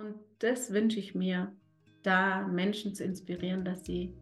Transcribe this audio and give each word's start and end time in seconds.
Und 0.00 0.14
das 0.38 0.72
wünsche 0.72 0.98
ich 0.98 1.14
mir, 1.14 1.54
da 2.02 2.46
Menschen 2.48 2.94
zu 2.94 3.04
inspirieren, 3.04 3.66
dass 3.66 3.84
sie, 3.84 4.14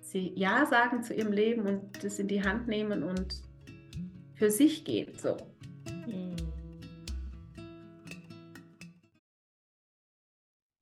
sie 0.00 0.34
Ja 0.36 0.66
sagen 0.66 1.02
zu 1.02 1.14
ihrem 1.14 1.32
Leben 1.32 1.66
und 1.66 2.04
das 2.04 2.18
in 2.18 2.28
die 2.28 2.42
Hand 2.42 2.68
nehmen 2.68 3.02
und 3.02 3.40
für 4.34 4.50
sich 4.50 4.84
gehen. 4.84 5.16
So. 5.16 5.38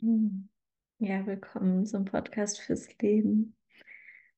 Hm. 0.01 0.49
Ja, 0.99 1.25
willkommen 1.25 1.87
zum 1.87 2.05
Podcast 2.05 2.61
fürs 2.61 2.89
Leben. 2.99 3.55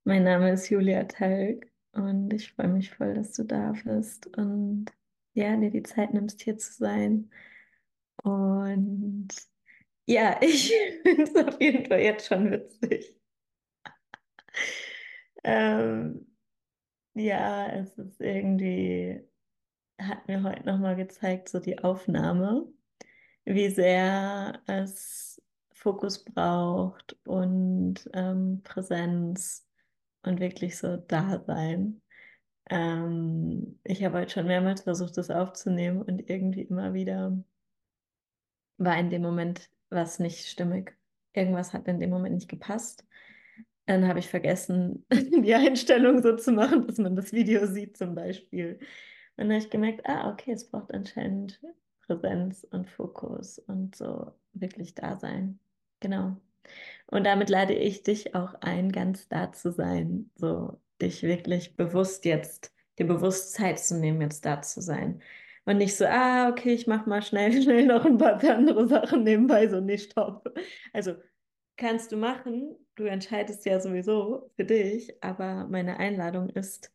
Mein 0.05 0.25
Name 0.25 0.53
ist 0.53 0.69
Julia 0.69 1.05
Talg 1.05 1.67
und 1.93 2.31
ich 2.35 2.53
freue 2.53 2.69
mich 2.69 2.91
voll, 2.91 3.15
dass 3.15 3.33
du 3.33 3.45
da 3.45 3.73
bist 3.85 4.27
und 4.37 4.93
ja, 5.33 5.57
dir 5.57 5.71
die 5.71 5.83
Zeit 5.83 6.13
nimmst, 6.13 6.43
hier 6.43 6.59
zu 6.59 6.75
sein. 6.75 7.31
Und 8.23 9.29
ja, 10.07 10.39
ich 10.43 10.73
finde 11.03 11.23
es 11.23 11.37
auf 11.37 11.61
jeden 11.61 11.87
Fall 11.87 12.01
jetzt 12.01 12.27
schon 12.27 12.51
witzig. 12.51 13.15
ähm, 15.45 16.27
ja, 17.15 17.69
es 17.69 17.97
ist 17.99 18.21
irgendwie, 18.21 19.21
hat 20.01 20.27
mir 20.29 20.43
heute 20.43 20.65
nochmal 20.67 20.97
gezeigt, 20.97 21.49
so 21.49 21.61
die 21.61 21.79
Aufnahme, 21.79 22.67
wie 23.45 23.71
sehr 23.71 24.63
es 24.67 25.43
Fokus 25.73 26.25
braucht 26.25 27.17
und 27.25 28.09
ähm, 28.15 28.63
Präsenz 28.63 29.67
und 30.23 30.41
wirklich 30.41 30.79
so 30.79 30.97
da 30.99 31.43
sein. 31.47 32.03
Ähm, 32.71 33.81
ich 33.85 34.05
habe 34.05 34.19
heute 34.19 34.33
schon 34.33 34.47
mehrmals 34.47 34.83
versucht, 34.83 35.17
das 35.17 35.31
aufzunehmen 35.31 36.03
und 36.03 36.29
irgendwie 36.31 36.63
immer 36.63 36.93
wieder 36.95 37.43
war 38.81 38.99
in 38.99 39.11
dem 39.11 39.23
Moment 39.23 39.71
was 39.91 40.19
nicht 40.19 40.47
stimmig. 40.47 40.97
Irgendwas 41.33 41.73
hat 41.73 41.87
in 41.87 42.01
dem 42.01 42.11
Moment 42.11 42.35
nicht 42.35 42.49
gepasst. 42.49 43.05
Dann 43.87 44.09
habe 44.09 44.19
ich 44.19 44.29
vergessen, 44.29 45.05
die 45.13 45.55
Einstellung 45.55 46.23
so 46.23 46.37
zu 46.37 46.53
machen, 46.53 46.87
dass 46.87 46.99
man 46.99 47.15
das 47.15 47.33
Video 47.33 47.67
sieht 47.67 47.97
zum 47.97 48.15
Beispiel. 48.15 48.79
Und 49.37 49.49
dann 49.49 49.51
habe 49.51 49.65
ich 49.65 49.71
gemerkt, 49.71 50.07
ah, 50.07 50.31
okay, 50.31 50.53
es 50.53 50.69
braucht 50.69 50.93
anscheinend 50.93 51.61
Präsenz 52.07 52.67
und 52.71 52.89
Fokus 52.89 53.59
und 53.59 53.95
so 53.95 54.33
wirklich 54.53 54.95
da 54.95 55.19
sein. 55.19 55.59
Genau. 56.01 56.37
Und 57.07 57.25
damit 57.25 57.51
lade 57.51 57.75
ich 57.75 58.03
dich 58.03 58.35
auch 58.35 58.55
ein, 58.61 58.93
ganz 58.93 59.29
da 59.29 59.53
zu 59.53 59.73
sein, 59.73 60.31
so 60.37 60.81
dich 61.01 61.23
wirklich 61.23 61.77
bewusst 61.77 62.25
jetzt, 62.25 62.73
dir 62.99 63.07
bewusst 63.07 63.53
Zeit 63.53 63.79
zu 63.79 63.99
nehmen, 63.99 64.21
jetzt 64.21 64.45
da 64.45 64.63
zu 64.63 64.81
sein. 64.81 65.23
Und 65.65 65.79
nicht 65.79 65.97
so, 65.97 66.07
ah, 66.07 66.49
okay, 66.49 66.73
ich 66.75 66.87
mache 66.87 67.09
mal 67.09 67.23
schnell, 67.23 67.53
schnell 67.63 67.87
noch 67.87 68.05
ein 68.05 68.19
paar 68.19 68.43
andere 68.45 68.89
Sachen 68.89 69.23
nebenbei, 69.25 69.69
so 69.69 69.81
nicht 69.81 70.11
stopp. 70.13 70.53
Also 70.93 71.15
kannst 71.77 72.13
du 72.13 72.17
machen, 72.17 72.77
du 72.95 73.05
entscheidest 73.05 73.65
ja 73.65 73.81
sowieso 73.81 74.51
für 74.57 74.65
dich, 74.65 75.23
aber 75.23 75.67
meine 75.69 75.99
Einladung 75.99 76.51
ist 76.51 76.93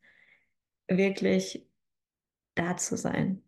wirklich 0.87 1.67
da 2.55 2.77
zu 2.77 2.97
sein. 2.97 3.43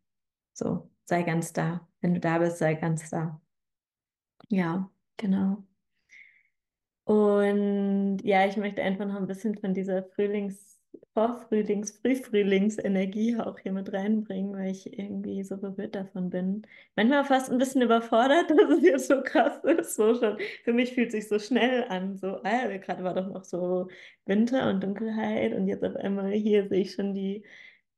So, 0.53 0.89
sei 1.05 1.23
ganz 1.23 1.53
da. 1.53 1.87
Wenn 2.01 2.13
du 2.13 2.19
da 2.19 2.39
bist, 2.39 2.57
sei 2.57 2.75
ganz 2.75 3.09
da. 3.09 3.41
Ja, 4.49 4.89
genau. 5.17 5.63
Und 7.03 8.19
ja, 8.23 8.45
ich 8.47 8.57
möchte 8.57 8.83
einfach 8.83 9.05
noch 9.05 9.15
ein 9.15 9.27
bisschen 9.27 9.57
von 9.57 9.73
dieser 9.73 10.03
Frühlings, 10.03 10.76
Vorfrühlings, 11.17 11.97
Frühfrühlingsenergie 11.99 13.37
auch 13.39 13.57
hier 13.57 13.71
mit 13.71 13.91
reinbringen, 13.91 14.55
weil 14.55 14.69
ich 14.69 14.99
irgendwie 14.99 15.43
so 15.43 15.57
berührt 15.57 15.95
davon 15.95 16.29
bin. 16.29 16.61
Manchmal 16.95 17.25
fast 17.25 17.51
ein 17.51 17.57
bisschen 17.57 17.81
überfordert, 17.81 18.51
dass 18.51 18.77
es 18.77 18.83
jetzt 18.83 19.07
so 19.07 19.23
krass 19.23 19.63
ist. 19.63 19.95
So 19.95 20.13
schon. 20.13 20.37
Für 20.63 20.73
mich 20.73 20.93
fühlt 20.93 21.07
es 21.07 21.13
sich 21.13 21.27
so 21.27 21.39
schnell 21.39 21.85
an. 21.89 22.17
So, 22.17 22.39
ah, 22.43 22.67
gerade 22.77 23.03
war 23.03 23.15
doch 23.15 23.27
noch 23.33 23.45
so 23.45 23.87
Winter 24.27 24.69
und 24.69 24.83
Dunkelheit 24.83 25.53
und 25.55 25.67
jetzt 25.67 25.83
auf 25.83 25.95
einmal 25.95 26.33
hier 26.33 26.67
sehe 26.67 26.81
ich 26.81 26.93
schon 26.93 27.15
die 27.15 27.43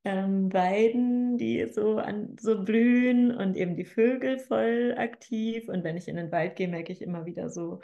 ähm, 0.04 0.50
Weiden, 0.50 1.36
die 1.36 1.66
so, 1.70 1.98
an, 1.98 2.36
so 2.40 2.64
blühen 2.64 3.36
und 3.36 3.54
eben 3.54 3.76
die 3.76 3.84
Vögel 3.84 4.38
voll 4.38 4.94
aktiv. 4.96 5.68
Und 5.68 5.84
wenn 5.84 5.98
ich 5.98 6.08
in 6.08 6.16
den 6.16 6.32
Wald 6.32 6.56
gehe, 6.56 6.68
merke 6.68 6.92
ich 6.92 7.02
immer 7.02 7.26
wieder 7.26 7.50
so, 7.50 7.80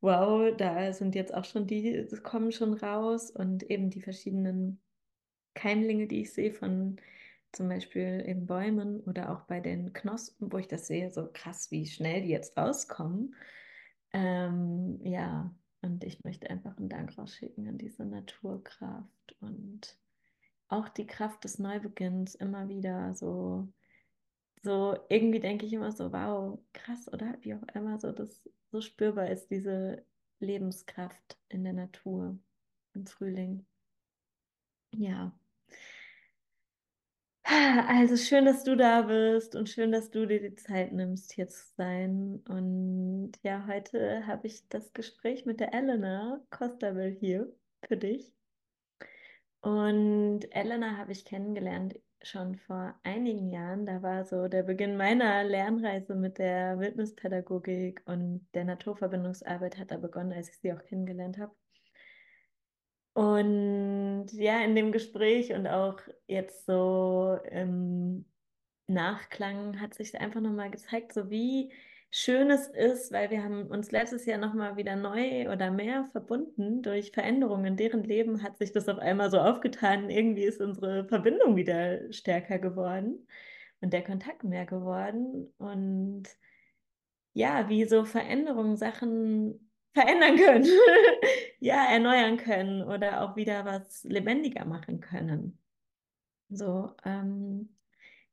wow, 0.00 0.54
da 0.56 0.92
sind 0.92 1.14
jetzt 1.14 1.34
auch 1.34 1.44
schon 1.44 1.66
die, 1.66 2.06
kommen 2.22 2.52
schon 2.52 2.74
raus 2.74 3.30
und 3.30 3.62
eben 3.64 3.90
die 3.90 4.02
verschiedenen 4.02 4.80
Keimlinge, 5.54 6.06
die 6.06 6.22
ich 6.22 6.32
sehe 6.32 6.52
von 6.52 6.98
zum 7.52 7.68
Beispiel 7.68 8.22
eben 8.26 8.46
Bäumen 8.46 9.00
oder 9.00 9.30
auch 9.32 9.42
bei 9.42 9.60
den 9.60 9.92
Knospen, 9.92 10.52
wo 10.52 10.58
ich 10.58 10.68
das 10.68 10.86
sehe, 10.86 11.10
so 11.10 11.28
krass, 11.32 11.70
wie 11.70 11.86
schnell 11.86 12.22
die 12.22 12.28
jetzt 12.28 12.56
rauskommen. 12.56 13.34
Ähm, 14.12 15.00
ja, 15.02 15.54
und 15.80 16.04
ich 16.04 16.22
möchte 16.24 16.50
einfach 16.50 16.76
einen 16.76 16.88
Dank 16.88 17.16
rausschicken 17.16 17.66
an 17.66 17.78
diese 17.78 18.04
Naturkraft 18.04 19.36
und 19.40 19.98
auch 20.68 20.88
die 20.88 21.06
Kraft 21.06 21.44
des 21.44 21.58
Neubeginns 21.58 22.34
immer 22.34 22.68
wieder 22.68 23.14
so, 23.14 23.68
so 24.62 24.96
irgendwie 25.08 25.40
denke 25.40 25.66
ich 25.66 25.72
immer 25.72 25.92
so, 25.92 26.12
wow, 26.12 26.58
krass, 26.72 27.12
oder? 27.12 27.36
Wie 27.40 27.54
auch 27.54 27.62
immer 27.74 27.98
so 27.98 28.12
das 28.12 28.42
so 28.70 28.80
spürbar 28.80 29.30
ist, 29.30 29.50
diese 29.50 30.04
Lebenskraft 30.40 31.38
in 31.48 31.64
der 31.64 31.72
Natur 31.72 32.38
im 32.94 33.06
Frühling. 33.06 33.66
Ja. 34.92 35.32
Also 37.88 38.16
schön, 38.16 38.44
dass 38.44 38.64
du 38.64 38.76
da 38.76 39.02
bist 39.02 39.54
und 39.54 39.68
schön, 39.68 39.92
dass 39.92 40.10
du 40.10 40.26
dir 40.26 40.40
die 40.40 40.56
Zeit 40.56 40.92
nimmst, 40.92 41.32
hier 41.32 41.46
zu 41.48 41.64
sein. 41.76 42.42
Und 42.48 43.32
ja, 43.42 43.66
heute 43.68 44.26
habe 44.26 44.48
ich 44.48 44.68
das 44.68 44.92
Gespräch 44.92 45.46
mit 45.46 45.60
der 45.60 45.72
Elena 45.72 46.44
Costabel 46.50 47.10
hier 47.20 47.52
für 47.86 47.96
dich. 47.96 48.32
Und 49.60 50.40
Elena 50.50 50.96
habe 50.96 51.12
ich 51.12 51.24
kennengelernt 51.24 51.94
schon 52.26 52.56
vor 52.56 52.94
einigen 53.02 53.50
Jahren. 53.50 53.86
Da 53.86 54.02
war 54.02 54.24
so 54.24 54.48
der 54.48 54.62
Beginn 54.62 54.96
meiner 54.96 55.44
Lernreise 55.44 56.14
mit 56.14 56.38
der 56.38 56.78
Wildnispädagogik 56.78 58.02
und 58.06 58.46
der 58.54 58.64
Naturverbindungsarbeit 58.64 59.78
hat 59.78 59.90
da 59.90 59.96
begonnen, 59.96 60.32
als 60.32 60.50
ich 60.50 60.58
sie 60.58 60.72
auch 60.72 60.82
kennengelernt 60.84 61.38
habe. 61.38 61.54
Und 63.14 64.26
ja, 64.32 64.60
in 64.62 64.74
dem 64.74 64.92
Gespräch 64.92 65.52
und 65.52 65.66
auch 65.66 66.00
jetzt 66.26 66.66
so 66.66 67.38
im 67.50 68.26
Nachklang 68.88 69.80
hat 69.80 69.94
sich 69.94 70.18
einfach 70.20 70.40
nochmal 70.40 70.70
gezeigt, 70.70 71.14
so 71.14 71.30
wie 71.30 71.72
Schönes 72.18 72.66
ist, 72.68 73.12
weil 73.12 73.28
wir 73.28 73.44
haben 73.44 73.66
uns 73.66 73.90
letztes 73.90 74.24
Jahr 74.24 74.38
nochmal 74.38 74.78
wieder 74.78 74.96
neu 74.96 75.52
oder 75.52 75.70
mehr 75.70 76.06
verbunden 76.06 76.80
durch 76.80 77.12
Veränderungen 77.12 77.66
in 77.66 77.76
deren 77.76 78.04
Leben, 78.04 78.42
hat 78.42 78.56
sich 78.56 78.72
das 78.72 78.88
auf 78.88 78.98
einmal 78.98 79.30
so 79.30 79.38
aufgetan. 79.38 80.08
Irgendwie 80.08 80.44
ist 80.44 80.62
unsere 80.62 81.06
Verbindung 81.06 81.56
wieder 81.56 82.10
stärker 82.14 82.58
geworden 82.58 83.28
und 83.82 83.92
der 83.92 84.02
Kontakt 84.02 84.44
mehr 84.44 84.64
geworden. 84.64 85.52
Und 85.58 86.22
ja, 87.34 87.68
wie 87.68 87.84
so 87.84 88.06
Veränderungen 88.06 88.78
Sachen 88.78 89.70
verändern 89.92 90.36
können, 90.36 90.66
ja, 91.60 91.84
erneuern 91.84 92.38
können 92.38 92.82
oder 92.82 93.20
auch 93.20 93.36
wieder 93.36 93.66
was 93.66 94.04
lebendiger 94.04 94.64
machen 94.64 95.00
können. 95.00 95.58
So, 96.48 96.94
ähm, 97.04 97.75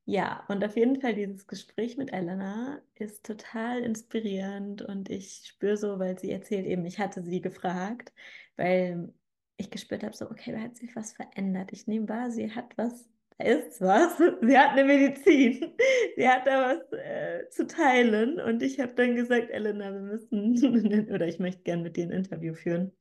ja, 0.05 0.43
und 0.49 0.63
auf 0.65 0.75
jeden 0.75 0.99
Fall 0.99 1.15
dieses 1.15 1.47
Gespräch 1.47 1.97
mit 1.97 2.11
Elena 2.11 2.81
ist 2.95 3.25
total 3.25 3.79
inspirierend 3.83 4.81
und 4.81 5.09
ich 5.09 5.43
spüre 5.45 5.77
so, 5.77 5.97
weil 5.99 6.19
sie 6.19 6.31
erzählt 6.31 6.65
eben, 6.65 6.85
ich 6.85 6.99
hatte 6.99 7.23
sie 7.23 7.39
gefragt, 7.41 8.13
weil 8.57 9.13
ich 9.57 9.71
gespürt 9.71 10.03
habe, 10.03 10.15
so, 10.15 10.29
okay, 10.29 10.51
da 10.51 10.59
hat 10.59 10.75
sich 10.75 10.95
was 10.95 11.13
verändert. 11.13 11.71
Ich 11.71 11.87
nehme 11.87 12.09
wahr, 12.09 12.31
sie 12.31 12.51
hat 12.51 12.77
was, 12.77 13.07
da 13.37 13.45
ist 13.45 13.79
was, 13.81 14.17
sie 14.41 14.57
hat 14.57 14.71
eine 14.71 14.83
Medizin, 14.83 15.73
sie 16.17 16.27
hat 16.27 16.47
da 16.47 16.75
was 16.75 16.99
äh, 16.99 17.49
zu 17.49 17.65
teilen. 17.67 18.39
Und 18.41 18.61
ich 18.61 18.79
habe 18.79 18.93
dann 18.95 19.15
gesagt, 19.15 19.51
Elena, 19.51 19.93
wir 19.93 20.01
müssen, 20.01 21.09
oder 21.13 21.27
ich 21.27 21.39
möchte 21.39 21.63
gerne 21.63 21.83
mit 21.83 21.95
dir 21.97 22.05
ein 22.05 22.11
Interview 22.11 22.53
führen 22.53 22.91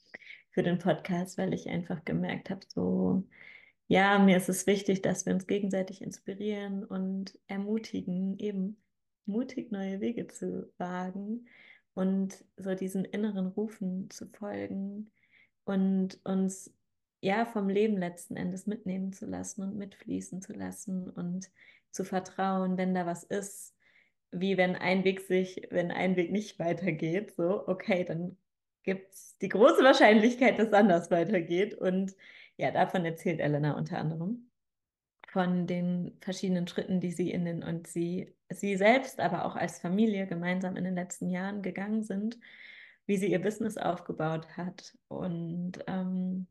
für 0.50 0.62
den 0.62 0.78
Podcast, 0.78 1.38
weil 1.38 1.54
ich 1.54 1.69
einfach 1.69 2.04
gemerkt 2.04 2.50
habe, 2.50 2.60
so, 2.69 3.25
ja, 3.92 4.18
mir 4.18 4.38
ist 4.38 4.48
es 4.48 4.66
wichtig, 4.66 5.02
dass 5.02 5.26
wir 5.26 5.34
uns 5.34 5.46
gegenseitig 5.46 6.00
inspirieren 6.00 6.82
und 6.82 7.38
ermutigen, 7.46 8.38
eben 8.38 8.82
mutig 9.26 9.70
neue 9.70 10.00
Wege 10.00 10.28
zu 10.28 10.72
wagen 10.78 11.46
und 11.92 12.42
so 12.56 12.74
diesen 12.74 13.04
inneren 13.04 13.48
Rufen 13.48 14.08
zu 14.08 14.28
folgen 14.30 15.10
und 15.64 16.18
uns 16.24 16.72
ja 17.20 17.44
vom 17.44 17.68
Leben 17.68 17.98
letzten 17.98 18.34
Endes 18.36 18.66
mitnehmen 18.66 19.12
zu 19.12 19.26
lassen 19.26 19.62
und 19.62 19.76
mitfließen 19.76 20.40
zu 20.40 20.54
lassen 20.54 21.10
und 21.10 21.50
zu 21.90 22.02
vertrauen, 22.02 22.78
wenn 22.78 22.94
da 22.94 23.04
was 23.04 23.24
ist, 23.24 23.76
wie 24.30 24.56
wenn 24.56 24.74
ein 24.74 25.04
Weg 25.04 25.20
sich, 25.20 25.68
wenn 25.68 25.90
ein 25.90 26.16
Weg 26.16 26.32
nicht 26.32 26.58
weitergeht, 26.58 27.34
so, 27.36 27.68
okay, 27.68 28.04
dann 28.04 28.38
gibt 28.84 29.12
es 29.12 29.36
die 29.42 29.50
große 29.50 29.84
Wahrscheinlichkeit, 29.84 30.58
dass 30.58 30.72
anders 30.72 31.10
weitergeht 31.10 31.74
und 31.74 32.16
ja, 32.62 32.70
davon 32.70 33.05
erzählt 33.05 33.41
Elena 33.41 33.76
unter 33.76 33.99
anderem. 33.99 34.49
Von 35.29 35.67
den 35.67 36.17
verschiedenen 36.20 36.69
Schritten, 36.69 37.00
die 37.00 37.11
sie 37.11 37.31
in 37.31 37.44
den 37.44 37.64
und 37.64 37.88
sie 37.88 38.37
sie 38.50 38.76
selbst, 38.76 39.19
aber 39.19 39.47
auch 39.47 39.56
als 39.56 39.81
Familie 39.81 40.26
gemeinsam 40.29 40.76
in 40.76 40.85
den 40.85 40.94
letzten 40.94 41.29
Jahren 41.31 41.62
gegangen 41.62 42.05
sind, 42.05 42.38
wie 43.06 43.17
sie 43.17 43.32
ihr 43.32 43.41
Business 43.43 43.79
aufgebaut 43.79 44.56
hat. 44.56 44.97
Und 45.09 45.81
ähm, 45.88 46.47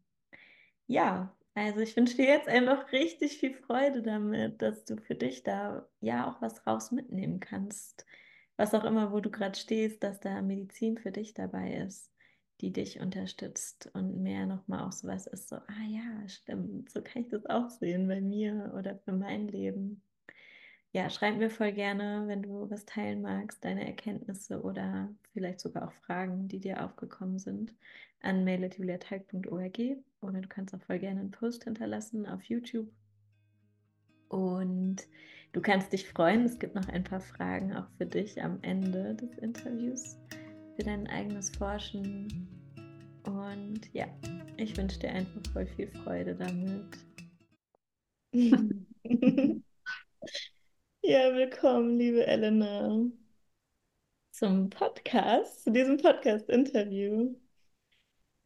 ja, 0.87 1.33
also 1.53 1.79
ich 1.79 1.95
wünsche 1.95 2.17
dir 2.17 2.25
jetzt 2.25 2.49
einfach 2.49 2.91
richtig 2.91 3.37
viel 3.37 3.53
Freude 3.53 4.01
damit, 4.01 4.61
dass 4.61 4.83
du 4.83 4.97
für 4.97 5.15
dich 5.15 5.43
da 5.43 5.87
ja 6.01 6.29
auch 6.29 6.41
was 6.41 6.67
raus 6.67 6.91
mitnehmen 6.91 7.39
kannst. 7.39 8.05
Was 8.57 8.73
auch 8.73 8.83
immer, 8.83 9.13
wo 9.13 9.21
du 9.21 9.31
gerade 9.31 9.57
stehst, 9.57 10.03
dass 10.03 10.19
da 10.19 10.41
Medizin 10.41 10.97
für 10.97 11.11
dich 11.11 11.33
dabei 11.33 11.75
ist, 11.75 12.10
die 12.61 12.71
dich 12.71 12.99
unterstützt 12.99 13.89
und 13.93 14.21
mehr 14.21 14.45
nochmal 14.45 14.87
auch 14.87 14.91
sowas 14.91 15.27
ist, 15.27 15.49
so, 15.49 15.55
ah 15.57 15.85
ja, 15.89 16.27
stimmt, 16.27 16.91
so 16.91 17.01
kann 17.01 17.23
ich 17.23 17.29
das 17.29 17.45
auch 17.47 17.69
sehen 17.69 18.07
bei 18.07 18.21
mir 18.21 18.73
oder 18.77 18.97
für 18.99 19.13
mein 19.13 19.47
Leben 19.47 20.01
ja, 20.93 21.09
schreib 21.09 21.37
mir 21.37 21.49
voll 21.49 21.71
gerne, 21.71 22.23
wenn 22.27 22.43
du 22.43 22.69
was 22.69 22.85
teilen 22.85 23.21
magst, 23.21 23.63
deine 23.63 23.85
Erkenntnisse 23.85 24.61
oder 24.61 25.09
vielleicht 25.31 25.61
sogar 25.61 25.87
auch 25.87 25.93
Fragen, 26.05 26.49
die 26.49 26.59
dir 26.59 26.83
aufgekommen 26.83 27.39
sind, 27.39 27.73
an 28.21 28.43
mail.juliateig.org 28.43 29.79
oder 30.21 30.41
du 30.41 30.47
kannst 30.49 30.75
auch 30.75 30.81
voll 30.81 30.99
gerne 30.99 31.21
einen 31.21 31.31
Post 31.31 31.63
hinterlassen 31.63 32.25
auf 32.25 32.43
YouTube. 32.43 32.91
Und 34.27 35.07
du 35.53 35.61
kannst 35.61 35.93
dich 35.93 36.07
freuen, 36.07 36.43
es 36.43 36.59
gibt 36.59 36.75
noch 36.75 36.87
ein 36.89 37.03
paar 37.03 37.21
Fragen 37.21 37.73
auch 37.73 37.87
für 37.97 38.05
dich 38.05 38.41
am 38.43 38.59
Ende 38.61 39.15
des 39.15 39.37
Interviews 39.37 40.17
für 40.75 40.83
dein 40.83 41.07
eigenes 41.07 41.49
Forschen. 41.49 42.47
Und 43.25 43.81
ja, 43.93 44.07
ich 44.57 44.75
wünsche 44.77 44.99
dir 44.99 45.11
einfach 45.11 45.41
voll 45.53 45.67
viel 45.67 45.87
Freude 46.03 46.35
damit. 46.35 46.97
Ja, 51.03 51.33
willkommen, 51.35 51.97
liebe 51.97 52.25
Elena, 52.27 53.01
zum 54.31 54.69
Podcast, 54.69 55.63
zu 55.63 55.71
diesem 55.71 55.97
Podcast-Interview. 55.97 57.35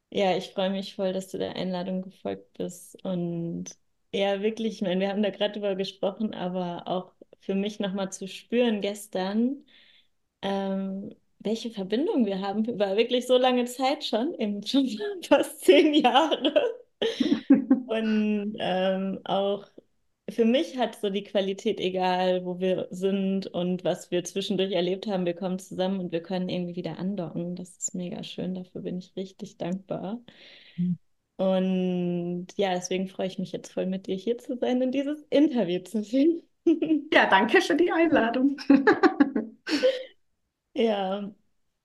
Ja, 0.10 0.38
ich 0.38 0.51
freue 0.51 0.69
mich 0.69 0.95
voll, 0.95 1.12
dass 1.13 1.28
du 1.30 1.38
der 1.38 1.56
Einladung 1.56 2.01
gefolgt 2.01 2.54
bist. 2.54 3.04
Und 3.04 3.78
ja, 4.13 4.42
wirklich, 4.42 4.75
ich 4.75 4.81
meine, 4.81 5.01
wir 5.01 5.10
haben 5.10 5.21
da 5.21 5.31
gerade 5.31 5.54
drüber 5.54 5.75
gesprochen, 5.75 6.33
aber 6.33 6.88
auch 6.88 7.13
für 7.39 7.56
mich 7.56 7.80
nochmal 7.80 8.12
zu 8.12 8.28
spüren 8.28 8.81
gestern, 8.81 9.66
ähm, 10.42 11.13
welche 11.45 11.71
Verbindung 11.71 12.25
wir 12.25 12.42
haben 12.42 12.65
über 12.65 12.97
wirklich 12.97 13.27
so 13.27 13.38
lange 13.38 13.65
Zeit 13.65 14.03
schon, 14.03 14.33
eben 14.36 14.62
schon 14.68 14.88
fast 15.24 15.62
zehn 15.62 15.94
Jahre. 15.94 16.53
Und 17.88 18.57
ähm, 18.59 19.19
auch 19.24 19.68
für 20.30 20.45
mich 20.45 20.77
hat 20.77 21.00
so 21.00 21.09
die 21.09 21.24
Qualität, 21.24 21.80
egal 21.80 22.45
wo 22.45 22.59
wir 22.59 22.88
sind 22.89 23.45
und 23.47 23.83
was 23.83 24.09
wir 24.09 24.24
zwischendurch 24.24 24.71
erlebt 24.71 25.06
haben, 25.06 25.25
wir 25.25 25.36
kommen 25.36 25.59
zusammen 25.59 26.00
und 26.00 26.12
wir 26.12 26.24
können 26.24 26.50
irgendwie 26.50 26.75
wieder 26.75 26.97
andocken. 26.97 27.56
Das 27.56 27.77
ist 27.77 27.94
mega 27.94 28.24
schön, 28.24 28.56
dafür 28.56 28.81
bin 28.81 28.97
ich 28.97 29.15
richtig 29.15 29.57
dankbar. 29.57 30.19
Mhm. 30.77 30.97
Und 31.38 32.47
ja, 32.56 32.74
deswegen 32.74 33.07
freue 33.07 33.27
ich 33.27 33.39
mich 33.39 33.51
jetzt 33.51 33.74
voll 33.74 33.86
mit 33.86 34.07
dir 34.07 34.15
hier 34.15 34.38
zu 34.38 34.57
sein 34.57 34.81
und 34.81 34.92
dieses 34.92 35.21
Interview 35.30 35.81
zu 35.81 36.01
sehen. 36.03 36.42
Ja, 37.13 37.30
danke 37.30 37.62
für 37.62 37.75
die 37.75 37.92
Einladung. 37.92 38.57
ja, 40.75 41.33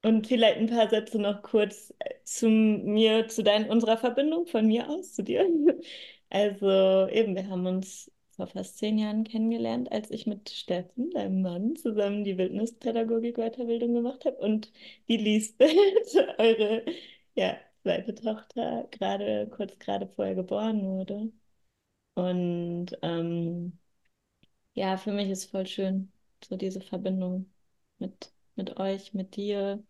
und 0.04 0.26
vielleicht 0.28 0.58
ein 0.58 0.69
paar 0.69 0.88
Sätze 0.90 1.19
noch 1.20 1.42
kurz 1.42 1.94
zu 2.25 2.48
mir, 2.48 3.28
zu 3.28 3.42
dein, 3.44 3.70
unserer 3.70 3.98
Verbindung 3.98 4.46
von 4.46 4.66
mir 4.66 4.88
aus 4.90 5.14
zu 5.14 5.22
dir. 5.25 5.46
Also 6.32 7.08
eben, 7.10 7.37
wir 7.37 7.48
haben 7.48 7.66
uns 7.66 8.10
vor 8.31 8.48
fast 8.48 8.78
zehn 8.78 8.98
Jahren 8.98 9.25
kennengelernt, 9.25 9.92
als 9.92 10.10
ich 10.12 10.26
mit 10.26 10.50
Steffen, 10.50 11.10
deinem 11.12 11.42
Mann, 11.42 11.76
zusammen 11.76 12.25
die 12.25 12.38
Wildnispädagogik-Weiterbildung 12.38 13.94
gemacht 13.94 14.25
habe 14.26 14.38
und 14.38 14.72
die 15.08 15.19
Lisbeth, 15.19 15.75
eure 16.38 16.84
ja, 17.36 17.58
zweite 17.82 18.14
Tochter, 18.14 18.88
gerade 18.93 19.48
kurz 19.50 19.78
gerade 19.81 20.08
vorher 20.08 20.36
geboren 20.36 20.82
wurde. 20.84 21.32
Und 22.14 22.88
ähm, 23.02 23.78
ja, 24.75 24.96
für 24.96 25.12
mich 25.12 25.31
ist 25.31 25.50
voll 25.50 25.66
schön, 25.66 26.12
so 26.44 26.56
diese 26.56 26.81
Verbindung 26.81 27.52
mit, 27.98 28.32
mit 28.60 28.78
euch, 28.78 29.14
mit 29.14 29.36
dir 29.36 29.82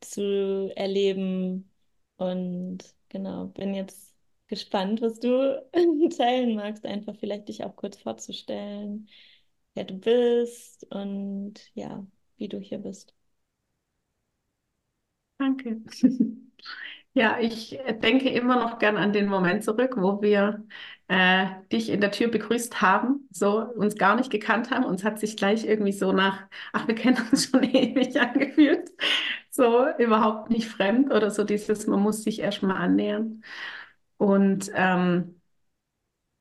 zu 0.00 0.72
erleben. 0.76 1.70
Und 2.16 2.78
genau, 3.10 3.46
bin 3.48 3.74
jetzt 3.74 4.14
gespannt, 4.48 5.02
was 5.02 5.20
du 5.20 5.62
teilen 6.16 6.56
magst, 6.56 6.86
einfach 6.86 7.16
vielleicht 7.16 7.48
dich 7.48 7.64
auch 7.64 7.76
kurz 7.76 7.98
vorzustellen, 7.98 9.08
wer 9.74 9.84
du 9.84 9.94
bist 9.98 10.86
und 10.92 11.54
ja, 11.74 12.06
wie 12.38 12.48
du 12.48 12.58
hier 12.60 12.78
bist. 12.78 13.14
Danke. 15.38 15.80
Ja, 17.14 17.38
ich 17.40 17.78
denke 18.02 18.28
immer 18.30 18.56
noch 18.56 18.78
gern 18.78 18.96
an 18.96 19.12
den 19.12 19.28
Moment 19.28 19.64
zurück, 19.64 19.94
wo 19.98 20.22
wir 20.22 20.64
äh, 21.08 21.46
dich 21.72 21.90
in 21.90 22.00
der 22.00 22.10
Tür 22.12 22.28
begrüßt 22.28 22.80
haben, 22.82 23.28
so 23.30 23.60
uns 23.60 23.96
gar 23.96 24.16
nicht 24.16 24.30
gekannt 24.30 24.70
haben. 24.70 24.84
Uns 24.84 25.04
hat 25.04 25.18
sich 25.20 25.36
gleich 25.36 25.64
irgendwie 25.66 25.92
so 25.92 26.12
nach, 26.12 26.44
ach, 26.72 26.88
wir 26.88 26.94
kennen 26.94 27.18
uns 27.30 27.46
schon 27.50 27.62
ewig 27.64 28.20
angefühlt. 28.20 28.90
So 29.50 29.86
überhaupt 29.98 30.50
nicht 30.50 30.68
fremd 30.68 31.12
oder 31.12 31.30
so 31.30 31.44
dieses, 31.44 31.86
man 31.86 32.00
muss 32.00 32.22
sich 32.24 32.40
erstmal 32.40 32.76
annähern. 32.78 33.42
Und 34.18 34.70
ähm, 34.74 35.40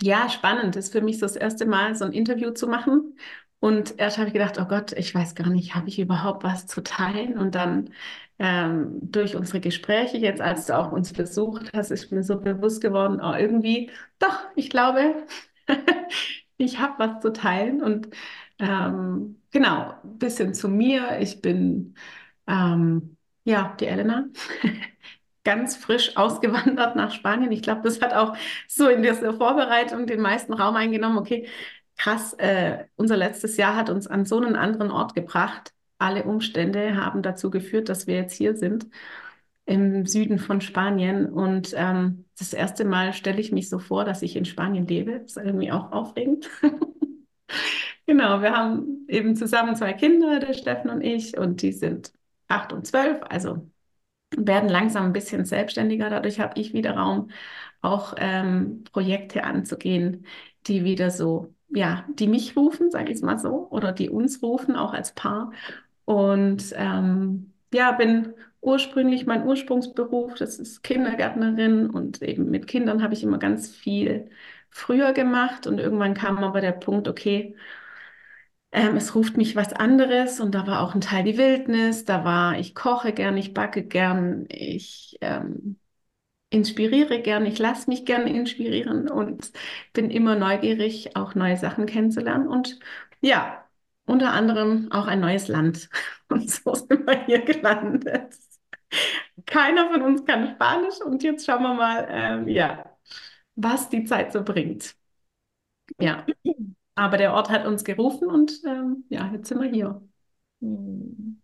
ja, 0.02 0.30
spannend 0.30 0.76
ist 0.76 0.92
für 0.92 1.02
mich 1.02 1.20
so 1.20 1.26
das 1.26 1.36
erste 1.36 1.66
Mal, 1.66 1.96
so 1.96 2.06
ein 2.06 2.12
Interview 2.14 2.52
zu 2.52 2.68
machen. 2.68 3.18
Und 3.64 3.98
erst 3.98 4.18
habe 4.18 4.28
ich 4.28 4.34
gedacht, 4.34 4.60
oh 4.60 4.66
Gott, 4.66 4.92
ich 4.92 5.16
weiß 5.16 5.36
gar 5.36 5.48
nicht, 5.50 5.74
habe 5.74 5.88
ich 5.88 5.98
überhaupt 5.98 6.44
was 6.44 6.68
zu 6.68 6.84
teilen? 6.84 7.38
Und 7.38 7.56
dann 7.56 7.92
ähm, 8.38 9.00
durch 9.02 9.38
unsere 9.38 9.62
Gespräche, 9.62 10.18
jetzt 10.18 10.42
als 10.42 10.66
du 10.66 10.78
auch 10.78 10.92
uns 10.92 11.14
besucht 11.14 11.72
hast, 11.74 11.90
ist 11.90 12.12
mir 12.12 12.24
so 12.24 12.42
bewusst 12.42 12.82
geworden, 12.82 13.22
oh, 13.24 13.34
irgendwie, 13.34 13.90
doch, 14.20 14.38
ich 14.58 14.70
glaube, 14.70 15.26
ich 16.58 16.80
habe 16.80 16.96
was 17.00 17.22
zu 17.22 17.32
teilen. 17.32 17.82
Und 17.82 18.10
ähm, 18.60 19.42
genau, 19.52 19.94
ein 20.04 20.18
bisschen 20.20 20.54
zu 20.54 20.68
mir. 20.68 21.20
Ich 21.22 21.42
bin 21.42 21.96
ähm, 22.48 23.16
ja 23.46 23.78
die 23.80 23.86
Elena. 23.86 24.26
ganz 25.46 25.76
frisch 25.76 26.16
ausgewandert 26.18 26.96
nach 26.96 27.12
Spanien. 27.12 27.52
Ich 27.52 27.62
glaube, 27.62 27.82
das 27.84 28.02
hat 28.02 28.14
auch 28.14 28.36
so 28.68 28.88
in 28.90 29.04
dieser 29.04 29.34
Vorbereitung 29.34 30.08
den 30.08 30.22
meisten 30.22 30.54
Raum 30.54 30.76
eingenommen. 30.76 31.18
Okay, 31.18 31.48
krass, 31.98 32.34
äh, 32.34 32.86
unser 32.96 33.18
letztes 33.18 33.58
Jahr 33.58 33.76
hat 33.76 33.90
uns 33.90 34.08
an 34.08 34.26
so 34.26 34.38
einen 34.38 34.56
anderen 34.56 34.92
Ort 34.92 35.16
gebracht. 35.16 35.74
Alle 35.98 36.24
Umstände 36.24 36.96
haben 36.96 37.22
dazu 37.22 37.50
geführt, 37.50 37.90
dass 37.90 38.08
wir 38.08 38.16
jetzt 38.16 38.34
hier 38.36 38.56
sind 38.56 38.88
im 39.66 40.06
Süden 40.06 40.40
von 40.40 40.62
Spanien. 40.62 41.28
Und 41.28 41.74
ähm, 41.76 42.26
das 42.38 42.54
erste 42.54 42.86
Mal 42.86 43.14
stelle 43.14 43.40
ich 43.40 43.52
mich 43.52 43.70
so 43.70 43.80
vor, 43.80 44.06
dass 44.06 44.22
ich 44.22 44.36
in 44.36 44.46
Spanien 44.46 44.88
lebe. 44.88 45.20
Das 45.20 45.38
ist 45.38 45.38
irgendwie 45.38 45.72
auch 45.72 45.92
aufregend. 45.92 46.50
genau, 48.06 48.42
wir 48.42 48.52
haben 48.52 49.06
eben 49.08 49.36
zusammen 49.36 49.76
zwei 49.76 49.94
Kinder, 49.94 50.40
der 50.40 50.54
Steffen 50.54 50.90
und 50.90 51.02
ich, 51.02 51.38
und 51.38 51.62
die 51.62 51.72
sind 51.72 52.14
acht 52.48 52.74
und 52.74 52.86
zwölf, 52.86 53.22
also 53.30 53.70
werden 54.36 54.70
langsam 54.70 55.06
ein 55.06 55.14
bisschen 55.14 55.46
selbstständiger. 55.46 56.10
Dadurch 56.10 56.40
habe 56.40 56.60
ich 56.60 56.74
wieder 56.74 56.96
Raum, 56.98 57.30
auch 57.82 58.16
ähm, 58.18 58.84
Projekte 58.92 59.44
anzugehen, 59.44 60.26
die 60.68 60.84
wieder 60.84 61.12
so, 61.12 61.54
ja, 61.74 62.06
die 62.10 62.28
mich 62.28 62.56
rufen, 62.58 62.92
sage 62.92 63.12
ich 63.12 63.18
es 63.18 63.22
mal 63.22 63.40
so, 63.40 63.68
oder 63.70 63.92
die 63.92 64.10
uns 64.10 64.42
rufen, 64.44 64.76
auch 64.76 64.94
als 64.94 65.14
Paar. 65.14 65.52
Und 66.06 66.74
ähm, 66.76 67.54
ja, 67.74 67.92
bin 67.94 68.34
ursprünglich 68.62 69.26
mein 69.26 69.46
Ursprungsberuf, 69.46 70.36
das 70.36 70.60
ist 70.60 70.84
Kindergärtnerin 70.84 71.90
und 71.90 72.22
eben 72.22 72.50
mit 72.50 72.68
Kindern 72.68 73.04
habe 73.04 73.14
ich 73.14 73.24
immer 73.24 73.40
ganz 73.40 73.70
viel 73.70 74.30
früher 74.70 75.14
gemacht 75.14 75.68
und 75.68 75.80
irgendwann 75.80 76.14
kam 76.14 76.38
aber 76.44 76.62
der 76.62 76.72
Punkt, 76.72 77.08
okay, 77.08 77.56
ähm, 78.72 78.96
es 78.98 79.16
ruft 79.16 79.38
mich 79.38 79.56
was 79.56 79.74
anderes 79.74 80.40
und 80.40 80.54
da 80.56 80.66
war 80.68 80.82
auch 80.82 80.96
ein 80.96 81.02
Teil 81.02 81.24
die 81.24 81.38
Wildnis, 81.38 82.06
da 82.06 82.24
war, 82.26 82.58
ich 82.60 82.76
koche 82.76 83.14
gern, 83.14 83.38
ich 83.38 83.54
backe 83.54 83.84
gern, 83.84 84.46
ich 84.50 85.18
ähm, 85.22 85.78
inspiriere 86.54 87.22
gern, 87.22 87.46
ich 87.46 87.60
lasse 87.60 87.90
mich 87.90 88.06
gern 88.06 88.28
inspirieren 88.28 89.10
und 89.10 89.52
bin 89.94 90.10
immer 90.12 90.36
neugierig, 90.36 91.16
auch 91.16 91.36
neue 91.36 91.58
Sachen 91.58 91.86
kennenzulernen 91.86 92.48
und 92.48 92.80
ja, 93.22 93.66
unter 94.06 94.34
anderem 94.34 94.92
auch 94.92 95.08
ein 95.08 95.20
neues 95.22 95.48
Land. 95.48 95.90
Und 96.30 96.50
so 96.50 96.74
sind 96.74 97.06
wir 97.06 97.26
hier 97.26 97.42
gelandet. 97.46 98.34
Keiner 99.46 99.90
von 99.92 100.02
uns 100.02 100.26
kann 100.26 100.48
Spanisch 100.56 101.02
und 101.02 101.24
jetzt 101.24 101.46
schauen 101.46 101.64
wir 101.64 101.74
mal, 101.74 102.08
ähm, 102.10 102.48
ja, 102.48 102.86
was 103.56 103.90
die 103.90 104.04
Zeit 104.06 104.32
so 104.34 104.44
bringt. 104.44 104.96
Ja. 106.00 106.26
Aber 106.96 107.18
der 107.18 107.34
Ort 107.34 107.50
hat 107.50 107.66
uns 107.66 107.84
gerufen 107.84 108.30
und 108.30 108.62
ähm, 108.66 109.06
ja, 109.10 109.32
jetzt 109.34 109.50
sind 109.50 109.62
wir 109.62 109.70
hier. 109.70 110.02
Mhm. 110.60 111.42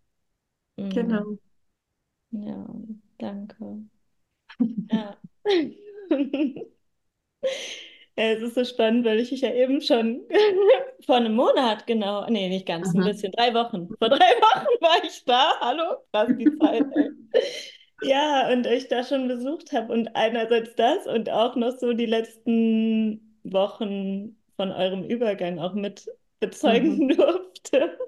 Genau. 0.76 1.38
Ja, 2.32 2.66
danke. 3.18 3.84
Ja. 4.90 5.16
es 8.16 8.42
ist 8.42 8.54
so 8.54 8.64
spannend, 8.64 9.04
weil 9.04 9.20
ich 9.20 9.30
dich 9.30 9.40
ja 9.40 9.52
eben 9.52 9.80
schon 9.80 10.22
vor 11.06 11.16
einem 11.16 11.34
Monat, 11.34 11.86
genau, 11.86 12.26
nee, 12.28 12.48
nicht 12.48 12.66
ganz, 12.66 12.92
mhm. 12.92 13.00
ein 13.00 13.08
bisschen, 13.08 13.32
drei 13.32 13.54
Wochen. 13.54 13.88
Vor 13.98 14.08
drei 14.08 14.18
Wochen 14.18 14.82
war 14.82 15.04
ich 15.04 15.24
da. 15.24 15.52
Hallo, 15.60 15.96
krass 16.12 16.30
die 16.38 16.58
Zeit, 16.58 16.84
ey. 16.94 17.10
Ja, 18.02 18.50
und 18.50 18.66
euch 18.66 18.88
da 18.88 19.04
schon 19.04 19.28
besucht 19.28 19.72
habe 19.72 19.92
und 19.92 20.16
einerseits 20.16 20.74
das 20.74 21.06
und 21.06 21.28
auch 21.30 21.54
noch 21.56 21.76
so 21.78 21.92
die 21.92 22.06
letzten 22.06 23.36
Wochen 23.44 24.36
von 24.56 24.72
eurem 24.72 25.04
Übergang 25.04 25.58
auch 25.58 25.74
mit 25.74 26.06
bezeugen 26.40 27.06
mhm. 27.06 27.08
durfte. 27.16 27.98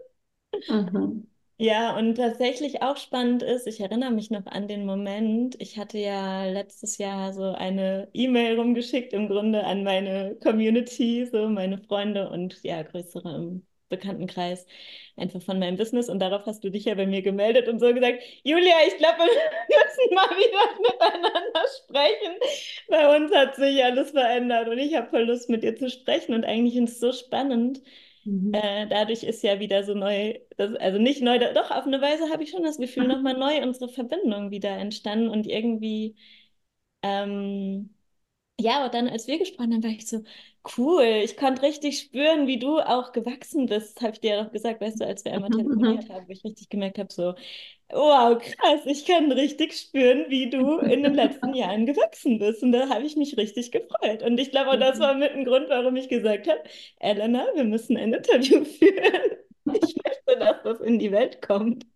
Mhm. 0.68 1.26
Ja, 1.62 1.96
und 1.96 2.16
tatsächlich 2.16 2.82
auch 2.82 2.96
spannend 2.96 3.42
ist, 3.44 3.68
ich 3.68 3.78
erinnere 3.80 4.10
mich 4.10 4.30
noch 4.32 4.46
an 4.46 4.66
den 4.66 4.84
Moment, 4.84 5.54
ich 5.60 5.78
hatte 5.78 5.96
ja 5.96 6.44
letztes 6.46 6.98
Jahr 6.98 7.32
so 7.32 7.44
eine 7.52 8.08
E-Mail 8.12 8.58
rumgeschickt, 8.58 9.12
im 9.12 9.28
Grunde 9.28 9.62
an 9.64 9.84
meine 9.84 10.34
Community, 10.42 11.24
so 11.30 11.48
meine 11.48 11.78
Freunde 11.78 12.28
und 12.30 12.60
ja, 12.64 12.82
größere 12.82 13.36
im 13.36 13.66
Bekanntenkreis, 13.88 14.66
einfach 15.16 15.40
von 15.40 15.60
meinem 15.60 15.76
Business. 15.76 16.08
Und 16.08 16.18
darauf 16.18 16.46
hast 16.46 16.64
du 16.64 16.70
dich 16.70 16.86
ja 16.86 16.96
bei 16.96 17.06
mir 17.06 17.22
gemeldet 17.22 17.68
und 17.68 17.78
so 17.78 17.94
gesagt, 17.94 18.20
Julia, 18.42 18.74
ich 18.88 18.96
glaube, 18.96 19.18
wir 19.18 19.78
müssen 19.84 20.14
mal 20.16 20.30
wieder 20.30 20.80
miteinander 20.80 21.60
sprechen. 21.84 22.40
Bei 22.88 23.16
uns 23.16 23.32
hat 23.32 23.54
sich 23.54 23.84
alles 23.84 24.10
verändert 24.10 24.66
und 24.68 24.78
ich 24.78 24.96
habe 24.96 25.10
voll 25.10 25.22
Lust, 25.24 25.48
mit 25.48 25.62
dir 25.62 25.76
zu 25.76 25.88
sprechen. 25.90 26.34
Und 26.34 26.44
eigentlich 26.44 26.74
ist 26.76 26.94
es 26.94 27.00
so 27.00 27.12
spannend, 27.12 27.80
Mhm. 28.24 28.54
Äh, 28.54 28.86
dadurch 28.88 29.22
ist 29.24 29.42
ja 29.42 29.60
wieder 29.60 29.82
so 29.84 29.94
neu, 29.94 30.38
das, 30.58 30.74
also 30.76 30.98
nicht 30.98 31.22
neu, 31.22 31.38
doch 31.54 31.70
auf 31.70 31.86
eine 31.86 32.00
Weise 32.02 32.30
habe 32.32 32.42
ich 32.44 32.50
schon 32.50 32.62
das 32.62 32.78
Gefühl, 32.78 33.06
nochmal 33.08 33.36
neu 33.38 33.62
unsere 33.62 33.88
Verbindung 33.88 34.50
wieder 34.50 34.70
entstanden 34.76 35.28
und 35.28 35.46
irgendwie, 35.46 36.16
ähm, 37.02 37.94
ja, 38.60 38.84
und 38.84 38.94
dann 38.94 39.08
als 39.08 39.26
wir 39.26 39.38
gesprochen 39.38 39.74
haben, 39.74 39.82
war 39.84 39.90
ich 39.90 40.06
so, 40.08 40.22
cool, 40.78 41.02
ich 41.24 41.36
konnte 41.36 41.62
richtig 41.62 41.98
spüren, 42.00 42.46
wie 42.46 42.58
du 42.58 42.78
auch 42.80 43.12
gewachsen 43.12 43.66
bist, 43.66 44.00
habe 44.02 44.12
ich 44.12 44.20
dir 44.20 44.36
ja 44.36 44.44
doch 44.44 44.52
gesagt, 44.52 44.80
weißt 44.80 45.00
du, 45.00 45.06
als 45.06 45.24
wir 45.24 45.34
einmal 45.34 45.50
telefoniert 45.52 46.08
haben, 46.10 46.28
wo 46.28 46.32
ich 46.32 46.44
richtig 46.44 46.68
gemerkt 46.68 46.98
habe, 46.98 47.12
so, 47.12 47.34
wow, 47.92 48.38
krass, 48.38 48.80
ich 48.86 49.04
kann 49.06 49.30
richtig 49.32 49.74
spüren, 49.76 50.26
wie 50.28 50.50
du 50.50 50.78
in 50.78 51.02
den 51.02 51.14
letzten 51.14 51.54
Jahren 51.54 51.86
gewachsen 51.86 52.38
bist. 52.38 52.62
Und 52.62 52.72
da 52.72 52.88
habe 52.88 53.04
ich 53.04 53.16
mich 53.16 53.36
richtig 53.36 53.70
gefreut. 53.72 54.22
Und 54.22 54.38
ich 54.38 54.50
glaube, 54.50 54.78
das 54.78 54.98
war 55.00 55.14
mit 55.14 55.32
ein 55.32 55.44
Grund, 55.44 55.68
warum 55.68 55.96
ich 55.96 56.08
gesagt 56.08 56.48
habe, 56.48 56.62
Elena, 57.00 57.46
wir 57.54 57.64
müssen 57.64 57.96
ein 57.96 58.12
Interview 58.14 58.64
führen. 58.66 59.38
Ich 59.72 59.96
möchte, 60.04 60.38
dass 60.38 60.62
das 60.64 60.80
in 60.80 60.98
die 60.98 61.12
Welt 61.12 61.42
kommt. 61.42 61.86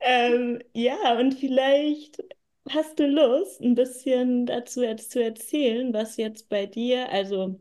ähm, 0.00 0.60
ja, 0.74 1.18
und 1.18 1.34
vielleicht 1.34 2.22
hast 2.70 2.98
du 2.98 3.06
Lust, 3.06 3.60
ein 3.60 3.74
bisschen 3.74 4.46
dazu 4.46 4.82
jetzt 4.82 5.10
zu 5.12 5.22
erzählen, 5.22 5.92
was 5.92 6.16
jetzt 6.16 6.48
bei 6.48 6.66
dir, 6.66 7.10
also 7.10 7.60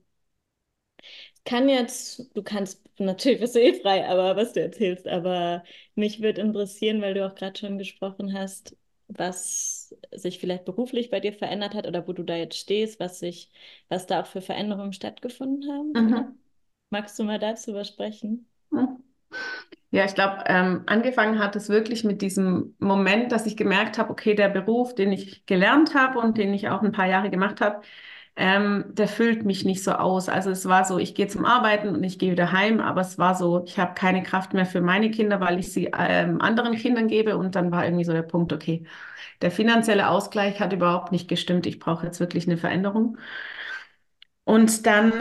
kann 1.45 1.69
jetzt, 1.69 2.35
du 2.35 2.43
kannst 2.43 2.83
natürlich 2.99 3.39
bist 3.39 3.55
du 3.55 3.61
eh 3.61 3.73
frei, 3.73 4.07
aber 4.07 4.35
was 4.35 4.53
du 4.53 4.61
erzählst, 4.61 5.07
aber 5.07 5.63
mich 5.95 6.21
würde 6.21 6.41
interessieren, 6.41 7.01
weil 7.01 7.13
du 7.13 7.25
auch 7.25 7.35
gerade 7.35 7.57
schon 7.59 7.77
gesprochen 7.77 8.33
hast, 8.33 8.75
was 9.07 9.95
sich 10.11 10.39
vielleicht 10.39 10.65
beruflich 10.65 11.09
bei 11.09 11.19
dir 11.19 11.33
verändert 11.33 11.73
hat 11.73 11.87
oder 11.87 12.07
wo 12.07 12.13
du 12.13 12.23
da 12.23 12.35
jetzt 12.35 12.57
stehst, 12.57 12.99
was 12.99 13.19
sich, 13.19 13.51
was 13.87 14.05
da 14.05 14.21
auch 14.21 14.27
für 14.27 14.41
Veränderungen 14.41 14.93
stattgefunden 14.93 15.71
haben. 15.71 15.93
Mhm. 15.95 16.39
Magst 16.89 17.17
du 17.19 17.23
mal 17.23 17.39
dazu 17.39 17.73
was 17.73 17.87
sprechen? 17.87 18.47
Ja, 19.91 20.05
ich 20.05 20.13
glaube, 20.13 20.43
ähm, 20.45 20.83
angefangen 20.85 21.39
hat 21.39 21.55
es 21.55 21.67
wirklich 21.69 22.03
mit 22.03 22.21
diesem 22.21 22.75
Moment, 22.77 23.31
dass 23.31 23.47
ich 23.47 23.57
gemerkt 23.57 23.97
habe, 23.97 24.11
okay, 24.11 24.35
der 24.35 24.49
Beruf, 24.49 24.93
den 24.93 25.11
ich 25.11 25.45
gelernt 25.47 25.95
habe 25.95 26.19
und 26.19 26.37
den 26.37 26.53
ich 26.53 26.69
auch 26.69 26.83
ein 26.83 26.91
paar 26.91 27.07
Jahre 27.07 27.31
gemacht 27.31 27.59
habe, 27.59 27.81
ähm, 28.35 28.85
der 28.89 29.07
füllt 29.07 29.45
mich 29.45 29.65
nicht 29.65 29.83
so 29.83 29.91
aus. 29.93 30.29
Also 30.29 30.49
es 30.51 30.65
war 30.67 30.85
so, 30.85 30.97
ich 30.97 31.15
gehe 31.15 31.27
zum 31.27 31.45
Arbeiten 31.45 31.89
und 31.89 32.03
ich 32.03 32.19
gehe 32.19 32.31
wieder 32.31 32.51
heim, 32.51 32.79
aber 32.79 33.01
es 33.01 33.17
war 33.17 33.35
so, 33.35 33.63
ich 33.65 33.77
habe 33.79 33.93
keine 33.95 34.23
Kraft 34.23 34.53
mehr 34.53 34.65
für 34.65 34.81
meine 34.81 35.11
Kinder, 35.11 35.39
weil 35.41 35.59
ich 35.59 35.71
sie 35.73 35.91
ähm, 35.97 36.41
anderen 36.41 36.75
Kindern 36.75 37.07
gebe 37.07 37.37
und 37.37 37.55
dann 37.55 37.71
war 37.71 37.85
irgendwie 37.85 38.05
so 38.05 38.13
der 38.13 38.21
Punkt, 38.23 38.53
okay, 38.53 38.85
der 39.41 39.51
finanzielle 39.51 40.09
Ausgleich 40.09 40.59
hat 40.61 40.73
überhaupt 40.73 41.11
nicht 41.11 41.27
gestimmt, 41.29 41.65
ich 41.67 41.79
brauche 41.79 42.05
jetzt 42.07 42.19
wirklich 42.21 42.47
eine 42.47 42.57
Veränderung. 42.57 43.17
Und 44.43 44.85
dann, 44.85 45.13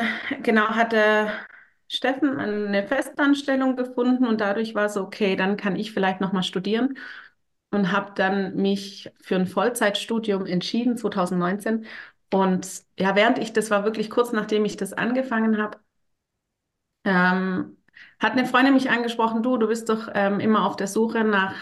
genau, 0.42 0.68
hatte 0.70 1.30
Steffen 1.88 2.38
eine 2.38 2.86
Festanstellung 2.86 3.76
gefunden 3.76 4.26
und 4.26 4.40
dadurch 4.40 4.74
war 4.74 4.88
so, 4.88 5.02
okay, 5.02 5.36
dann 5.36 5.56
kann 5.56 5.76
ich 5.76 5.92
vielleicht 5.92 6.20
nochmal 6.20 6.42
studieren 6.42 6.96
und 7.70 7.92
habe 7.92 8.12
dann 8.16 8.56
mich 8.56 9.10
für 9.22 9.36
ein 9.36 9.46
Vollzeitstudium 9.46 10.46
entschieden, 10.46 10.96
2019 10.96 11.86
und 12.32 12.66
ja, 12.98 13.16
während 13.16 13.38
ich, 13.38 13.52
das 13.52 13.70
war 13.70 13.84
wirklich 13.84 14.10
kurz 14.10 14.32
nachdem 14.32 14.64
ich 14.64 14.76
das 14.76 14.92
angefangen 14.92 15.58
habe, 15.58 15.78
ähm, 17.04 17.76
hat 18.18 18.32
eine 18.32 18.46
Freundin 18.46 18.74
mich 18.74 18.90
angesprochen, 18.90 19.42
du, 19.42 19.56
du 19.56 19.68
bist 19.68 19.88
doch 19.88 20.08
ähm, 20.14 20.40
immer 20.40 20.66
auf 20.66 20.76
der 20.76 20.86
Suche 20.86 21.24
nach 21.24 21.54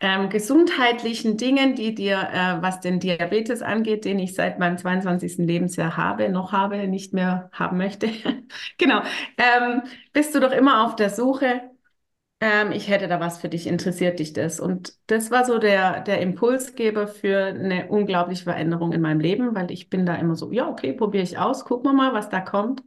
ähm, 0.00 0.28
gesundheitlichen 0.30 1.36
Dingen, 1.36 1.74
die 1.74 1.94
dir, 1.94 2.16
äh, 2.32 2.62
was 2.62 2.80
den 2.80 3.00
Diabetes 3.00 3.62
angeht, 3.62 4.04
den 4.04 4.18
ich 4.18 4.34
seit 4.34 4.58
meinem 4.58 4.78
22. 4.78 5.38
Lebensjahr 5.38 5.96
habe, 5.96 6.28
noch 6.28 6.52
habe, 6.52 6.86
nicht 6.86 7.12
mehr 7.14 7.50
haben 7.52 7.78
möchte. 7.78 8.08
genau. 8.78 9.02
Ähm, 9.36 9.82
bist 10.12 10.34
du 10.34 10.40
doch 10.40 10.52
immer 10.52 10.84
auf 10.86 10.96
der 10.96 11.10
Suche 11.10 11.62
ähm, 12.40 12.72
ich 12.72 12.88
hätte 12.88 13.08
da 13.08 13.20
was 13.20 13.38
für 13.38 13.48
dich, 13.48 13.66
interessiert 13.66 14.18
dich 14.20 14.32
das? 14.32 14.60
Und 14.60 14.94
das 15.08 15.30
war 15.30 15.44
so 15.44 15.58
der, 15.58 16.00
der 16.02 16.20
Impulsgeber 16.20 17.08
für 17.08 17.46
eine 17.46 17.88
unglaubliche 17.88 18.44
Veränderung 18.44 18.92
in 18.92 19.00
meinem 19.00 19.20
Leben, 19.20 19.54
weil 19.54 19.70
ich 19.70 19.90
bin 19.90 20.06
da 20.06 20.14
immer 20.16 20.36
so, 20.36 20.52
ja, 20.52 20.68
okay, 20.68 20.92
probiere 20.92 21.24
ich 21.24 21.38
aus, 21.38 21.64
gucken 21.64 21.90
wir 21.90 21.94
mal, 21.94 22.12
was 22.14 22.28
da 22.30 22.40
kommt. 22.40 22.82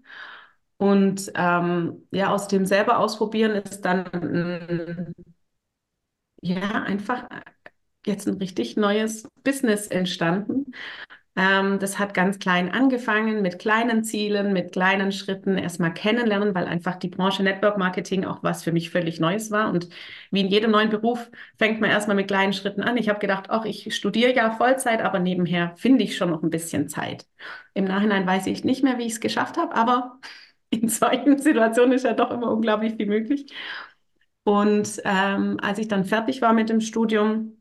Und 0.77 1.31
ähm, 1.35 2.07
ja, 2.11 2.31
aus 2.33 2.47
dem 2.47 2.65
selber 2.65 2.99
ausprobieren 2.99 3.51
ist 3.51 3.81
dann 3.81 5.13
ja 6.41 6.83
einfach 6.83 7.27
jetzt 8.05 8.27
ein 8.27 8.35
richtig 8.37 8.77
neues 8.77 9.27
Business 9.43 9.87
entstanden. 9.87 10.73
Ähm, 11.35 11.79
das 11.79 11.97
hat 11.97 12.13
ganz 12.13 12.39
klein 12.39 12.71
angefangen, 12.71 13.41
mit 13.41 13.57
kleinen 13.57 14.03
Zielen, 14.03 14.51
mit 14.51 14.73
kleinen 14.73 15.11
Schritten 15.13 15.57
erstmal 15.57 15.93
kennenlernen, 15.93 16.53
weil 16.53 16.65
einfach 16.65 16.95
die 16.97 17.07
Branche 17.07 17.41
Network 17.43 17.77
Marketing 17.77 18.25
auch 18.25 18.43
was 18.43 18.63
für 18.63 18.71
mich 18.73 18.89
völlig 18.89 19.19
Neues 19.21 19.49
war. 19.49 19.69
Und 19.71 19.87
wie 20.31 20.41
in 20.41 20.47
jedem 20.47 20.71
neuen 20.71 20.89
Beruf 20.89 21.31
fängt 21.57 21.79
man 21.79 21.89
erstmal 21.89 22.17
mit 22.17 22.27
kleinen 22.27 22.51
Schritten 22.53 22.81
an. 22.81 22.97
Ich 22.97 23.07
habe 23.07 23.19
gedacht, 23.19 23.45
ach, 23.49 23.63
ich 23.65 23.95
studiere 23.95 24.35
ja 24.35 24.51
Vollzeit, 24.51 25.01
aber 25.01 25.19
nebenher 25.19 25.73
finde 25.77 26.03
ich 26.03 26.17
schon 26.17 26.29
noch 26.31 26.43
ein 26.43 26.49
bisschen 26.49 26.89
Zeit. 26.89 27.25
Im 27.73 27.85
Nachhinein 27.85 28.27
weiß 28.27 28.47
ich 28.47 28.63
nicht 28.65 28.83
mehr, 28.83 28.97
wie 28.97 29.05
ich 29.05 29.13
es 29.13 29.19
geschafft 29.21 29.57
habe, 29.57 29.73
aber 29.75 30.19
in 30.69 30.89
solchen 30.89 31.37
Situationen 31.39 31.93
ist 31.93 32.03
ja 32.05 32.13
doch 32.13 32.31
immer 32.31 32.51
unglaublich 32.51 32.95
viel 32.95 33.07
möglich. 33.07 33.45
Und 34.43 35.01
ähm, 35.05 35.59
als 35.61 35.79
ich 35.79 35.87
dann 35.87 36.05
fertig 36.05 36.41
war 36.41 36.53
mit 36.53 36.69
dem 36.69 36.81
Studium, 36.81 37.60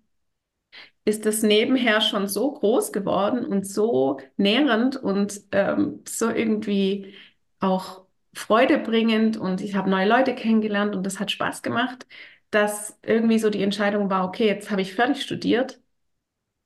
ist 1.04 1.26
das 1.26 1.42
nebenher 1.42 2.00
schon 2.00 2.28
so 2.28 2.52
groß 2.52 2.92
geworden 2.92 3.44
und 3.44 3.66
so 3.66 4.20
nährend 4.36 4.96
und 4.96 5.40
ähm, 5.52 6.02
so 6.06 6.28
irgendwie 6.30 7.14
auch 7.60 8.04
freudebringend 8.34 9.36
und 9.36 9.60
ich 9.60 9.74
habe 9.74 9.90
neue 9.90 10.08
Leute 10.08 10.34
kennengelernt 10.34 10.94
und 10.94 11.04
das 11.04 11.18
hat 11.20 11.30
Spaß 11.30 11.62
gemacht, 11.62 12.06
dass 12.50 12.98
irgendwie 13.02 13.38
so 13.38 13.50
die 13.50 13.62
Entscheidung 13.62 14.10
war, 14.10 14.24
okay, 14.26 14.46
jetzt 14.46 14.70
habe 14.70 14.82
ich 14.82 14.94
fertig 14.94 15.22
studiert, 15.22 15.80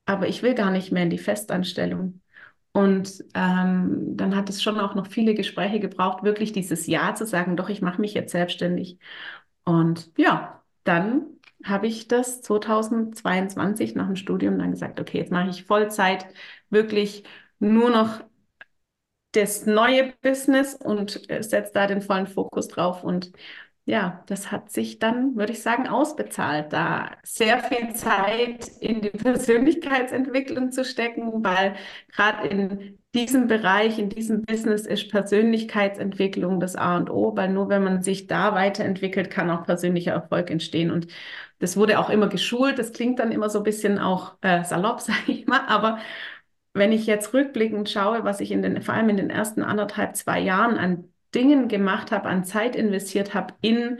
aber 0.06 0.28
ich 0.28 0.42
will 0.42 0.54
gar 0.54 0.70
nicht 0.70 0.92
mehr 0.92 1.04
in 1.04 1.10
die 1.10 1.18
Festanstellung. 1.18 2.20
Und 2.72 3.24
ähm, 3.34 4.16
dann 4.16 4.34
hat 4.36 4.48
es 4.50 4.62
schon 4.62 4.80
auch 4.80 4.94
noch 4.96 5.06
viele 5.06 5.34
Gespräche 5.34 5.80
gebraucht, 5.80 6.24
wirklich 6.24 6.52
dieses 6.52 6.86
Ja 6.86 7.14
zu 7.14 7.24
sagen, 7.26 7.56
doch, 7.56 7.68
ich 7.68 7.82
mache 7.82 8.00
mich 8.00 8.14
jetzt 8.14 8.32
selbstständig. 8.32 8.98
Und 9.64 10.10
ja, 10.18 10.62
dann 10.84 11.26
habe 11.64 11.86
ich 11.86 12.08
das 12.08 12.42
2022 12.42 13.94
nach 13.94 14.06
dem 14.06 14.16
Studium 14.16 14.58
dann 14.58 14.70
gesagt, 14.72 15.00
okay, 15.00 15.18
jetzt 15.18 15.32
mache 15.32 15.50
ich 15.50 15.64
Vollzeit 15.64 16.26
wirklich 16.70 17.24
nur 17.58 17.90
noch 17.90 18.22
das 19.32 19.66
neue 19.66 20.12
Business 20.22 20.74
und 20.74 21.22
setze 21.40 21.72
da 21.72 21.86
den 21.86 22.00
vollen 22.02 22.26
Fokus 22.26 22.68
drauf. 22.68 23.02
Und 23.02 23.32
ja, 23.86 24.22
das 24.26 24.50
hat 24.50 24.70
sich 24.70 24.98
dann, 24.98 25.36
würde 25.36 25.52
ich 25.52 25.62
sagen, 25.62 25.88
ausbezahlt, 25.88 26.72
da 26.72 27.10
sehr 27.22 27.62
viel 27.64 27.94
Zeit 27.94 28.68
in 28.80 29.02
die 29.02 29.10
Persönlichkeitsentwicklung 29.10 30.72
zu 30.72 30.84
stecken, 30.84 31.44
weil 31.44 31.74
gerade 32.12 32.48
in 32.48 32.98
diesem 33.14 33.46
Bereich, 33.46 33.98
in 33.98 34.08
diesem 34.08 34.42
Business 34.42 34.86
ist 34.86 35.10
Persönlichkeitsentwicklung 35.10 36.60
das 36.60 36.76
A 36.76 36.96
und 36.96 37.10
O, 37.10 37.36
weil 37.36 37.50
nur 37.50 37.68
wenn 37.68 37.84
man 37.84 38.02
sich 38.02 38.26
da 38.26 38.54
weiterentwickelt, 38.54 39.30
kann 39.30 39.50
auch 39.50 39.64
persönlicher 39.64 40.12
Erfolg 40.12 40.50
entstehen. 40.50 40.90
Und 40.90 41.08
das 41.58 41.76
wurde 41.76 41.98
auch 41.98 42.10
immer 42.10 42.28
geschult. 42.28 42.78
Das 42.78 42.92
klingt 42.92 43.18
dann 43.18 43.32
immer 43.32 43.48
so 43.50 43.58
ein 43.60 43.64
bisschen 43.64 43.98
auch 43.98 44.36
äh, 44.42 44.64
salopp, 44.64 45.00
sage 45.02 45.32
ich 45.32 45.46
mal. 45.46 45.66
Aber 45.66 45.98
wenn 46.72 46.92
ich 46.92 47.06
jetzt 47.06 47.32
rückblickend 47.34 47.88
schaue, 47.88 48.24
was 48.24 48.40
ich 48.40 48.50
in 48.50 48.62
den, 48.62 48.82
vor 48.82 48.94
allem 48.94 49.08
in 49.08 49.16
den 49.16 49.30
ersten 49.30 49.62
anderthalb, 49.62 50.16
zwei 50.16 50.40
Jahren 50.40 50.78
an 50.78 51.04
Dingen 51.34 51.68
gemacht 51.68 52.12
habe, 52.12 52.28
an 52.28 52.44
Zeit 52.44 52.76
investiert 52.76 53.34
habe 53.34 53.54
in 53.60 53.98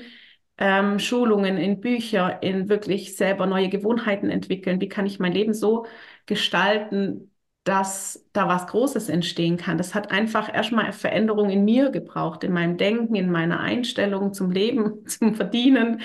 ähm, 0.59 0.99
Schulungen, 0.99 1.57
in 1.57 1.81
Bücher, 1.81 2.43
in 2.43 2.69
wirklich 2.69 3.17
selber 3.17 3.47
neue 3.47 3.69
Gewohnheiten 3.69 4.31
entwickeln, 4.31 4.81
wie 4.81 4.89
kann 4.89 5.07
ich 5.07 5.19
mein 5.19 5.33
Leben 5.33 5.53
so 5.55 5.87
gestalten, 6.27 7.31
dass 7.65 8.27
da 8.33 8.47
was 8.47 8.67
Großes 8.67 9.09
entstehen 9.09 9.57
kann. 9.57 9.79
Das 9.79 9.95
hat 9.95 10.11
einfach 10.13 10.53
erstmal 10.53 10.93
Veränderung 10.93 11.49
in 11.51 11.65
mir 11.65 11.91
gebraucht, 11.91 12.45
in 12.45 12.53
meinem 12.53 12.77
Denken, 12.77 13.15
in 13.15 13.31
meiner 13.31 13.61
Einstellung 13.61 14.35
zum 14.35 14.51
Leben, 14.51 15.07
zum 15.07 15.35
Verdienen, 15.35 16.03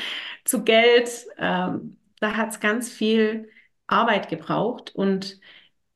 zu 0.50 0.63
Geld. 0.63 1.27
Ähm, 1.38 1.98
da 2.20 2.36
hat 2.36 2.50
es 2.50 2.60
ganz 2.60 2.89
viel 2.89 3.50
Arbeit 3.88 4.29
gebraucht 4.29 4.94
und 4.96 5.39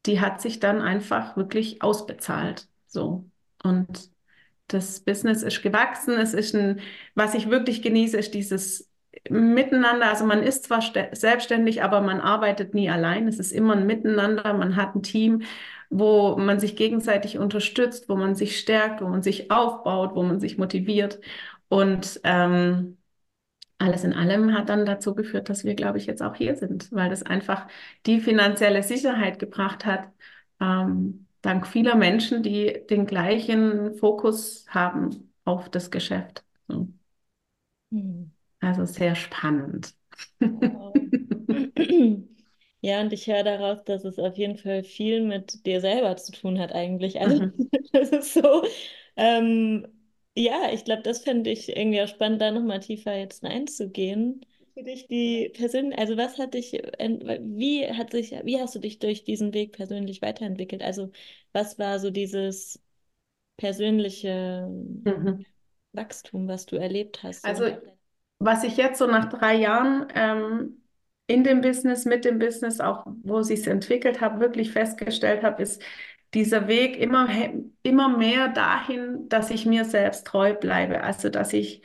die 0.06 0.22
hat 0.22 0.42
sich 0.42 0.60
dann 0.60 0.82
einfach 0.82 1.36
wirklich 1.36 1.82
ausbezahlt. 1.82 2.68
So. 2.88 3.26
Und 3.64 4.12
das 4.68 5.00
Business 5.00 5.42
ist 5.42 5.64
gewachsen. 5.64 6.14
Es 6.14 6.34
ist 6.34 6.56
ein, 6.56 6.82
was 7.16 7.34
ich 7.34 7.50
wirklich 7.50 7.82
genieße, 7.82 8.18
ist 8.18 8.34
dieses 8.34 8.92
Miteinander. 9.30 10.10
Also 10.10 10.26
man 10.26 10.44
ist 10.44 10.66
zwar 10.66 10.82
selbstständig, 11.14 11.82
aber 11.82 12.02
man 12.02 12.20
arbeitet 12.22 12.74
nie 12.76 12.90
allein. 12.90 13.28
Es 13.28 13.40
ist 13.40 13.52
immer 13.52 13.76
ein 13.76 13.88
Miteinander. 13.88 14.54
Man 14.54 14.76
hat 14.76 14.96
ein 14.96 15.04
Team, 15.04 15.44
wo 15.90 16.36
man 16.38 16.60
sich 16.60 16.76
gegenseitig 16.76 17.40
unterstützt, 17.40 18.08
wo 18.08 18.16
man 18.16 18.36
sich 18.36 18.60
stärkt, 18.60 19.02
wo 19.02 19.08
man 19.08 19.24
sich 19.24 19.50
aufbaut, 19.50 20.16
wo 20.16 20.24
man 20.24 20.40
sich 20.40 20.58
motiviert. 20.58 21.20
Und 21.70 22.20
ähm, 22.24 22.98
alles 23.78 24.04
in 24.04 24.14
allem 24.14 24.54
hat 24.54 24.70
dann 24.70 24.86
dazu 24.86 25.16
geführt, 25.16 25.50
dass 25.50 25.64
wir, 25.64 25.76
glaube 25.76 25.98
ich, 25.98 26.06
jetzt 26.06 26.22
auch 26.22 26.36
hier 26.36 26.56
sind, 26.56 26.92
weil 26.92 27.10
das 27.10 27.24
einfach 27.24 27.68
die 28.06 28.20
finanzielle 28.20 28.84
Sicherheit 28.84 29.40
gebracht 29.40 29.86
hat, 29.86 30.08
ähm, 30.62 31.28
dank 31.42 31.68
vieler 31.68 31.96
Menschen, 31.96 32.44
die 32.44 32.82
den 32.90 33.06
gleichen 33.06 33.96
Fokus 33.96 34.66
haben 34.70 35.34
auf 35.46 35.70
das 35.70 35.92
Geschäft. 35.92 36.44
So. 36.68 36.88
Hm. 37.92 38.32
Also 38.60 38.86
sehr 38.86 39.16
spannend. 39.16 39.94
Wow. 40.40 40.94
Ja, 42.86 43.00
und 43.00 43.14
ich 43.14 43.28
höre 43.28 43.44
daraus, 43.44 43.86
dass 43.86 44.04
es 44.04 44.20
auf 44.20 44.36
jeden 44.38 44.58
Fall 44.58 44.84
viel 44.84 45.22
mit 45.24 45.66
dir 45.66 45.80
selber 45.80 46.18
zu 46.18 46.34
tun 46.34 46.60
hat 46.60 46.74
eigentlich. 46.74 47.22
Also 47.22 47.44
mhm. 47.44 47.70
das 47.94 48.10
ist 48.10 48.34
so, 48.34 48.64
ähm, 49.16 49.88
ja, 50.36 50.72
ich 50.72 50.84
glaube, 50.86 51.04
das 51.04 51.20
fände 51.20 51.50
ich 51.50 51.70
irgendwie 51.70 52.02
auch 52.02 52.08
spannend, 52.08 52.42
da 52.42 52.52
nochmal 52.52 52.80
tiefer 52.80 53.16
jetzt 53.16 53.44
reinzugehen. 53.44 54.46
Für 54.74 54.84
dich 54.84 55.08
die 55.08 55.52
persönlich, 55.54 55.98
also 56.00 56.18
was 56.18 56.38
hat 56.40 56.56
dich, 56.56 56.72
wie 56.74 57.88
hat 57.88 58.12
sich, 58.12 58.32
wie 58.44 58.60
hast 58.60 58.74
du 58.74 58.80
dich 58.80 59.00
durch 59.00 59.24
diesen 59.24 59.54
Weg 59.54 59.74
persönlich 59.74 60.22
weiterentwickelt? 60.22 60.82
Also 60.82 61.12
was 61.52 61.78
war 61.78 62.00
so 62.00 62.10
dieses 62.10 62.82
persönliche 63.58 64.68
mhm. 64.70 65.46
Wachstum, 65.94 66.48
was 66.48 66.66
du 66.66 66.78
erlebt 66.78 67.22
hast? 67.22 67.46
Also 67.46 67.66
was 68.40 68.64
ich 68.64 68.78
jetzt 68.78 68.98
so 69.00 69.08
nach 69.08 69.30
drei 69.30 69.56
Jahren 69.56 70.08
ähm, 70.16 70.84
in 71.28 71.44
dem 71.44 71.62
Business, 71.62 72.06
mit 72.06 72.26
dem 72.26 72.40
Business, 72.40 72.80
auch 72.80 73.06
wo 73.24 73.42
sich 73.42 73.66
entwickelt 73.68 74.22
habe, 74.22 74.40
wirklich 74.40 74.72
festgestellt 74.72 75.44
habe, 75.44 75.64
ist, 75.64 75.82
dieser 76.34 76.68
Weg 76.68 76.98
immer, 76.98 77.28
immer 77.84 78.18
mehr 78.18 78.50
dahin, 78.50 79.30
dass 79.30 79.52
ich 79.52 79.66
mir 79.66 79.86
selbst 79.86 80.26
treu 80.28 80.54
bleibe. 80.56 81.02
Also, 81.04 81.30
dass 81.30 81.54
ich 81.54 81.82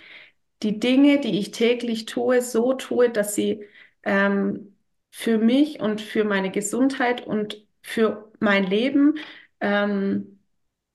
die 0.62 0.78
Dinge, 0.80 1.20
die 1.20 1.38
ich 1.38 1.50
täglich 1.52 2.06
tue, 2.06 2.42
so 2.42 2.74
tue, 2.74 3.10
dass 3.10 3.34
sie 3.34 3.64
ähm, 4.02 4.76
für 5.10 5.38
mich 5.38 5.80
und 5.80 6.00
für 6.00 6.24
meine 6.24 6.50
Gesundheit 6.50 7.26
und 7.26 7.64
für 7.82 8.32
mein 8.40 8.64
Leben 8.64 9.14
ähm, 9.60 10.37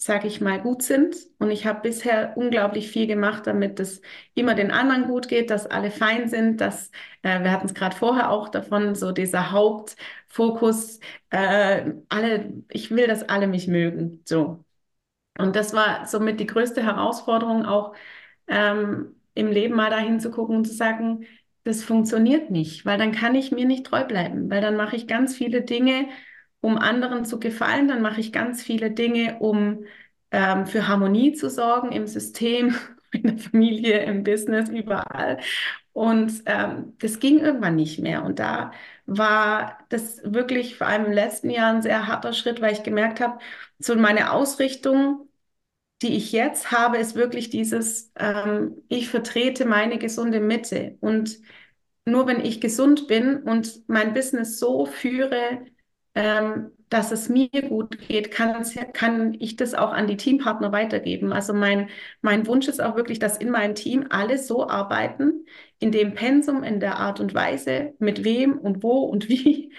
sage 0.03 0.27
ich 0.27 0.41
mal, 0.41 0.59
gut 0.61 0.83
sind. 0.83 1.15
Und 1.39 1.51
ich 1.51 1.65
habe 1.65 1.81
bisher 1.81 2.35
unglaublich 2.37 2.89
viel 2.89 3.07
gemacht, 3.07 3.47
damit 3.47 3.79
es 3.79 4.01
immer 4.35 4.55
den 4.55 4.71
anderen 4.71 5.07
gut 5.07 5.27
geht, 5.27 5.49
dass 5.49 5.65
alle 5.67 5.91
fein 5.91 6.29
sind, 6.29 6.61
dass, 6.61 6.91
äh, 7.23 7.41
wir 7.43 7.51
hatten 7.51 7.67
es 7.67 7.73
gerade 7.73 7.95
vorher 7.95 8.29
auch 8.31 8.49
davon, 8.49 8.95
so 8.95 9.11
dieser 9.11 9.51
Hauptfokus, 9.51 10.99
äh, 11.29 11.91
alle, 12.09 12.53
ich 12.69 12.91
will, 12.91 13.07
dass 13.07 13.23
alle 13.29 13.47
mich 13.47 13.67
mögen. 13.67 14.21
So. 14.25 14.63
Und 15.37 15.55
das 15.55 15.73
war 15.73 16.05
somit 16.05 16.39
die 16.39 16.45
größte 16.47 16.83
Herausforderung, 16.83 17.65
auch 17.65 17.95
ähm, 18.47 19.15
im 19.33 19.47
Leben 19.51 19.75
mal 19.75 19.89
dahin 19.89 20.19
zu 20.19 20.31
gucken 20.31 20.57
und 20.57 20.65
zu 20.65 20.73
sagen, 20.73 21.25
das 21.63 21.83
funktioniert 21.83 22.51
nicht, 22.51 22.85
weil 22.85 22.97
dann 22.97 23.13
kann 23.13 23.35
ich 23.35 23.51
mir 23.51 23.65
nicht 23.65 23.85
treu 23.85 24.03
bleiben, 24.05 24.49
weil 24.49 24.61
dann 24.61 24.75
mache 24.75 24.95
ich 24.95 25.07
ganz 25.07 25.35
viele 25.35 25.61
Dinge, 25.63 26.07
um 26.63 26.77
anderen 26.79 27.25
zu 27.25 27.39
gefallen, 27.39 27.87
dann 27.89 28.01
mache 28.01 28.21
ich 28.21 28.33
ganz 28.33 28.63
viele 28.63 28.91
Dinge, 28.91 29.39
um 29.39 29.85
ähm, 30.31 30.67
für 30.67 30.87
Harmonie 30.87 31.33
zu 31.33 31.49
sorgen 31.51 31.91
im 31.91 32.07
System, 32.07 32.75
in 33.13 33.23
der 33.23 33.37
Familie, 33.39 34.03
im 34.05 34.23
Business, 34.23 34.69
überall. 34.69 35.39
Und 35.93 36.43
ähm, 36.47 36.95
das 36.99 37.19
ging 37.19 37.39
irgendwann 37.39 37.75
nicht 37.75 37.99
mehr. 37.99 38.23
Und 38.25 38.39
da 38.39 38.71
war 39.05 39.77
das 39.89 40.21
wirklich 40.25 40.77
vor 40.77 40.87
allem 40.87 41.05
im 41.05 41.11
letzten 41.13 41.49
Jahr 41.51 41.73
ein 41.73 41.81
sehr 41.83 42.07
harter 42.07 42.33
Schritt, 42.33 42.61
weil 42.61 42.73
ich 42.73 42.83
gemerkt 42.83 43.19
habe, 43.21 43.39
so 43.79 43.95
meine 43.95 44.31
Ausrichtung, 44.33 45.29
die 46.01 46.15
ich 46.17 46.31
jetzt 46.33 46.71
habe, 46.71 46.97
ist 46.97 47.15
wirklich 47.15 47.49
dieses, 47.49 48.11
ähm, 48.17 48.83
ich 48.89 49.09
vertrete 49.09 49.65
meine 49.65 49.97
gesunde 49.99 50.39
Mitte. 50.41 50.97
Und 51.01 51.39
nur 52.05 52.27
wenn 52.27 52.41
ich 52.45 52.61
gesund 52.61 53.07
bin 53.07 53.43
und 53.43 53.87
mein 53.89 54.13
Business 54.13 54.59
so 54.59 54.85
führe, 54.85 55.65
ähm, 56.15 56.71
dass 56.89 57.11
es 57.11 57.27
mir 57.27 57.49
gut 57.69 57.97
geht, 58.07 58.29
kann, 58.31 58.63
kann 58.93 59.33
ich 59.39 59.55
das 59.55 59.73
auch 59.73 59.91
an 59.91 60.07
die 60.07 60.17
Teampartner 60.17 60.71
weitergeben. 60.71 61.33
Also 61.33 61.53
mein, 61.53 61.89
mein 62.21 62.45
Wunsch 62.45 62.67
ist 62.67 62.81
auch 62.81 62.95
wirklich, 62.95 63.17
dass 63.19 63.37
in 63.37 63.49
meinem 63.49 63.73
Team 63.75 64.05
alle 64.09 64.37
so 64.37 64.67
arbeiten, 64.69 65.45
in 65.79 65.91
dem 65.91 66.13
Pensum, 66.13 66.63
in 66.63 66.79
der 66.79 66.97
Art 66.99 67.19
und 67.19 67.33
Weise, 67.33 67.93
mit 67.99 68.23
wem 68.23 68.57
und 68.59 68.83
wo 68.83 68.99
und 69.05 69.27
wie 69.29 69.73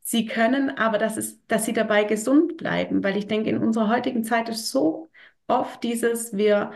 sie 0.00 0.26
können, 0.26 0.70
aber 0.76 0.98
dass, 0.98 1.16
es, 1.16 1.44
dass 1.46 1.64
sie 1.64 1.72
dabei 1.72 2.04
gesund 2.04 2.56
bleiben, 2.58 3.02
weil 3.04 3.16
ich 3.16 3.26
denke, 3.26 3.50
in 3.50 3.58
unserer 3.58 3.88
heutigen 3.88 4.24
Zeit 4.24 4.48
ist 4.48 4.70
so 4.70 5.08
oft 5.48 5.82
dieses, 5.82 6.36
wir 6.36 6.72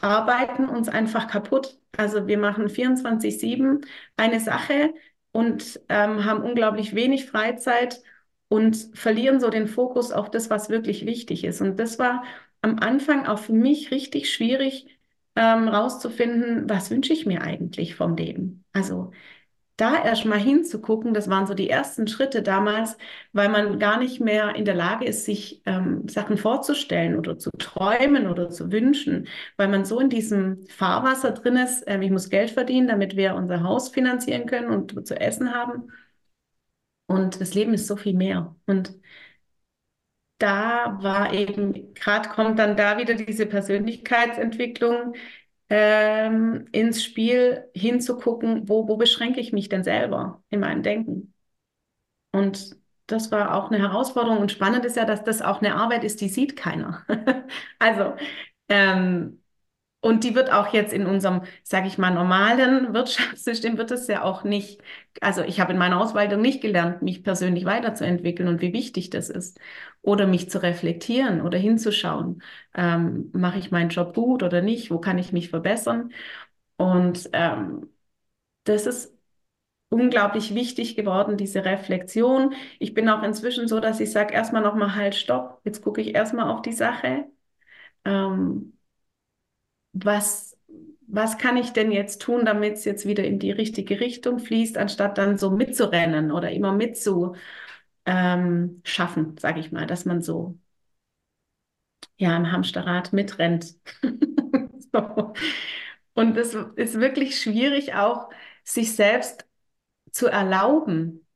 arbeiten 0.00 0.68
uns 0.68 0.88
einfach 0.88 1.28
kaputt. 1.28 1.78
Also 1.96 2.26
wir 2.26 2.38
machen 2.38 2.68
24-7 2.68 3.86
eine 4.16 4.40
Sache 4.40 4.94
und 5.32 5.80
ähm, 5.88 6.24
haben 6.24 6.42
unglaublich 6.42 6.94
wenig 6.94 7.26
Freizeit 7.26 8.02
und 8.52 8.90
verlieren 8.92 9.40
so 9.40 9.48
den 9.48 9.66
Fokus 9.66 10.12
auf 10.12 10.30
das, 10.30 10.50
was 10.50 10.68
wirklich 10.68 11.06
wichtig 11.06 11.44
ist. 11.44 11.62
Und 11.62 11.80
das 11.80 11.98
war 11.98 12.22
am 12.60 12.78
Anfang 12.78 13.26
auch 13.26 13.38
für 13.38 13.54
mich 13.54 13.90
richtig 13.90 14.30
schwierig 14.30 14.86
ähm, 15.36 15.68
rauszufinden, 15.68 16.68
was 16.68 16.90
wünsche 16.90 17.14
ich 17.14 17.24
mir 17.24 17.40
eigentlich 17.40 17.94
vom 17.94 18.14
Leben. 18.14 18.62
Also 18.74 19.10
da 19.78 20.04
erst 20.04 20.26
mal 20.26 20.38
hinzugucken, 20.38 21.14
das 21.14 21.30
waren 21.30 21.46
so 21.46 21.54
die 21.54 21.70
ersten 21.70 22.06
Schritte 22.06 22.42
damals, 22.42 22.98
weil 23.32 23.48
man 23.48 23.78
gar 23.78 23.98
nicht 23.98 24.20
mehr 24.20 24.54
in 24.54 24.66
der 24.66 24.74
Lage 24.74 25.06
ist, 25.06 25.24
sich 25.24 25.62
ähm, 25.64 26.06
Sachen 26.06 26.36
vorzustellen 26.36 27.16
oder 27.18 27.38
zu 27.38 27.50
träumen 27.58 28.26
oder 28.28 28.50
zu 28.50 28.70
wünschen, 28.70 29.28
weil 29.56 29.68
man 29.68 29.86
so 29.86 29.98
in 29.98 30.10
diesem 30.10 30.66
Fahrwasser 30.68 31.30
drin 31.32 31.56
ist, 31.56 31.88
äh, 31.88 31.98
ich 32.02 32.10
muss 32.10 32.28
Geld 32.28 32.50
verdienen, 32.50 32.88
damit 32.88 33.16
wir 33.16 33.34
unser 33.34 33.62
Haus 33.62 33.88
finanzieren 33.88 34.44
können 34.46 34.70
und 34.70 35.06
zu 35.06 35.18
essen 35.18 35.54
haben. 35.54 35.88
Und 37.12 37.40
das 37.40 37.54
Leben 37.54 37.74
ist 37.74 37.86
so 37.86 37.96
viel 37.96 38.14
mehr. 38.14 38.56
Und 38.66 38.94
da 40.38 40.98
war 41.02 41.32
eben, 41.32 41.94
gerade 41.94 42.28
kommt 42.28 42.58
dann 42.58 42.76
da 42.76 42.98
wieder 42.98 43.14
diese 43.14 43.46
Persönlichkeitsentwicklung 43.46 45.14
ähm, 45.68 46.66
ins 46.72 47.04
Spiel, 47.04 47.64
hinzugucken, 47.74 48.68
wo, 48.68 48.88
wo 48.88 48.96
beschränke 48.96 49.40
ich 49.40 49.52
mich 49.52 49.68
denn 49.68 49.84
selber 49.84 50.42
in 50.50 50.60
meinem 50.60 50.82
Denken. 50.82 51.34
Und 52.32 52.76
das 53.06 53.30
war 53.30 53.54
auch 53.54 53.70
eine 53.70 53.78
Herausforderung. 53.80 54.38
Und 54.38 54.52
spannend 54.52 54.84
ist 54.84 54.96
ja, 54.96 55.04
dass 55.04 55.24
das 55.24 55.42
auch 55.42 55.60
eine 55.60 55.76
Arbeit 55.76 56.04
ist, 56.04 56.20
die 56.20 56.28
sieht 56.28 56.56
keiner. 56.56 57.04
also, 57.78 58.14
ähm, 58.68 59.41
und 60.02 60.24
die 60.24 60.34
wird 60.34 60.52
auch 60.52 60.74
jetzt 60.74 60.92
in 60.92 61.06
unserem, 61.06 61.42
sage 61.64 61.88
ich 61.88 61.98
mal, 61.98 62.12
normalen 62.12 62.94
Wirtschaftssystem 62.94 63.78
wird 63.78 63.90
es 63.92 64.08
ja 64.08 64.22
auch 64.24 64.44
nicht, 64.44 64.82
also 65.22 65.42
ich 65.42 65.60
habe 65.60 65.72
in 65.72 65.78
meiner 65.78 66.00
Ausbildung 66.00 66.42
nicht 66.42 66.62
gelernt, 66.62 67.02
mich 67.02 67.24
persönlich 67.24 67.64
weiterzuentwickeln 67.66 68.48
und 68.50 68.60
wie 68.62 68.74
wichtig 68.74 69.10
das 69.10 69.30
ist. 69.30 69.58
Oder 70.02 70.26
mich 70.26 70.50
zu 70.50 70.62
reflektieren 70.62 71.40
oder 71.42 71.58
hinzuschauen, 71.58 72.42
ähm, 72.74 73.30
mache 73.32 73.58
ich 73.60 73.70
meinen 73.70 73.90
Job 73.90 74.14
gut 74.14 74.42
oder 74.42 74.62
nicht, 74.62 74.90
wo 74.90 74.98
kann 75.00 75.18
ich 75.18 75.32
mich 75.32 75.50
verbessern. 75.50 76.12
Und 76.76 77.30
ähm, 77.32 77.88
das 78.64 78.86
ist 78.86 79.14
unglaublich 79.90 80.54
wichtig 80.54 80.96
geworden, 80.96 81.36
diese 81.36 81.64
Reflexion. 81.64 82.54
Ich 82.78 82.94
bin 82.94 83.08
auch 83.08 83.22
inzwischen 83.22 83.68
so, 83.68 83.80
dass 83.80 84.00
ich 84.00 84.10
sage, 84.12 84.34
erstmal 84.34 84.62
nochmal 84.62 84.94
halt, 84.96 85.14
stopp, 85.14 85.60
jetzt 85.64 85.82
gucke 85.82 86.00
ich 86.02 86.14
erstmal 86.14 86.48
auf 86.50 86.62
die 86.62 86.72
Sache. 86.72 87.26
Ähm, 88.04 88.74
was, 89.92 90.56
was 91.06 91.38
kann 91.38 91.56
ich 91.56 91.72
denn 91.72 91.92
jetzt 91.92 92.22
tun, 92.22 92.44
damit 92.44 92.74
es 92.74 92.84
jetzt 92.84 93.06
wieder 93.06 93.24
in 93.24 93.38
die 93.38 93.50
richtige 93.50 94.00
Richtung 94.00 94.38
fließt, 94.38 94.78
anstatt 94.78 95.18
dann 95.18 95.38
so 95.38 95.50
mitzurennen 95.50 96.32
oder 96.32 96.50
immer 96.50 96.72
mitzuschaffen, 96.72 97.36
ähm, 98.06 98.82
sage 99.38 99.60
ich 99.60 99.72
mal, 99.72 99.86
dass 99.86 100.04
man 100.04 100.22
so 100.22 100.58
ja 102.16 102.36
im 102.36 102.50
Hamsterrad 102.52 103.12
mitrennt. 103.12 103.74
so. 104.92 105.32
Und 106.14 106.36
es 106.36 106.54
ist 106.76 107.00
wirklich 107.00 107.40
schwierig, 107.40 107.94
auch 107.94 108.28
sich 108.64 108.94
selbst 108.94 109.46
zu 110.12 110.28
erlauben, 110.28 111.26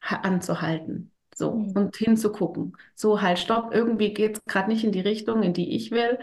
anzuhalten. 0.00 1.12
So, 1.34 1.52
mhm. 1.52 1.72
und 1.76 1.96
hinzugucken. 1.96 2.76
So, 2.94 3.20
halt, 3.20 3.38
stopp, 3.38 3.74
irgendwie 3.74 4.14
geht 4.14 4.38
es 4.38 4.44
gerade 4.46 4.70
nicht 4.70 4.84
in 4.84 4.92
die 4.92 5.00
Richtung, 5.00 5.42
in 5.42 5.52
die 5.52 5.76
ich 5.76 5.90
will. 5.90 6.18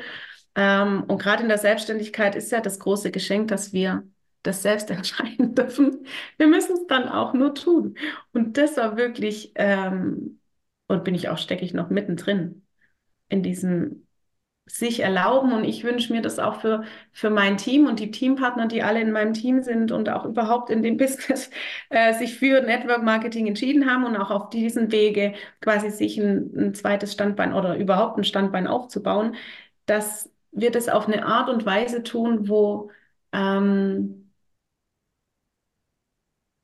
Ähm, 0.55 1.03
und 1.07 1.21
gerade 1.21 1.43
in 1.43 1.49
der 1.49 1.57
Selbstständigkeit 1.57 2.35
ist 2.35 2.51
ja 2.51 2.61
das 2.61 2.79
große 2.79 3.11
Geschenk, 3.11 3.47
dass 3.49 3.73
wir 3.73 4.03
das 4.43 4.61
selbst 4.61 4.89
entscheiden 4.91 5.55
dürfen. 5.55 6.05
Wir 6.37 6.47
müssen 6.47 6.73
es 6.77 6.87
dann 6.87 7.09
auch 7.09 7.33
nur 7.33 7.55
tun. 7.55 7.95
Und 8.33 8.57
das 8.57 8.77
war 8.77 8.97
wirklich, 8.97 9.51
ähm, 9.55 10.39
und 10.87 11.03
bin 11.03 11.15
ich 11.15 11.29
auch, 11.29 11.37
stecke 11.37 11.65
ich 11.65 11.73
noch 11.73 11.89
mittendrin 11.89 12.65
in 13.29 13.43
diesem 13.43 14.07
sich 14.65 15.01
erlauben. 15.01 15.53
Und 15.53 15.65
ich 15.65 15.83
wünsche 15.83 16.13
mir 16.13 16.21
das 16.21 16.39
auch 16.39 16.61
für, 16.61 16.83
für 17.11 17.29
mein 17.29 17.57
Team 17.57 17.87
und 17.87 17.99
die 17.99 18.11
Teampartner, 18.11 18.67
die 18.67 18.83
alle 18.83 19.01
in 19.01 19.11
meinem 19.11 19.33
Team 19.33 19.61
sind 19.61 19.91
und 19.91 20.09
auch 20.09 20.25
überhaupt 20.25 20.69
in 20.69 20.83
dem 20.83 20.97
Business 20.99 21.49
äh, 21.89 22.13
sich 22.13 22.35
für 22.37 22.61
Network 22.61 23.03
Marketing 23.03 23.47
entschieden 23.47 23.89
haben 23.89 24.05
und 24.05 24.15
auch 24.17 24.31
auf 24.31 24.49
diesen 24.49 24.91
Wege 24.91 25.33
quasi 25.61 25.91
sich 25.91 26.17
ein, 26.19 26.51
ein 26.57 26.73
zweites 26.73 27.13
Standbein 27.13 27.53
oder 27.53 27.77
überhaupt 27.77 28.17
ein 28.17 28.23
Standbein 28.23 28.67
aufzubauen, 28.67 29.35
dass 29.85 30.32
wir 30.53 30.71
das 30.71 30.89
auf 30.89 31.07
eine 31.07 31.25
Art 31.25 31.49
und 31.49 31.65
Weise 31.65 32.03
tun, 32.03 32.47
wo 32.49 32.91
ähm, 33.33 34.31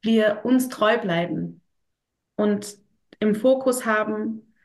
wir 0.02 0.42
uns 0.44 0.70
treu 0.70 0.98
bleiben 0.98 1.62
und 2.38 2.78
im 3.22 3.36
Fokus 3.36 3.86
haben, 3.88 4.56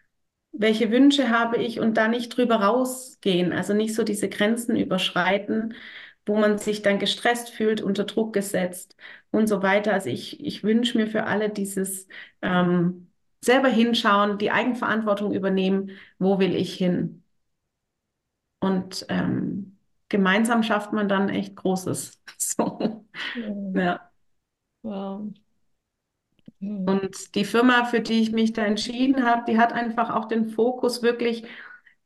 welche 0.53 0.93
Wünsche 0.93 1.31
habe 1.31 1.59
ich 1.59 1.81
und 1.81 1.97
da 1.97 2.09
nicht 2.09 2.31
drüber 2.37 2.57
rausgehen, 2.59 3.53
also 3.55 3.75
nicht 3.75 3.95
so 3.97 4.05
diese 4.05 4.31
Grenzen 4.31 4.77
überschreiten, 4.77 5.75
wo 6.27 6.37
man 6.39 6.59
sich 6.59 6.83
dann 6.83 7.01
gestresst 7.01 7.51
fühlt, 7.51 7.83
unter 7.83 8.05
Druck 8.07 8.35
gesetzt 8.35 8.97
und 9.33 9.49
so 9.49 9.63
weiter. 9.63 9.95
Also 9.95 10.11
ich, 10.11 10.45
ich 10.45 10.65
wünsche 10.65 10.99
mir 10.99 11.09
für 11.09 11.25
alle 11.27 11.51
dieses 11.51 12.09
ähm, 12.43 13.09
selber 13.43 13.69
hinschauen, 13.71 14.39
die 14.39 14.53
Eigenverantwortung 14.53 15.35
übernehmen, 15.35 15.93
wo 16.21 16.41
will 16.41 16.57
ich 16.57 16.75
hin? 16.77 17.24
Und 18.65 19.07
ähm, 19.09 19.79
gemeinsam 20.09 20.63
schafft 20.63 20.93
man 20.93 21.09
dann 21.09 21.29
echt 21.29 21.57
Großes. 21.57 22.21
So. 22.39 23.05
Ja. 23.75 24.11
Wow. 24.83 25.33
Mhm. 26.61 26.89
Und 26.89 27.35
die 27.35 27.45
Firma, 27.45 27.85
für 27.85 28.01
die 28.01 28.21
ich 28.23 28.33
mich 28.33 28.53
da 28.53 28.65
entschieden 28.65 29.25
habe, 29.25 29.45
die 29.51 29.59
hat 29.59 29.73
einfach 29.73 30.11
auch 30.11 30.27
den 30.27 30.49
Fokus, 30.51 31.03
wirklich 31.03 31.45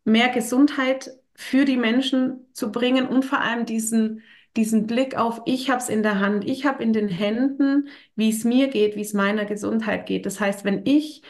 mehr 0.04 0.28
Gesundheit 0.28 1.10
für 1.34 1.64
die 1.64 1.76
Menschen 1.76 2.46
zu 2.52 2.72
bringen 2.72 3.06
und 3.08 3.24
vor 3.24 3.40
allem 3.40 3.66
diesen, 3.66 4.22
diesen 4.56 4.86
Blick 4.86 5.16
auf, 5.16 5.42
ich 5.46 5.70
habe 5.70 5.80
es 5.80 5.88
in 5.88 6.02
der 6.02 6.18
Hand, 6.20 6.44
ich 6.44 6.66
habe 6.66 6.82
in 6.82 6.92
den 6.92 7.08
Händen, 7.08 7.88
wie 8.16 8.30
es 8.30 8.44
mir 8.44 8.68
geht, 8.68 8.96
wie 8.96 9.02
es 9.02 9.12
meiner 9.14 9.44
Gesundheit 9.44 10.06
geht. 10.06 10.26
Das 10.26 10.40
heißt, 10.40 10.64
wenn 10.64 10.84
ich 10.86 11.22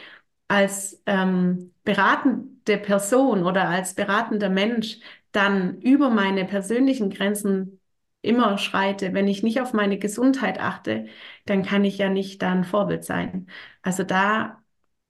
als 0.47 1.01
ähm, 1.05 1.73
beratende 1.83 2.77
Person 2.77 3.43
oder 3.43 3.67
als 3.69 3.93
beratender 3.93 4.49
Mensch 4.49 4.99
dann 5.31 5.79
über 5.81 6.09
meine 6.09 6.45
persönlichen 6.45 7.09
Grenzen 7.09 7.79
immer 8.21 8.57
schreite, 8.57 9.13
wenn 9.13 9.27
ich 9.27 9.43
nicht 9.43 9.61
auf 9.61 9.73
meine 9.73 9.97
Gesundheit 9.97 10.59
achte, 10.59 11.05
dann 11.45 11.63
kann 11.63 11.85
ich 11.85 11.97
ja 11.97 12.09
nicht 12.09 12.41
da 12.41 12.51
ein 12.51 12.63
Vorbild 12.65 13.05
sein. 13.05 13.47
Also 13.81 14.03
da 14.03 14.61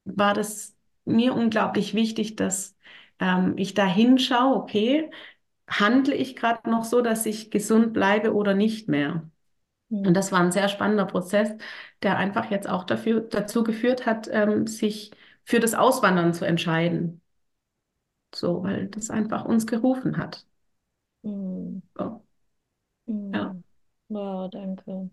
war 0.06 0.34
das 0.34 0.76
mir 1.06 1.34
unglaublich 1.34 1.94
wichtig, 1.94 2.36
dass 2.36 2.78
ähm, 3.20 3.56
ich 3.58 3.74
da 3.74 3.86
hinschaue, 3.86 4.56
okay, 4.56 5.10
handle 5.68 6.16
ich 6.16 6.36
gerade 6.36 6.70
noch 6.70 6.84
so, 6.84 7.02
dass 7.02 7.26
ich 7.26 7.52
gesund 7.52 7.94
bleibe 7.94 8.34
oder 8.34 8.54
nicht 8.54 8.88
mehr? 8.90 9.30
Und 9.90 10.14
das 10.16 10.32
war 10.32 10.42
ein 10.42 10.52
sehr 10.52 10.70
spannender 10.70 11.06
Prozess, 11.06 11.52
der 12.04 12.18
einfach 12.18 12.52
jetzt 12.52 12.70
auch 12.70 12.84
dafür, 12.84 13.22
dazu 13.22 13.64
geführt 13.64 14.06
hat, 14.06 14.30
ähm, 14.32 14.68
sich 14.68 15.12
für 15.46 15.60
das 15.60 15.74
Auswandern 15.76 16.34
zu 16.34 16.46
entscheiden. 16.46 17.19
So, 18.34 18.64
weil 18.64 18.88
das 18.88 19.10
einfach 19.12 19.46
uns 19.46 19.68
gerufen 19.68 20.18
hat. 20.18 20.46
Mhm. 21.24 21.82
So. 21.96 22.26
Mhm. 23.08 23.34
Ja. 23.34 23.56
Wow, 24.10 24.50
danke. 24.50 25.10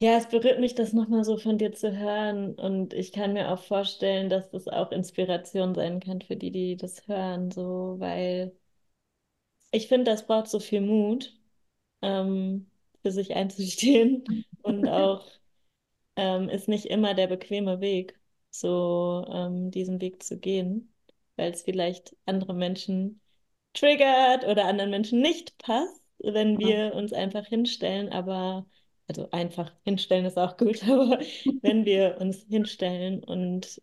Ja, 0.00 0.16
es 0.18 0.28
berührt 0.28 0.58
mich, 0.60 0.74
das 0.74 0.92
nochmal 0.94 1.22
so 1.24 1.36
von 1.38 1.56
dir 1.58 1.70
zu 1.72 1.94
hören. 1.96 2.54
Und 2.54 2.92
ich 2.94 3.12
kann 3.12 3.32
mir 3.34 3.50
auch 3.50 3.62
vorstellen, 3.62 4.28
dass 4.30 4.50
das 4.50 4.68
auch 4.68 4.90
Inspiration 4.92 5.74
sein 5.74 6.00
kann 6.00 6.20
für 6.22 6.36
die, 6.36 6.50
die 6.50 6.76
das 6.78 7.06
hören, 7.08 7.50
so, 7.50 7.96
weil 7.98 8.54
ich 9.70 9.88
finde, 9.88 10.10
das 10.10 10.26
braucht 10.26 10.48
so 10.48 10.60
viel 10.60 10.80
Mut, 10.80 11.34
ähm, 12.02 12.70
für 13.02 13.10
sich 13.12 13.34
einzustehen 13.36 14.24
und 14.62 14.88
auch 14.88 15.26
ähm, 16.16 16.48
ist 16.48 16.68
nicht 16.68 16.86
immer 16.86 17.14
der 17.14 17.28
bequeme 17.28 17.80
Weg, 17.80 18.18
so 18.50 19.26
ähm, 19.30 19.70
diesen 19.70 20.00
Weg 20.00 20.22
zu 20.22 20.38
gehen, 20.38 20.94
weil 21.36 21.52
es 21.52 21.62
vielleicht 21.62 22.16
andere 22.26 22.54
Menschen 22.54 23.20
triggert 23.74 24.44
oder 24.46 24.66
anderen 24.66 24.90
Menschen 24.90 25.20
nicht 25.20 25.58
passt, 25.58 26.02
wenn 26.18 26.58
wir 26.58 26.94
uns 26.94 27.12
einfach 27.12 27.46
hinstellen, 27.46 28.10
aber 28.10 28.66
also 29.08 29.30
einfach 29.30 29.72
hinstellen 29.84 30.24
ist 30.24 30.38
auch 30.38 30.56
gut, 30.56 30.82
aber 30.88 31.20
wenn 31.62 31.84
wir 31.84 32.18
uns 32.20 32.44
hinstellen 32.48 33.22
und 33.24 33.80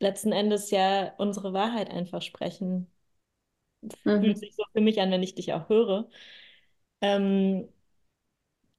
letzten 0.00 0.32
Endes 0.32 0.70
ja 0.70 1.14
unsere 1.18 1.52
Wahrheit 1.52 1.90
einfach 1.90 2.22
sprechen, 2.22 2.90
mhm. 4.04 4.22
fühlt 4.22 4.38
sich 4.38 4.54
so 4.56 4.64
für 4.72 4.80
mich 4.80 5.00
an, 5.00 5.10
wenn 5.10 5.22
ich 5.22 5.34
dich 5.34 5.52
auch 5.52 5.68
höre. 5.68 6.08
Ähm, 7.00 7.68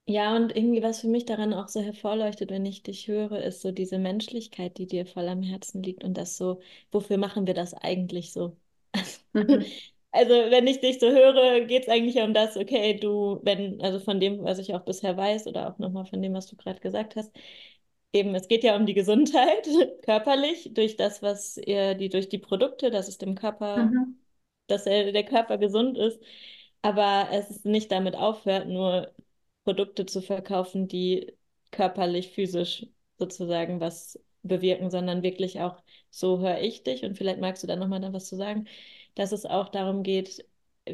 ja, 0.06 0.36
und 0.36 0.56
irgendwie 0.56 0.84
was 0.84 1.02
für 1.02 1.08
mich 1.08 1.26
daran 1.26 1.54
auch 1.54 1.68
so 1.70 1.82
hervorleuchtet, 1.82 2.50
wenn 2.52 2.66
ich 2.66 2.84
dich 2.84 3.08
höre, 3.08 3.42
ist 3.44 3.62
so 3.62 3.72
diese 3.72 3.98
Menschlichkeit, 4.00 4.78
die 4.78 4.88
dir 4.88 5.06
voll 5.06 5.28
am 5.30 5.42
Herzen 5.44 5.82
liegt 5.82 6.04
und 6.04 6.16
das 6.18 6.38
so, 6.38 6.62
wofür 6.92 7.18
machen 7.18 7.48
wir 7.48 7.54
das 7.54 7.74
eigentlich 7.74 8.34
so? 8.34 8.58
Mhm. 9.34 9.66
Also, 10.16 10.32
wenn 10.32 10.68
ich 10.68 10.80
dich 10.80 11.00
so 11.00 11.08
höre, 11.10 11.62
geht 11.66 11.84
es 11.84 11.89
eigentlich 11.89 12.18
um 12.22 12.36
das, 12.36 12.56
okay, 12.56 13.00
du, 13.00 13.39
wenn, 13.42 13.82
also 13.82 14.00
von 14.00 14.20
dem, 14.20 14.44
was 14.44 14.60
ich 14.60 14.76
auch 14.76 14.82
bisher 14.82 15.18
weiß, 15.18 15.48
oder 15.48 15.68
auch 15.74 15.80
nochmal 15.80 16.06
von 16.06 16.22
dem, 16.22 16.36
was 16.36 16.46
du 16.46 16.56
gerade 16.56 16.80
gesagt 16.80 17.16
hast, 17.16 17.32
eben, 18.13 18.36
es 18.36 18.48
geht 18.48 18.63
ja 18.63 18.76
um 18.76 18.86
die 18.86 18.94
Gesundheit 18.94 19.68
körperlich, 20.04 20.72
durch 20.74 20.98
das, 20.98 21.24
was 21.24 21.58
ihr, 21.58 21.96
die, 21.96 22.10
durch 22.10 22.30
die 22.30 22.38
Produkte, 22.38 22.92
dass 22.92 23.08
es 23.08 23.18
dem 23.18 23.34
Körper, 23.36 23.86
mhm. 23.86 24.20
dass 24.68 24.86
er, 24.86 25.12
der 25.12 25.26
Körper 25.26 25.58
gesund 25.58 25.98
ist, 25.98 26.22
aber 26.84 27.30
es 27.32 27.63
nicht 27.66 27.92
damit 27.92 28.16
aufhört, 28.16 28.68
nur 28.68 29.12
Produkte 29.63 30.06
zu 30.06 30.21
verkaufen, 30.21 30.88
die 30.88 31.34
körperlich, 31.71 32.30
physisch 32.32 32.88
sozusagen 33.17 33.80
was 33.80 34.19
bewirken, 34.43 34.89
sondern 34.91 35.23
wirklich 35.23 35.62
auch, 35.62 35.82
so 36.10 36.39
höre 36.39 36.60
ich 36.62 36.84
dich 36.84 37.04
und 37.04 37.17
vielleicht 37.17 37.39
magst 37.39 37.63
du 37.63 37.67
da 37.67 37.76
nochmal 37.76 38.13
was 38.13 38.28
zu 38.28 38.36
sagen, 38.36 38.65
dass 39.15 39.32
es 39.32 39.45
auch 39.45 39.69
darum 39.69 40.04
geht, 40.04 40.45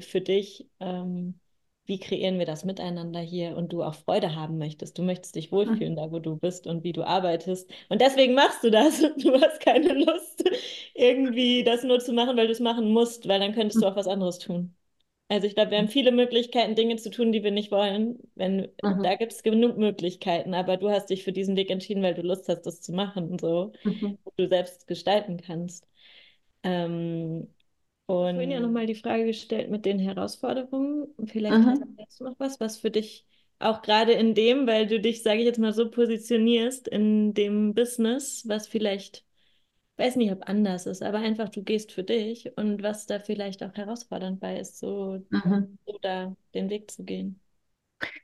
für 0.02 0.22
dich, 0.22 0.68
ähm, 0.80 1.40
wie 1.86 2.00
kreieren 2.00 2.38
wir 2.38 2.46
das 2.46 2.66
miteinander 2.66 3.20
hier 3.20 3.58
und 3.58 3.74
du 3.74 3.82
auch 3.84 3.96
Freude 3.96 4.36
haben 4.36 4.60
möchtest. 4.60 4.98
Du 4.98 5.02
möchtest 5.04 5.36
dich 5.36 5.52
wohlfühlen, 5.52 5.96
da 5.96 6.12
wo 6.12 6.20
du 6.20 6.38
bist 6.38 6.68
und 6.68 6.84
wie 6.84 6.94
du 6.94 7.04
arbeitest. 7.04 7.70
Und 7.90 8.02
deswegen 8.02 8.36
machst 8.36 8.64
du 8.64 8.70
das. 8.70 9.02
Du 9.18 9.34
hast 9.42 9.60
keine 9.62 9.94
Lust, 9.94 10.44
irgendwie 10.94 11.64
das 11.64 11.84
nur 11.84 12.00
zu 12.00 12.14
machen, 12.14 12.38
weil 12.38 12.46
du 12.48 12.54
es 12.54 12.60
machen 12.60 12.92
musst, 12.92 13.28
weil 13.28 13.40
dann 13.40 13.54
könntest 13.56 13.82
du 13.82 13.88
auch 13.88 13.96
was 13.96 14.08
anderes 14.08 14.38
tun. 14.40 14.76
Also 15.30 15.48
ich 15.48 15.56
glaube, 15.56 15.72
wir 15.72 15.78
haben 15.78 15.88
viele 15.88 16.12
Möglichkeiten, 16.12 16.76
Dinge 16.76 16.96
zu 16.98 17.12
tun, 17.12 17.32
die 17.32 17.44
wir 17.44 17.52
nicht 17.52 17.72
wollen. 17.72 18.20
Wenn, 18.36 18.72
mhm. 18.84 19.04
Da 19.04 19.16
gibt 19.16 19.32
es 19.32 19.44
genug 19.44 19.78
Möglichkeiten, 19.78 20.54
aber 20.54 20.78
du 20.78 20.90
hast 20.90 21.12
dich 21.12 21.24
für 21.24 21.32
diesen 21.32 21.56
Weg 21.56 21.70
entschieden, 21.70 22.04
weil 22.04 22.16
du 22.16 22.24
Lust 22.24 22.50
hast, 22.50 22.64
das 22.64 22.82
zu 22.82 22.92
machen 22.92 23.30
und 23.30 23.42
so, 23.42 23.72
mhm. 23.84 24.18
du 24.38 24.48
selbst 24.48 24.88
gestalten 24.88 25.38
kannst. 25.38 25.88
Ähm, 26.64 27.48
und 28.08 28.34
vorhin 28.34 28.50
ja 28.50 28.60
nochmal 28.60 28.88
die 28.88 28.96
Frage 28.96 29.26
gestellt 29.26 29.70
mit 29.70 29.86
den 29.86 30.00
Herausforderungen. 30.00 31.08
Vielleicht 31.28 31.58
mhm. 31.58 31.96
hast 32.00 32.20
du 32.20 32.24
noch 32.24 32.36
was, 32.40 32.60
was 32.60 32.78
für 32.78 32.90
dich 32.90 33.26
auch 33.60 33.82
gerade 33.82 34.14
in 34.14 34.34
dem, 34.34 34.66
weil 34.68 34.88
du 34.88 35.00
dich, 35.00 35.22
sage 35.22 35.40
ich 35.40 35.46
jetzt 35.46 35.60
mal, 35.60 35.74
so 35.74 35.92
positionierst 35.92 36.88
in 36.88 37.34
dem 37.34 37.74
Business, 37.74 38.48
was 38.48 38.68
vielleicht, 38.68 39.26
weiß 40.00 40.16
nicht, 40.16 40.32
ob 40.32 40.48
anders 40.48 40.86
ist, 40.86 41.04
aber 41.04 41.20
einfach 41.20 41.50
du 41.50 41.64
gehst 41.64 41.92
für 41.92 42.04
dich 42.04 42.52
und 42.58 42.82
was 42.82 43.06
da 43.06 43.20
vielleicht 43.20 43.64
auch 43.64 43.74
herausfordernd 43.76 44.40
bei 44.40 44.60
ist, 44.60 44.80
so, 44.80 45.24
mhm. 45.30 45.78
so 45.86 45.98
da 46.02 46.36
den 46.54 46.70
Weg 46.70 46.90
zu 46.90 47.04
gehen. 47.04 47.40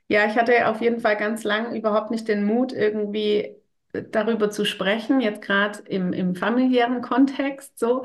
Ja, 0.08 0.26
ich 0.26 0.36
hatte 0.36 0.68
auf 0.68 0.80
jeden 0.80 1.00
Fall 1.00 1.16
ganz 1.16 1.44
lang 1.44 1.74
überhaupt 1.74 2.10
nicht 2.10 2.28
den 2.28 2.44
Mut, 2.44 2.72
irgendwie 2.72 3.54
darüber 3.92 4.50
zu 4.50 4.64
sprechen, 4.64 5.20
jetzt 5.20 5.42
gerade 5.42 5.80
im, 5.88 6.12
im 6.12 6.34
familiären 6.34 7.02
Kontext 7.02 7.78
so 7.78 8.04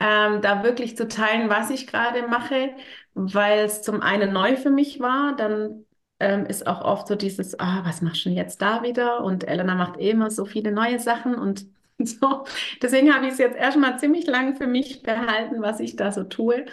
ähm, 0.00 0.42
da 0.42 0.62
wirklich 0.62 0.96
zu 0.96 1.08
teilen, 1.08 1.48
was 1.48 1.70
ich 1.70 1.86
gerade 1.86 2.26
mache, 2.28 2.70
weil 3.14 3.60
es 3.60 3.82
zum 3.82 4.02
einen 4.02 4.32
neu 4.32 4.56
für 4.56 4.70
mich 4.70 5.00
war, 5.00 5.34
dann 5.36 5.84
ähm, 6.20 6.46
ist 6.46 6.66
auch 6.66 6.82
oft 6.82 7.08
so 7.08 7.14
dieses, 7.14 7.58
ah, 7.58 7.82
was 7.84 8.02
machst 8.02 8.24
du 8.24 8.28
denn 8.30 8.38
jetzt 8.38 8.60
da 8.62 8.82
wieder? 8.82 9.22
Und 9.24 9.48
Elena 9.48 9.74
macht 9.74 9.98
eh 9.98 10.10
immer 10.10 10.30
so 10.30 10.44
viele 10.44 10.72
neue 10.72 10.98
Sachen 10.98 11.34
und 11.34 11.66
so. 12.04 12.44
Deswegen 12.82 13.14
habe 13.14 13.26
ich 13.26 13.32
es 13.32 13.38
jetzt 13.38 13.56
erstmal 13.56 13.98
ziemlich 13.98 14.26
lang 14.26 14.56
für 14.56 14.66
mich 14.66 15.02
behalten, 15.02 15.62
was 15.62 15.80
ich 15.80 15.96
da 15.96 16.12
so 16.12 16.24
tue. 16.24 16.66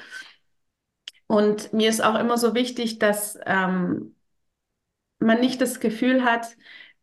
Und 1.28 1.74
mir 1.74 1.90
ist 1.90 2.02
auch 2.04 2.18
immer 2.20 2.38
so 2.38 2.54
wichtig, 2.56 2.98
dass 3.00 3.38
ähm, 3.46 4.16
man 5.20 5.40
nicht 5.40 5.62
das 5.62 5.80
Gefühl 5.80 6.24
hat, 6.24 6.56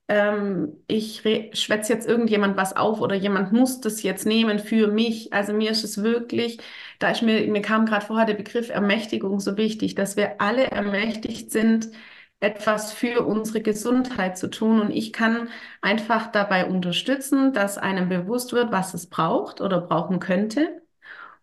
ähm, 0.09 0.83
ich 0.89 1.23
schwätze 1.55 1.93
jetzt 1.93 2.07
irgendjemand 2.09 2.57
was 2.57 2.77
auf 2.77 3.01
oder 3.01 3.15
jemand 3.15 3.53
muss 3.53 3.81
das 3.81 4.03
jetzt 4.03 4.27
nehmen 4.27 4.59
für 4.59 4.89
mich. 4.89 5.33
Also 5.33 5.53
mir 5.53 5.71
ist 5.71 5.85
es 5.85 6.03
wirklich, 6.03 6.59
da 6.99 7.11
ist 7.11 7.23
mir, 7.23 7.47
mir 7.51 7.63
kam 7.63 7.87
gerade 7.87 8.05
vorher 8.07 8.27
der 8.27 8.35
Begriff 8.35 8.71
Ermächtigung 8.71 9.41
so 9.41 9.57
wichtig, 9.57 9.95
dass 9.95 10.17
wir 10.17 10.41
alle 10.41 10.67
ermächtigt 10.71 11.51
sind, 11.53 11.91
etwas 12.40 12.92
für 12.92 13.26
unsere 13.26 13.62
Gesundheit 13.62 14.38
zu 14.38 14.48
tun. 14.50 14.81
Und 14.81 14.90
ich 14.90 15.12
kann 15.12 15.48
einfach 15.83 16.33
dabei 16.33 16.66
unterstützen, 16.66 17.53
dass 17.53 17.79
einem 17.79 18.09
bewusst 18.09 18.53
wird, 18.53 18.72
was 18.72 18.94
es 18.94 19.09
braucht 19.09 19.61
oder 19.61 19.81
brauchen 19.81 20.20
könnte. 20.20 20.83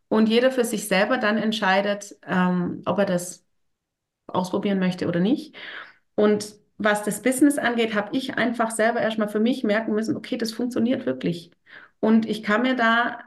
Und 0.09 0.29
jeder 0.29 0.51
für 0.51 0.65
sich 0.65 0.87
selber 0.87 1.17
dann 1.17 1.37
entscheidet, 1.37 2.15
ähm, 2.25 2.81
ob 2.85 2.99
er 2.99 3.05
das 3.05 3.45
ausprobieren 4.27 4.79
möchte 4.79 5.07
oder 5.07 5.19
nicht. 5.19 5.55
Und 6.15 6.55
was 6.77 7.03
das 7.03 7.21
Business 7.21 7.57
angeht, 7.57 7.95
habe 7.95 8.15
ich 8.15 8.35
einfach 8.37 8.71
selber 8.71 9.01
erstmal 9.01 9.29
für 9.29 9.39
mich 9.39 9.63
merken 9.63 9.93
müssen, 9.93 10.15
okay, 10.15 10.37
das 10.37 10.51
funktioniert 10.51 11.05
wirklich. 11.05 11.51
Und 11.99 12.27
ich 12.27 12.43
kann 12.43 12.61
mir 12.63 12.75
da 12.75 13.19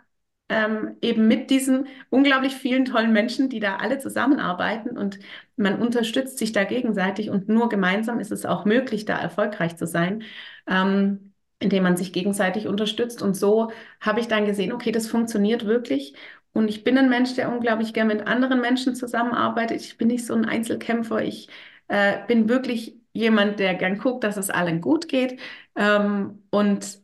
ähm, 0.51 0.97
eben 1.01 1.29
mit 1.29 1.49
diesen 1.51 1.87
unglaublich 2.11 2.55
vielen 2.55 2.85
tollen 2.85 3.13
Menschen, 3.13 3.49
die 3.49 3.61
da 3.61 3.77
alle 3.77 3.99
zusammenarbeiten 3.99 4.99
und 4.99 5.19
man 5.57 5.81
unterstützt 5.81 6.39
sich 6.39 6.53
da 6.53 6.65
gegenseitig 6.65 7.31
und 7.31 7.49
nur 7.49 7.69
gemeinsam 7.69 8.21
ist 8.21 8.33
es 8.33 8.45
auch 8.45 8.65
möglich, 8.65 9.05
da 9.05 9.19
erfolgreich 9.19 9.77
zu 9.77 9.87
sein, 9.87 10.25
ähm, 10.67 11.33
indem 11.61 11.85
man 11.85 11.97
sich 11.97 12.13
gegenseitig 12.13 12.67
unterstützt. 12.67 13.23
Und 13.23 13.35
so 13.37 13.71
habe 14.01 14.21
ich 14.21 14.29
dann 14.29 14.47
gesehen, 14.47 14.73
okay, 14.73 14.93
das 14.93 15.07
funktioniert 15.07 15.67
wirklich. 15.67 16.15
Und 16.53 16.69
ich 16.69 16.85
bin 16.85 16.99
ein 16.99 17.09
Mensch, 17.09 17.35
der 17.35 17.53
unglaublich 17.53 17.95
gerne 17.95 18.15
mit 18.15 18.27
anderen 18.27 18.61
Menschen 18.61 18.97
zusammenarbeitet. 18.97 19.81
Ich 19.83 19.97
bin 19.99 20.09
nicht 20.09 20.27
so 20.27 20.35
ein 20.35 20.45
Einzelkämpfer. 20.47 21.23
Ich 21.23 21.49
äh, 21.89 22.19
bin 22.27 22.49
wirklich 22.49 22.97
jemand, 23.13 23.61
der 23.61 23.75
gern 23.75 23.99
guckt, 23.99 24.25
dass 24.25 24.37
es 24.37 24.51
allen 24.51 24.81
gut 24.81 25.09
geht 25.09 25.39
ähm, 25.77 26.43
und 26.51 27.01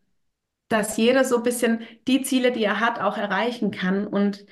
dass 0.69 0.97
jeder 0.97 1.25
so 1.25 1.37
ein 1.39 1.43
bisschen 1.43 1.83
die 2.09 2.23
Ziele, 2.23 2.53
die 2.53 2.65
er 2.65 2.81
hat, 2.81 3.01
auch 3.01 3.17
erreichen 3.19 3.71
kann. 3.71 4.07
Und 4.07 4.47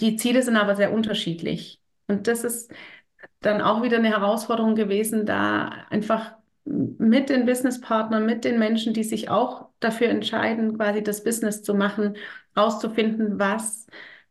die 0.00 0.16
Ziele 0.16 0.42
sind 0.42 0.56
aber 0.56 0.76
sehr 0.76 0.92
unterschiedlich. 0.92 1.80
Und 2.06 2.26
das 2.26 2.44
ist 2.44 2.72
dann 3.40 3.60
auch 3.60 3.82
wieder 3.82 3.98
eine 3.98 4.10
Herausforderung 4.10 4.74
gewesen, 4.74 5.26
da 5.26 5.68
einfach 5.90 6.34
mit 6.64 7.28
den 7.30 7.46
Businesspartnern, 7.46 8.26
mit 8.26 8.44
den 8.44 8.58
Menschen, 8.58 8.94
die 8.94 9.04
sich 9.04 9.28
auch 9.30 9.68
dafür 9.80 10.08
entscheiden, 10.08 10.76
quasi 10.78 11.02
das 11.02 11.24
Business 11.24 11.62
zu 11.62 11.74
machen, 11.74 12.16
rauszufinden, 12.56 13.38
was 13.38 13.86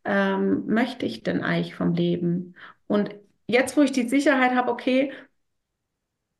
ähm, 0.05 0.65
möchte 0.67 1.05
ich 1.05 1.23
denn 1.23 1.43
eigentlich 1.43 1.75
vom 1.75 1.93
Leben? 1.93 2.55
Und 2.87 3.15
jetzt, 3.47 3.77
wo 3.77 3.81
ich 3.81 3.91
die 3.91 4.09
Sicherheit 4.09 4.55
habe, 4.55 4.71
okay, 4.71 5.11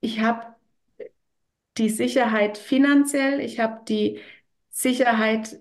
ich 0.02 0.20
habe 0.22 0.53
die 1.78 1.90
Sicherheit 1.90 2.58
finanziell, 2.58 3.40
ich 3.40 3.60
habe 3.60 3.82
die 3.88 4.20
Sicherheit 4.70 5.60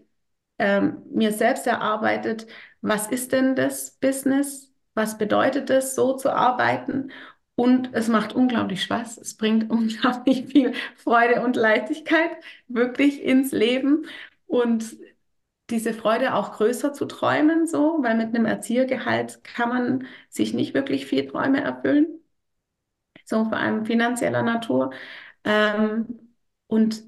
ähm, 0.58 1.02
mir 1.10 1.32
selbst 1.32 1.66
erarbeitet, 1.66 2.46
was 2.80 3.08
ist 3.08 3.32
denn 3.32 3.56
das 3.56 3.92
Business? 4.00 4.72
Was 4.94 5.18
bedeutet 5.18 5.70
es, 5.70 5.94
so 5.94 6.14
zu 6.16 6.30
arbeiten? 6.32 7.12
Und 7.54 7.90
es 7.94 8.08
macht 8.08 8.34
unglaublich 8.34 8.82
Spaß. 8.82 9.18
Es 9.18 9.36
bringt 9.36 9.70
unglaublich 9.72 10.46
viel 10.46 10.74
Freude 10.96 11.42
und 11.44 11.56
Leichtigkeit 11.56 12.30
wirklich 12.68 13.22
ins 13.22 13.52
Leben. 13.52 14.06
Und 14.46 14.96
diese 15.70 15.94
Freude 15.94 16.34
auch 16.34 16.52
größer 16.52 16.92
zu 16.92 17.06
träumen, 17.06 17.66
so, 17.66 17.98
weil 18.02 18.16
mit 18.16 18.28
einem 18.28 18.46
Erziehergehalt 18.46 19.42
kann 19.44 19.68
man 19.70 20.06
sich 20.30 20.54
nicht 20.54 20.74
wirklich 20.74 21.06
viel 21.06 21.26
Träume 21.28 21.62
erfüllen 21.62 22.06
so 23.24 23.44
vor 23.44 23.56
allem 23.58 23.86
finanzieller 23.86 24.42
Natur. 24.42 24.92
Ähm, 25.44 26.34
und 26.66 27.02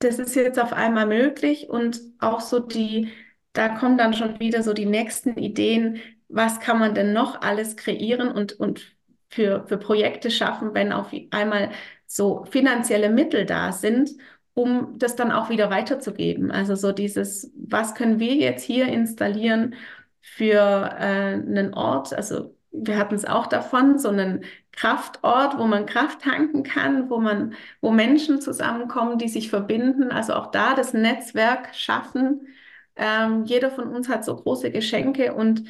das 0.00 0.18
ist 0.18 0.34
jetzt 0.36 0.58
auf 0.60 0.72
einmal 0.72 1.06
möglich 1.06 1.68
und 1.70 2.00
auch 2.18 2.40
so 2.40 2.60
die, 2.60 3.10
da 3.52 3.68
kommen 3.70 3.96
dann 3.98 4.14
schon 4.14 4.38
wieder 4.40 4.62
so 4.62 4.72
die 4.74 4.86
nächsten 4.86 5.36
Ideen, 5.38 6.00
was 6.28 6.60
kann 6.60 6.78
man 6.78 6.94
denn 6.94 7.12
noch 7.12 7.40
alles 7.42 7.76
kreieren 7.76 8.28
und, 8.30 8.52
und 8.60 8.94
für, 9.30 9.66
für 9.66 9.78
Projekte 9.78 10.30
schaffen, 10.30 10.74
wenn 10.74 10.92
auf 10.92 11.12
einmal 11.30 11.70
so 12.06 12.44
finanzielle 12.44 13.10
Mittel 13.10 13.46
da 13.46 13.72
sind, 13.72 14.10
um 14.54 14.98
das 14.98 15.16
dann 15.16 15.32
auch 15.32 15.50
wieder 15.50 15.70
weiterzugeben. 15.70 16.50
Also 16.50 16.74
so 16.76 16.92
dieses, 16.92 17.50
was 17.56 17.94
können 17.94 18.18
wir 18.20 18.34
jetzt 18.34 18.62
hier 18.64 18.86
installieren 18.88 19.74
für 20.20 20.58
äh, 20.98 21.34
einen 21.34 21.74
Ort, 21.74 22.12
also 22.14 22.54
wir 22.74 22.98
hatten 22.98 23.14
es 23.14 23.24
auch 23.24 23.46
davon, 23.46 23.98
so 23.98 24.08
einen 24.08 24.44
Kraftort, 24.72 25.58
wo 25.58 25.66
man 25.66 25.86
Kraft 25.86 26.22
tanken 26.22 26.64
kann, 26.64 27.08
wo 27.08 27.18
man, 27.18 27.54
wo 27.80 27.90
Menschen 27.92 28.40
zusammenkommen, 28.40 29.18
die 29.18 29.28
sich 29.28 29.48
verbinden, 29.48 30.10
also 30.10 30.34
auch 30.34 30.50
da 30.50 30.74
das 30.74 30.92
Netzwerk 30.92 31.74
schaffen. 31.74 32.48
Ähm, 32.96 33.44
jeder 33.44 33.70
von 33.70 33.88
uns 33.88 34.08
hat 34.08 34.24
so 34.24 34.36
große 34.36 34.70
Geschenke 34.72 35.34
und 35.34 35.64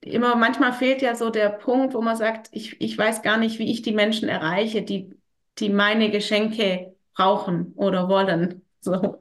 immer 0.00 0.34
manchmal 0.36 0.72
fehlt 0.72 1.02
ja 1.02 1.14
so 1.14 1.30
der 1.30 1.48
Punkt, 1.48 1.94
wo 1.94 2.02
man 2.02 2.16
sagt, 2.16 2.48
ich, 2.52 2.80
ich 2.80 2.96
weiß 2.98 3.22
gar 3.22 3.36
nicht, 3.38 3.58
wie 3.58 3.70
ich 3.70 3.82
die 3.82 3.92
Menschen 3.92 4.28
erreiche, 4.28 4.82
die, 4.82 5.10
die 5.58 5.68
meine 5.70 6.10
Geschenke 6.10 6.96
brauchen 7.14 7.72
oder 7.76 8.08
wollen. 8.08 8.62
So. 8.80 9.20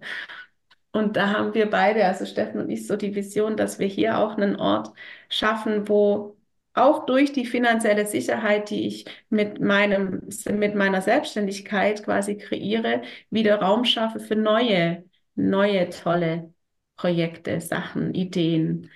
Und 0.91 1.17
da 1.17 1.29
haben 1.31 1.53
wir 1.53 1.69
beide, 1.69 2.05
also 2.05 2.25
Steffen 2.25 2.61
und 2.61 2.69
ich, 2.69 2.87
so 2.87 2.97
die 2.97 3.15
Vision, 3.15 3.55
dass 3.57 3.79
wir 3.79 3.87
hier 3.87 4.17
auch 4.17 4.37
einen 4.37 4.55
Ort 4.57 4.91
schaffen, 5.31 5.87
wo 5.89 6.37
auch 6.73 7.05
durch 7.05 7.33
die 7.33 7.45
finanzielle 7.45 8.05
Sicherheit, 8.05 8.69
die 8.69 8.87
ich 8.87 9.05
mit 9.29 9.59
meinem, 9.59 10.21
mit 10.51 10.75
meiner 10.75 11.01
Selbstständigkeit 11.01 12.03
quasi 12.03 12.37
kreiere, 12.37 13.01
wieder 13.29 13.59
Raum 13.61 13.83
schaffe 13.83 14.19
für 14.19 14.35
neue, 14.35 15.03
neue 15.35 15.89
tolle 15.89 16.53
Projekte, 16.95 17.59
Sachen, 17.59 18.13
Ideen. 18.13 18.89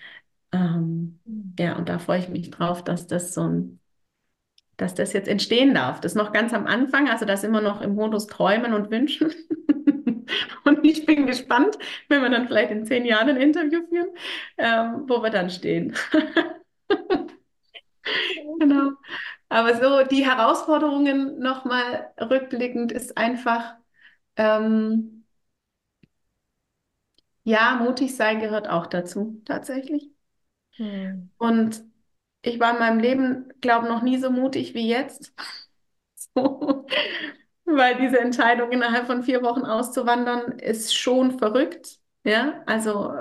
Ähm, 0.51 1.19
mhm. 1.25 1.55
ja, 1.59 1.75
und 1.77 1.89
da 1.89 1.99
freue 1.99 2.19
ich 2.19 2.29
mich 2.29 2.51
drauf, 2.51 2.83
dass 2.83 3.07
das 3.07 3.33
so 3.33 3.41
ein, 3.41 3.79
dass 4.77 4.95
das 4.95 5.13
jetzt 5.13 5.27
entstehen 5.27 5.73
darf. 5.73 5.99
Das 5.99 6.13
ist 6.13 6.17
noch 6.17 6.31
ganz 6.31 6.53
am 6.53 6.67
Anfang, 6.67 7.09
also 7.09 7.25
das 7.25 7.43
immer 7.43 7.61
noch 7.61 7.81
im 7.81 7.95
Modus 7.95 8.27
Träumen 8.27 8.73
und 8.73 8.91
Wünschen. 8.91 9.33
Und 10.65 10.85
ich 10.85 11.05
bin 11.05 11.25
gespannt, 11.27 11.77
wenn 12.09 12.21
wir 12.21 12.29
dann 12.29 12.47
vielleicht 12.47 12.71
in 12.71 12.85
zehn 12.85 13.05
Jahren 13.05 13.29
ein 13.29 13.37
Interview 13.37 13.81
führen, 13.87 14.09
ähm, 14.57 15.03
wo 15.07 15.21
wir 15.23 15.29
dann 15.29 15.49
stehen. 15.49 15.95
genau. 18.59 18.91
Aber 19.49 19.75
so 19.75 20.07
die 20.07 20.25
Herausforderungen 20.25 21.39
nochmal 21.39 22.11
rückblickend 22.19 22.91
ist 22.91 23.17
einfach, 23.17 23.75
ähm, 24.37 25.25
ja, 27.43 27.75
mutig 27.81 28.15
sein 28.15 28.39
gehört 28.39 28.67
auch 28.69 28.87
dazu, 28.87 29.41
tatsächlich. 29.45 30.09
Hm. 30.77 31.31
Und 31.37 31.83
ich 32.41 32.59
war 32.59 32.73
in 32.73 32.79
meinem 32.79 32.99
Leben, 32.99 33.53
glaube 33.61 33.87
ich, 33.87 33.91
noch 33.93 34.01
nie 34.03 34.17
so 34.17 34.31
mutig 34.31 34.73
wie 34.73 34.87
jetzt. 34.87 35.33
so. 36.15 36.85
Weil 37.65 37.97
diese 37.97 38.19
Entscheidung 38.19 38.71
innerhalb 38.71 39.07
von 39.07 39.23
vier 39.23 39.41
Wochen 39.41 39.65
auszuwandern 39.65 40.59
ist 40.59 40.95
schon 40.95 41.39
verrückt. 41.39 41.99
Ja, 42.23 42.61
also 42.65 43.11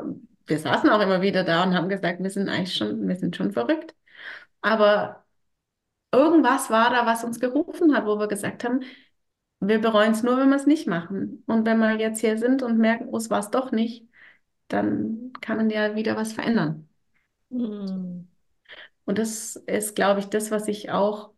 wir 0.47 0.59
saßen 0.59 0.91
auch 0.91 1.01
immer 1.01 1.23
wieder 1.23 1.45
da 1.45 1.63
und 1.63 1.75
haben 1.75 1.89
gesagt, 1.89 2.23
wir 2.23 2.31
sind 2.31 2.49
eigentlich 2.49 2.75
schon, 2.75 3.09
wir 3.09 3.17
sind 3.17 3.37
schon 3.37 3.53
verrückt. 3.53 3.95
Aber 4.61 5.25
irgendwas 6.13 6.71
war 6.71 6.91
da, 6.91 7.07
was 7.07 7.25
uns 7.25 7.41
gerufen 7.41 7.95
hat, 7.97 8.07
wo 8.07 8.19
wir 8.19 8.29
gesagt 8.29 8.65
haben, 8.65 8.81
wir 9.61 9.81
bereuen 9.81 10.13
es 10.13 10.23
nur, 10.23 10.37
wenn 10.39 10.51
wir 10.51 10.57
es 10.57 10.67
nicht 10.67 10.87
machen. 10.87 11.43
Und 11.47 11.67
wenn 11.67 11.79
wir 11.79 11.97
jetzt 11.97 12.21
hier 12.21 12.39
sind 12.39 12.63
und 12.63 12.79
merken, 12.79 13.09
oh, 13.11 13.17
es 13.17 13.31
war 13.31 13.41
es 13.41 13.51
doch 13.51 13.73
nicht, 13.73 14.09
dann 14.69 15.33
kann 15.41 15.57
man 15.57 15.71
ja 15.71 15.97
wieder 15.97 16.17
was 16.17 16.33
verändern. 16.33 16.89
Mhm. 17.51 18.29
Und 19.07 19.19
das 19.19 19.57
ist, 19.57 19.97
glaube 19.97 20.21
ich, 20.21 20.27
das, 20.27 20.51
was 20.51 20.69
ich 20.69 20.91
auch 20.91 21.34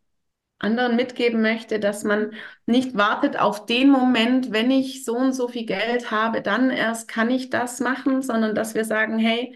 anderen 0.59 0.95
mitgeben 0.95 1.41
möchte, 1.41 1.79
dass 1.79 2.03
man 2.03 2.33
nicht 2.65 2.95
wartet 2.97 3.39
auf 3.39 3.65
den 3.65 3.89
Moment, 3.89 4.51
wenn 4.51 4.71
ich 4.71 5.05
so 5.05 5.15
und 5.15 5.33
so 5.33 5.47
viel 5.47 5.65
Geld 5.65 6.11
habe, 6.11 6.41
dann 6.41 6.71
erst 6.71 7.07
kann 7.07 7.29
ich 7.29 7.49
das 7.49 7.79
machen, 7.79 8.21
sondern 8.21 8.55
dass 8.55 8.73
wir 8.75 8.85
sagen, 8.85 9.19
hey, 9.19 9.55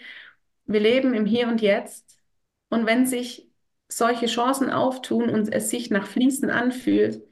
wir 0.66 0.80
leben 0.80 1.14
im 1.14 1.26
Hier 1.26 1.48
und 1.48 1.62
Jetzt. 1.62 2.18
Und 2.70 2.86
wenn 2.86 3.06
sich 3.06 3.50
solche 3.90 4.28
Chancen 4.28 4.70
auftun 4.70 5.30
und 5.30 5.52
es 5.52 5.70
sich 5.70 5.90
nach 5.90 6.08
Fließen 6.08 6.50
anfühlt, 6.50 7.24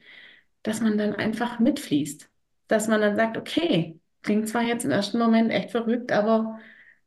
dass 0.62 0.80
man 0.80 0.98
dann 0.98 1.14
einfach 1.14 1.58
mitfließt. 1.58 2.28
Dass 2.68 2.88
man 2.88 3.00
dann 3.00 3.16
sagt, 3.16 3.36
okay, 3.36 3.98
klingt 4.22 4.48
zwar 4.48 4.62
jetzt 4.62 4.84
im 4.84 4.90
ersten 4.90 5.18
Moment 5.18 5.50
echt 5.50 5.70
verrückt, 5.70 6.12
aber 6.12 6.60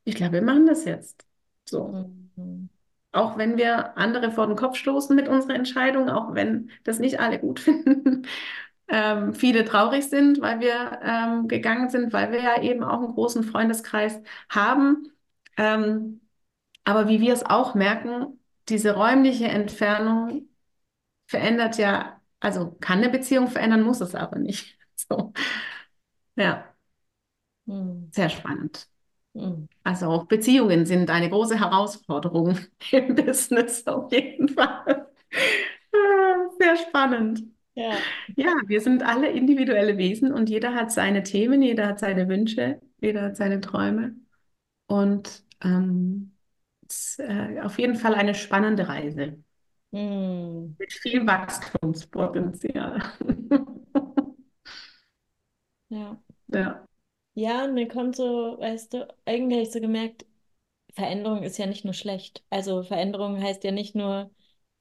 ich 0.03 0.15
glaube, 0.15 0.33
wir 0.33 0.41
machen 0.41 0.65
das 0.65 0.85
jetzt. 0.85 1.25
So. 1.65 2.09
Mhm. 2.35 2.69
Auch 3.13 3.37
wenn 3.37 3.57
wir 3.57 3.97
andere 3.97 4.31
vor 4.31 4.47
den 4.47 4.55
Kopf 4.57 4.77
stoßen 4.77 5.15
mit 5.15 5.29
unserer 5.29 5.55
Entscheidung, 5.55 6.09
auch 6.09 6.33
wenn 6.35 6.71
das 6.83 6.99
nicht 6.99 7.19
alle 7.19 7.39
gut 7.39 7.59
finden, 7.61 8.27
ähm, 8.89 9.33
viele 9.35 9.65
traurig 9.65 10.09
sind, 10.09 10.41
weil 10.41 10.59
wir 10.59 10.99
ähm, 11.03 11.47
gegangen 11.47 11.89
sind, 11.89 12.13
weil 12.13 12.31
wir 12.31 12.41
ja 12.43 12.61
eben 12.61 12.83
auch 12.83 12.99
einen 13.03 13.13
großen 13.13 13.43
Freundeskreis 13.43 14.21
haben. 14.49 15.11
Ähm, 15.57 16.21
aber 16.85 17.07
wie 17.09 17.21
wir 17.21 17.33
es 17.33 17.45
auch 17.45 17.75
merken, 17.75 18.39
diese 18.69 18.95
räumliche 18.95 19.45
Entfernung 19.47 20.49
verändert 21.27 21.77
ja 21.77 22.21
Also 22.39 22.71
kann 22.81 22.99
eine 22.99 23.09
Beziehung 23.09 23.47
verändern, 23.49 23.83
muss 23.83 24.01
es 24.01 24.15
aber 24.15 24.39
nicht. 24.39 24.77
So. 25.09 25.33
Ja, 26.35 26.73
Hm. 27.67 28.09
sehr 28.11 28.29
spannend. 28.29 28.87
Hm. 29.35 29.67
Also 29.83 30.07
auch 30.07 30.25
Beziehungen 30.25 30.85
sind 30.85 31.09
eine 31.09 31.29
große 31.29 31.59
Herausforderung 31.59 32.57
im 32.91 33.15
Business 33.15 33.85
auf 33.87 34.11
jeden 34.11 34.49
Fall. 34.49 35.07
Ah, 35.93 36.49
Sehr 36.59 36.77
spannend. 36.77 37.43
Ja. 37.75 38.13
Ja, 38.35 38.53
wir 38.67 38.81
sind 38.81 39.03
alle 39.03 39.29
individuelle 39.31 39.97
Wesen 39.97 40.33
und 40.33 40.49
jeder 40.49 40.75
hat 40.75 40.91
seine 40.91 41.23
Themen, 41.23 41.61
jeder 41.61 41.87
hat 41.87 41.99
seine 41.99 42.27
Wünsche, 42.29 42.81
jeder 43.01 43.23
hat 43.23 43.37
seine 43.37 43.61
Träume. 43.61 44.15
Und 44.87 45.43
ähm, 45.63 46.35
es 46.89 47.19
ist 47.19 47.21
äh, 47.21 47.61
auf 47.63 47.79
jeden 47.79 47.95
Fall 47.97 48.15
eine 48.15 48.35
spannende 48.35 48.87
Reise 48.89 49.43
Hm. 49.93 50.75
mit 50.77 50.93
viel 50.93 51.25
Wachstumspotenzial. 51.25 53.01
Ja. 55.89 56.21
Ja. 56.47 56.85
Ja, 57.35 57.63
und 57.65 57.73
mir 57.73 57.87
kommt 57.87 58.15
so, 58.15 58.57
weißt 58.59 58.93
du, 58.93 59.07
eigentlich 59.25 59.53
habe 59.57 59.63
ich 59.67 59.71
so 59.71 59.79
gemerkt, 59.81 60.25
Veränderung 60.93 61.43
ist 61.43 61.57
ja 61.57 61.65
nicht 61.67 61.85
nur 61.85 61.93
schlecht. 61.95 62.43
Also 62.49 62.83
Veränderung 62.83 63.41
heißt 63.41 63.63
ja 63.63 63.71
nicht 63.71 63.95
nur, 63.95 64.31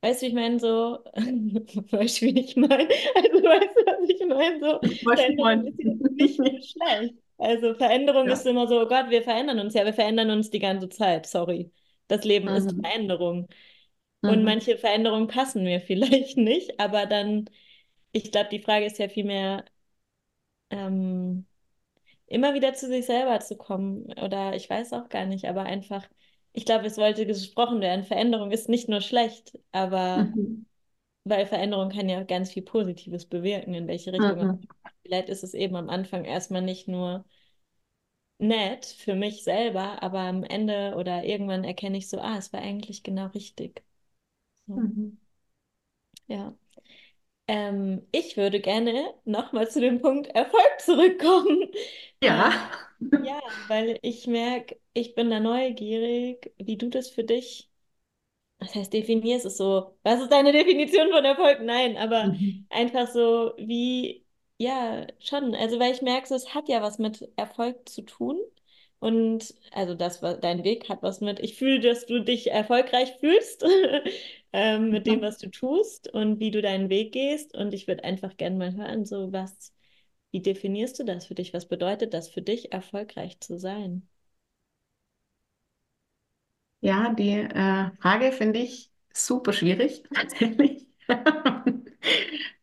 weißt 0.02 0.22
du, 0.22 0.26
wie 0.26 0.28
ich 0.30 0.34
meine, 0.34 0.60
so, 0.60 0.68
weißt 1.92 2.22
du, 2.22 2.26
wie 2.26 2.40
ich 2.40 2.56
meine? 2.56 2.88
Also 3.16 3.42
weißt 3.44 3.76
du, 3.76 3.86
was 3.86 4.10
ich 4.10 4.26
meine? 4.28 4.60
So, 4.60 4.82
Veränderung 5.14 5.66
ist 5.66 5.78
ja 5.84 5.94
nicht 5.94 6.40
nur 6.40 6.62
schlecht. 6.62 7.16
Also 7.38 7.74
Veränderung 7.74 8.28
Ja. 8.28 8.32
ist 8.32 8.46
immer 8.46 8.68
so, 8.68 8.82
oh 8.82 8.86
Gott, 8.88 9.10
wir 9.10 9.22
verändern 9.22 9.60
uns. 9.60 9.74
Ja, 9.74 9.84
wir 9.84 9.94
verändern 9.94 10.30
uns 10.30 10.50
die 10.50 10.58
ganze 10.60 10.88
Zeit, 10.90 11.26
sorry. 11.26 11.72
Das 12.08 12.24
Leben 12.24 12.48
ist 12.48 12.74
Mhm. 12.74 12.82
Veränderung. 12.82 13.48
Und 14.24 14.44
Mhm. 14.44 14.44
manche 14.44 14.78
Veränderungen 14.78 15.28
passen 15.28 15.64
mir 15.64 15.80
vielleicht 15.82 16.36
nicht, 16.38 16.80
aber 16.80 17.06
dann, 17.06 17.50
ich 18.12 18.32
glaube, 18.32 18.50
die 18.50 18.60
Frage 18.62 18.86
ist 18.86 18.98
ja 18.98 19.08
vielmehr, 19.08 19.64
ähm, 20.70 21.46
immer 22.32 22.54
wieder 22.54 22.74
zu 22.74 22.88
sich 22.88 23.06
selber 23.06 23.40
zu 23.40 23.56
kommen. 23.56 24.06
Oder 24.22 24.54
ich 24.56 24.68
weiß 24.70 24.92
auch 24.94 25.08
gar 25.08 25.26
nicht, 25.26 25.46
aber 25.46 25.62
einfach, 25.64 26.06
ich 26.52 26.64
glaube, 26.66 26.86
es 26.86 26.98
wollte 26.98 27.26
gesprochen 27.26 27.80
werden. 27.80 28.04
Veränderung 28.04 28.50
ist 28.52 28.68
nicht 28.68 28.88
nur 28.88 29.00
schlecht, 29.00 29.58
aber 29.72 30.34
Mhm. 30.34 30.64
weil 31.24 31.46
Veränderung 31.46 31.90
kann 31.90 32.08
ja 32.08 32.22
auch 32.22 32.26
ganz 32.26 32.52
viel 32.52 32.62
Positives 32.64 33.26
bewirken, 33.26 33.74
in 33.74 33.88
welche 33.88 34.12
Richtung 34.12 34.38
Mhm. 34.38 34.68
Vielleicht 35.04 35.28
ist 35.30 35.44
es 35.44 35.54
eben 35.54 35.76
am 35.76 35.90
Anfang 35.90 36.24
erstmal 36.24 36.62
nicht 36.62 36.88
nur 36.88 37.24
nett 38.38 38.84
für 38.86 39.14
mich 39.14 39.42
selber, 39.44 40.02
aber 40.02 40.18
am 40.20 40.44
Ende 40.44 40.94
oder 40.98 41.24
irgendwann 41.24 41.64
erkenne 41.64 41.96
ich 41.98 42.08
so, 42.10 42.18
ah, 42.20 42.36
es 42.38 42.52
war 42.52 42.60
eigentlich 42.60 43.02
genau 43.02 43.26
richtig. 43.28 43.82
So, 44.66 44.74
Mhm. 44.76 45.16
ja. 46.28 46.54
Ähm, 47.52 48.06
ich 48.12 48.36
würde 48.36 48.60
gerne 48.60 49.14
nochmal 49.24 49.68
zu 49.70 49.80
dem 49.80 50.00
Punkt 50.00 50.28
Erfolg 50.28 50.80
zurückkommen. 50.80 51.70
Ja. 52.20 52.50
Ähm, 52.50 52.70
ja, 53.20 53.40
weil 53.66 53.98
ich 54.02 54.26
merke, 54.26 54.80
ich 54.94 55.14
bin 55.14 55.30
da 55.30 55.40
neugierig, 55.40 56.52
wie 56.58 56.76
du 56.78 56.88
das 56.88 57.10
für 57.10 57.24
dich, 57.24 57.70
was 58.60 58.74
heißt 58.74 58.92
definierst, 58.94 59.46
ist 59.46 59.58
so, 59.58 59.98
was 60.04 60.20
ist 60.22 60.32
deine 60.32 60.52
Definition 60.52 61.10
von 61.12 61.24
Erfolg? 61.24 61.60
Nein, 61.62 61.96
aber 61.98 62.32
Mhm. 62.32 62.64
einfach 62.70 63.08
so 63.08 63.54
wie, 63.58 64.26
ja, 64.58 65.06
schon, 65.20 65.54
also 65.56 65.78
weil 65.80 65.92
ich 65.94 66.02
merke, 66.02 66.28
so, 66.28 66.34
es 66.36 66.54
hat 66.54 66.68
ja 66.68 66.82
was 66.82 66.98
mit 66.98 67.28
Erfolg 67.36 67.88
zu 67.88 68.02
tun. 68.02 68.38
Und 69.00 69.54
also 69.72 69.94
das, 69.94 70.22
was 70.22 70.40
dein 70.40 70.64
Weg 70.64 70.88
hat 70.88 71.02
was 71.02 71.20
mit, 71.20 71.40
ich 71.40 71.56
fühle, 71.56 71.80
dass 71.80 72.06
du 72.06 72.20
dich 72.24 72.50
erfolgreich 72.52 73.14
fühlst 73.20 73.64
ähm, 74.52 74.90
mit 74.90 75.06
dem, 75.06 75.20
was 75.22 75.38
du 75.38 75.50
tust 75.50 76.08
und 76.12 76.40
wie 76.40 76.50
du 76.50 76.62
deinen 76.62 76.88
Weg 76.90 77.12
gehst. 77.12 77.54
Und 77.56 77.74
ich 77.74 77.86
würde 77.88 78.04
einfach 78.04 78.36
gerne 78.36 78.56
mal 78.56 78.74
hören, 78.76 79.04
so 79.06 79.32
was, 79.32 79.74
wie 80.32 80.42
definierst 80.42 80.98
du 80.98 81.04
das 81.04 81.26
für 81.26 81.34
dich? 81.34 81.54
Was 81.54 81.66
bedeutet 81.68 82.14
das 82.14 82.28
für 82.28 82.42
dich, 82.42 82.72
erfolgreich 82.72 83.40
zu 83.40 83.58
sein? 83.58 84.08
Ja, 86.80 87.12
die 87.14 87.30
äh, 87.30 87.90
Frage 88.00 88.32
finde 88.32 88.58
ich 88.60 88.90
super 89.12 89.52
schwierig, 89.52 90.02
tatsächlich. 90.14 90.86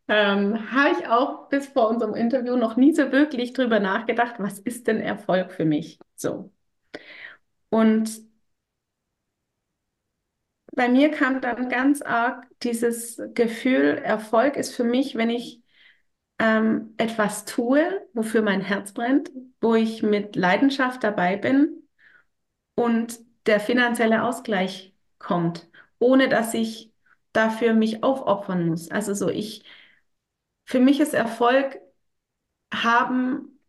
Ähm, 0.07 0.71
habe 0.71 0.91
ich 0.99 1.07
auch 1.07 1.49
bis 1.49 1.67
vor 1.67 1.87
unserem 1.89 2.15
Interview 2.15 2.55
noch 2.55 2.75
nie 2.77 2.93
so 2.95 3.11
wirklich 3.11 3.53
drüber 3.53 3.79
nachgedacht, 3.79 4.35
was 4.39 4.57
ist 4.59 4.87
denn 4.87 4.99
Erfolg 5.01 5.51
für 5.51 5.65
mich? 5.65 5.99
So. 6.15 6.51
Und 7.69 8.28
bei 10.79 10.87
mir 10.87 11.11
kam 11.11 11.41
dann 11.41 11.67
ganz 11.67 12.01
arg 12.01 12.47
dieses 12.63 13.21
Gefühl, 13.33 13.97
Erfolg 14.01 14.55
ist 14.55 14.73
für 14.73 14.85
mich, 14.85 15.15
wenn 15.15 15.29
ich 15.29 15.61
ähm, 16.39 16.93
etwas 16.95 17.43
tue, 17.43 18.07
wofür 18.13 18.41
mein 18.41 18.61
Herz 18.61 18.93
brennt, 18.93 19.29
wo 19.59 19.75
ich 19.75 20.03
mit 20.03 20.37
Leidenschaft 20.37 21.03
dabei 21.03 21.35
bin 21.35 21.85
und 22.75 23.19
der 23.45 23.59
finanzielle 23.59 24.23
Ausgleich 24.23 24.95
kommt, 25.17 25.67
ohne 25.99 26.29
dass 26.29 26.53
ich 26.53 26.93
dafür 27.33 27.73
mich 27.73 28.01
aufopfern 28.01 28.65
muss. 28.65 28.89
Also 28.89 29.13
so 29.13 29.27
ich, 29.27 29.65
für 30.63 30.79
mich 30.79 31.01
ist 31.01 31.13
Erfolg 31.13 31.77
haben, 32.73 33.59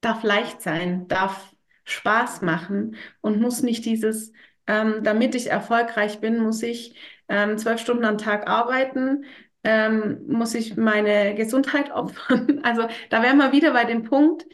darf 0.00 0.22
leicht 0.22 0.62
sein, 0.62 1.08
darf 1.08 1.54
Spaß 1.84 2.40
machen 2.40 2.96
und 3.20 3.38
muss 3.38 3.62
nicht 3.62 3.84
dieses, 3.84 4.32
ähm, 4.68 5.04
damit 5.04 5.34
ich 5.36 5.50
erfolgreich 5.50 6.20
bin, 6.20 6.38
muss 6.40 6.62
ich 6.62 6.96
ähm, 7.28 7.58
zwölf 7.58 7.80
Stunden 7.80 8.04
am 8.06 8.18
Tag 8.18 8.48
arbeiten, 8.48 9.24
ähm, 9.64 10.20
muss 10.28 10.54
ich 10.54 10.76
meine 10.76 11.34
Gesundheit 11.34 11.90
opfern. 11.92 12.60
Also 12.64 12.88
da 13.10 13.22
wären 13.24 13.38
wir 13.38 13.52
wieder 13.52 13.72
bei 13.74 13.84
dem 13.86 14.04
Punkt, 14.04 14.46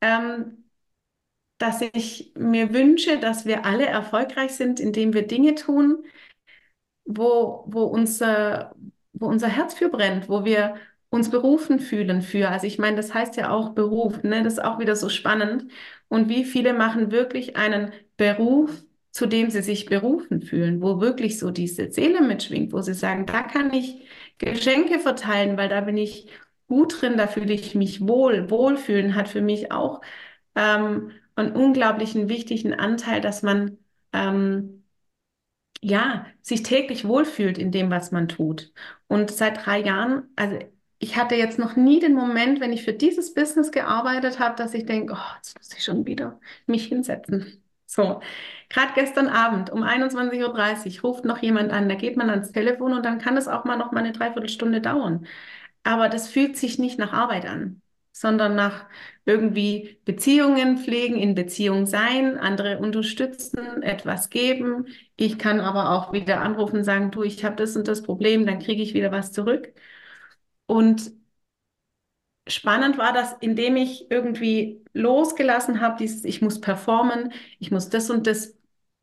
ähm, 0.00 0.64
dass 1.58 1.82
ich 1.82 2.32
mir 2.36 2.72
wünsche, 2.74 3.18
dass 3.18 3.46
wir 3.46 3.64
alle 3.66 3.86
erfolgreich 3.86 4.52
sind, 4.54 4.80
indem 4.80 5.14
wir 5.14 5.26
Dinge 5.26 5.54
tun, 5.54 6.04
wo, 7.04 7.64
wo 7.68 7.84
unser, 7.84 8.74
wo 9.12 9.26
unser 9.26 9.48
Herz 9.48 9.74
für 9.74 9.88
brennt, 9.88 10.28
wo 10.28 10.44
wir 10.44 10.76
uns 11.10 11.30
berufen 11.30 11.78
fühlen 11.80 12.20
für. 12.22 12.50
Also 12.50 12.66
ich 12.66 12.78
meine, 12.78 12.96
das 12.96 13.14
heißt 13.14 13.36
ja 13.36 13.50
auch 13.50 13.70
Beruf, 13.70 14.22
ne? 14.22 14.42
Das 14.42 14.54
ist 14.54 14.58
auch 14.64 14.78
wieder 14.78 14.96
so 14.96 15.08
spannend. 15.08 15.70
Und 16.08 16.28
wie 16.28 16.44
viele 16.44 16.74
machen 16.74 17.10
wirklich 17.12 17.56
einen 17.56 17.92
Beruf, 18.16 18.70
zu 19.16 19.24
dem 19.26 19.48
sie 19.48 19.62
sich 19.62 19.86
berufen 19.86 20.42
fühlen, 20.42 20.82
wo 20.82 21.00
wirklich 21.00 21.38
so 21.38 21.50
diese 21.50 21.90
Seele 21.90 22.20
mitschwingt, 22.20 22.74
wo 22.74 22.82
sie 22.82 22.92
sagen, 22.92 23.24
da 23.24 23.42
kann 23.42 23.72
ich 23.72 24.06
Geschenke 24.36 24.98
verteilen, 25.00 25.56
weil 25.56 25.70
da 25.70 25.80
bin 25.80 25.96
ich 25.96 26.28
gut 26.68 27.00
drin, 27.00 27.16
da 27.16 27.26
fühle 27.26 27.54
ich 27.54 27.74
mich 27.74 28.06
wohl. 28.06 28.50
Wohlfühlen 28.50 29.14
hat 29.14 29.28
für 29.28 29.40
mich 29.40 29.72
auch 29.72 30.02
ähm, 30.54 31.12
einen 31.34 31.52
unglaublichen 31.56 32.28
wichtigen 32.28 32.74
Anteil, 32.74 33.22
dass 33.22 33.42
man 33.42 33.78
ähm, 34.12 34.84
ja, 35.80 36.26
sich 36.42 36.62
täglich 36.62 37.08
wohlfühlt 37.08 37.56
in 37.58 37.72
dem, 37.72 37.90
was 37.90 38.12
man 38.12 38.28
tut. 38.28 38.70
Und 39.08 39.30
seit 39.30 39.64
drei 39.64 39.78
Jahren, 39.80 40.24
also 40.36 40.58
ich 40.98 41.16
hatte 41.16 41.36
jetzt 41.36 41.58
noch 41.58 41.76
nie 41.76 42.00
den 42.00 42.12
Moment, 42.14 42.60
wenn 42.60 42.72
ich 42.74 42.84
für 42.84 42.92
dieses 42.92 43.32
Business 43.32 43.70
gearbeitet 43.70 44.38
habe, 44.40 44.56
dass 44.56 44.74
ich 44.74 44.84
denke, 44.84 45.14
oh, 45.14 45.36
jetzt 45.36 45.56
muss 45.56 45.72
ich 45.74 45.82
schon 45.84 46.04
wieder 46.06 46.38
mich 46.66 46.86
hinsetzen. 46.88 47.62
So, 47.96 48.20
gerade 48.68 48.92
gestern 48.94 49.26
Abend 49.28 49.70
um 49.70 49.82
21.30 49.82 51.02
Uhr 51.02 51.10
ruft 51.10 51.24
noch 51.24 51.38
jemand 51.42 51.72
an, 51.72 51.88
da 51.88 51.94
geht 51.94 52.16
man 52.18 52.28
ans 52.28 52.52
Telefon 52.52 52.92
und 52.92 53.04
dann 53.06 53.18
kann 53.18 53.36
es 53.38 53.48
auch 53.48 53.64
mal 53.64 53.76
noch 53.78 53.90
mal 53.92 54.00
eine 54.00 54.12
Dreiviertelstunde 54.12 54.82
dauern. 54.82 55.26
Aber 55.84 56.08
das 56.10 56.28
fühlt 56.28 56.56
sich 56.58 56.78
nicht 56.78 56.98
nach 56.98 57.12
Arbeit 57.14 57.46
an, 57.46 57.80
sondern 58.12 58.54
nach 58.56 58.84
irgendwie 59.24 59.98
Beziehungen 60.04 60.78
pflegen, 60.78 61.16
in 61.16 61.34
Beziehung 61.34 61.86
sein, 61.86 62.36
andere 62.38 62.78
unterstützen, 62.78 63.82
etwas 63.82 64.28
geben. 64.30 64.86
Ich 65.16 65.38
kann 65.38 65.60
aber 65.60 65.90
auch 65.92 66.12
wieder 66.12 66.40
anrufen 66.42 66.78
und 66.78 66.84
sagen, 66.84 67.10
du, 67.12 67.22
ich 67.22 67.44
habe 67.44 67.56
das 67.56 67.76
und 67.76 67.88
das 67.88 68.02
Problem, 68.02 68.44
dann 68.46 68.58
kriege 68.58 68.82
ich 68.82 68.92
wieder 68.94 69.10
was 69.12 69.32
zurück. 69.32 69.72
Und 70.66 71.12
spannend 72.46 72.98
war 72.98 73.12
das, 73.12 73.34
indem 73.40 73.76
ich 73.76 74.10
irgendwie 74.10 74.84
losgelassen 74.92 75.80
habe, 75.80 75.96
dieses, 75.98 76.24
ich 76.24 76.42
muss 76.42 76.60
performen, 76.60 77.32
ich 77.58 77.70
muss 77.70 77.88
das 77.90 78.10
und 78.10 78.26
das, 78.26 78.56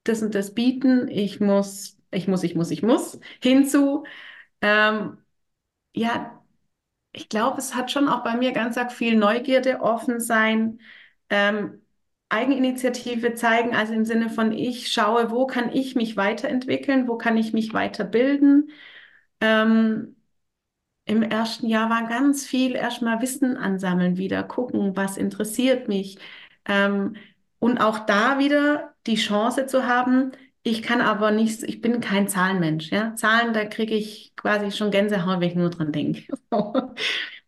das 0.04 0.22
und 0.22 0.36
das 0.36 0.54
bieten, 0.54 1.08
ich 1.10 1.40
muss, 1.40 1.98
ich 2.12 2.28
muss, 2.28 2.44
ich 2.44 2.56
muss, 2.56 2.72
ich 2.72 2.84
muss, 2.84 3.20
hinzu, 3.42 4.06
ähm, 4.62 5.18
ja, 5.94 6.42
ich 7.12 7.30
glaube, 7.30 7.60
es 7.60 7.76
hat 7.76 7.92
schon 7.92 8.08
auch 8.08 8.24
bei 8.24 8.36
mir 8.38 8.52
ganz 8.54 8.78
arg 8.78 8.92
viel 8.92 9.16
Neugierde, 9.18 9.82
offen 9.82 10.20
sein, 10.20 10.80
ähm, 11.30 11.82
Eigeninitiative 12.30 13.36
zeigen, 13.36 13.76
also 13.76 13.94
im 13.94 14.06
Sinne 14.06 14.30
von 14.30 14.52
ich 14.52 14.92
schaue, 14.92 15.30
wo 15.32 15.46
kann 15.48 15.72
ich 15.72 15.96
mich 15.96 16.18
weiterentwickeln, 16.18 17.08
wo 17.08 17.18
kann 17.18 17.38
ich 17.38 17.54
mich 17.54 17.74
weiterbilden. 17.74 18.72
Ähm, 19.42 20.16
im 21.06 21.22
ersten 21.24 21.68
Jahr 21.68 21.90
war 21.90 22.08
ganz 22.08 22.46
viel 22.46 22.76
erstmal 22.76 23.22
Wissen 23.22 23.58
ansammeln, 23.58 24.18
wieder 24.18 24.44
gucken, 24.44 24.96
was 24.96 25.18
interessiert 25.18 25.88
mich. 25.88 26.18
Ähm, 26.66 27.16
und 27.60 27.78
auch 27.80 28.00
da 28.00 28.40
wieder 28.40 28.94
die 29.08 29.16
Chance 29.16 29.66
zu 29.68 29.86
haben, 29.88 30.32
Ich 30.66 30.82
kann 30.82 31.02
aber 31.02 31.32
nicht, 31.32 31.62
ich 31.64 31.82
bin 31.82 32.00
kein 32.00 32.28
Zahlenmensch, 32.30 32.90
ja. 32.92 33.16
Zahlen, 33.16 33.54
da 33.54 33.66
kriege 33.66 33.96
ich 33.96 34.34
quasi 34.38 34.72
schon 34.72 34.92
Gänsehaut, 34.92 35.42
wenn 35.42 35.50
ich 35.50 35.56
nur 35.56 35.70
dran 35.70 35.92
denke. 35.92 36.24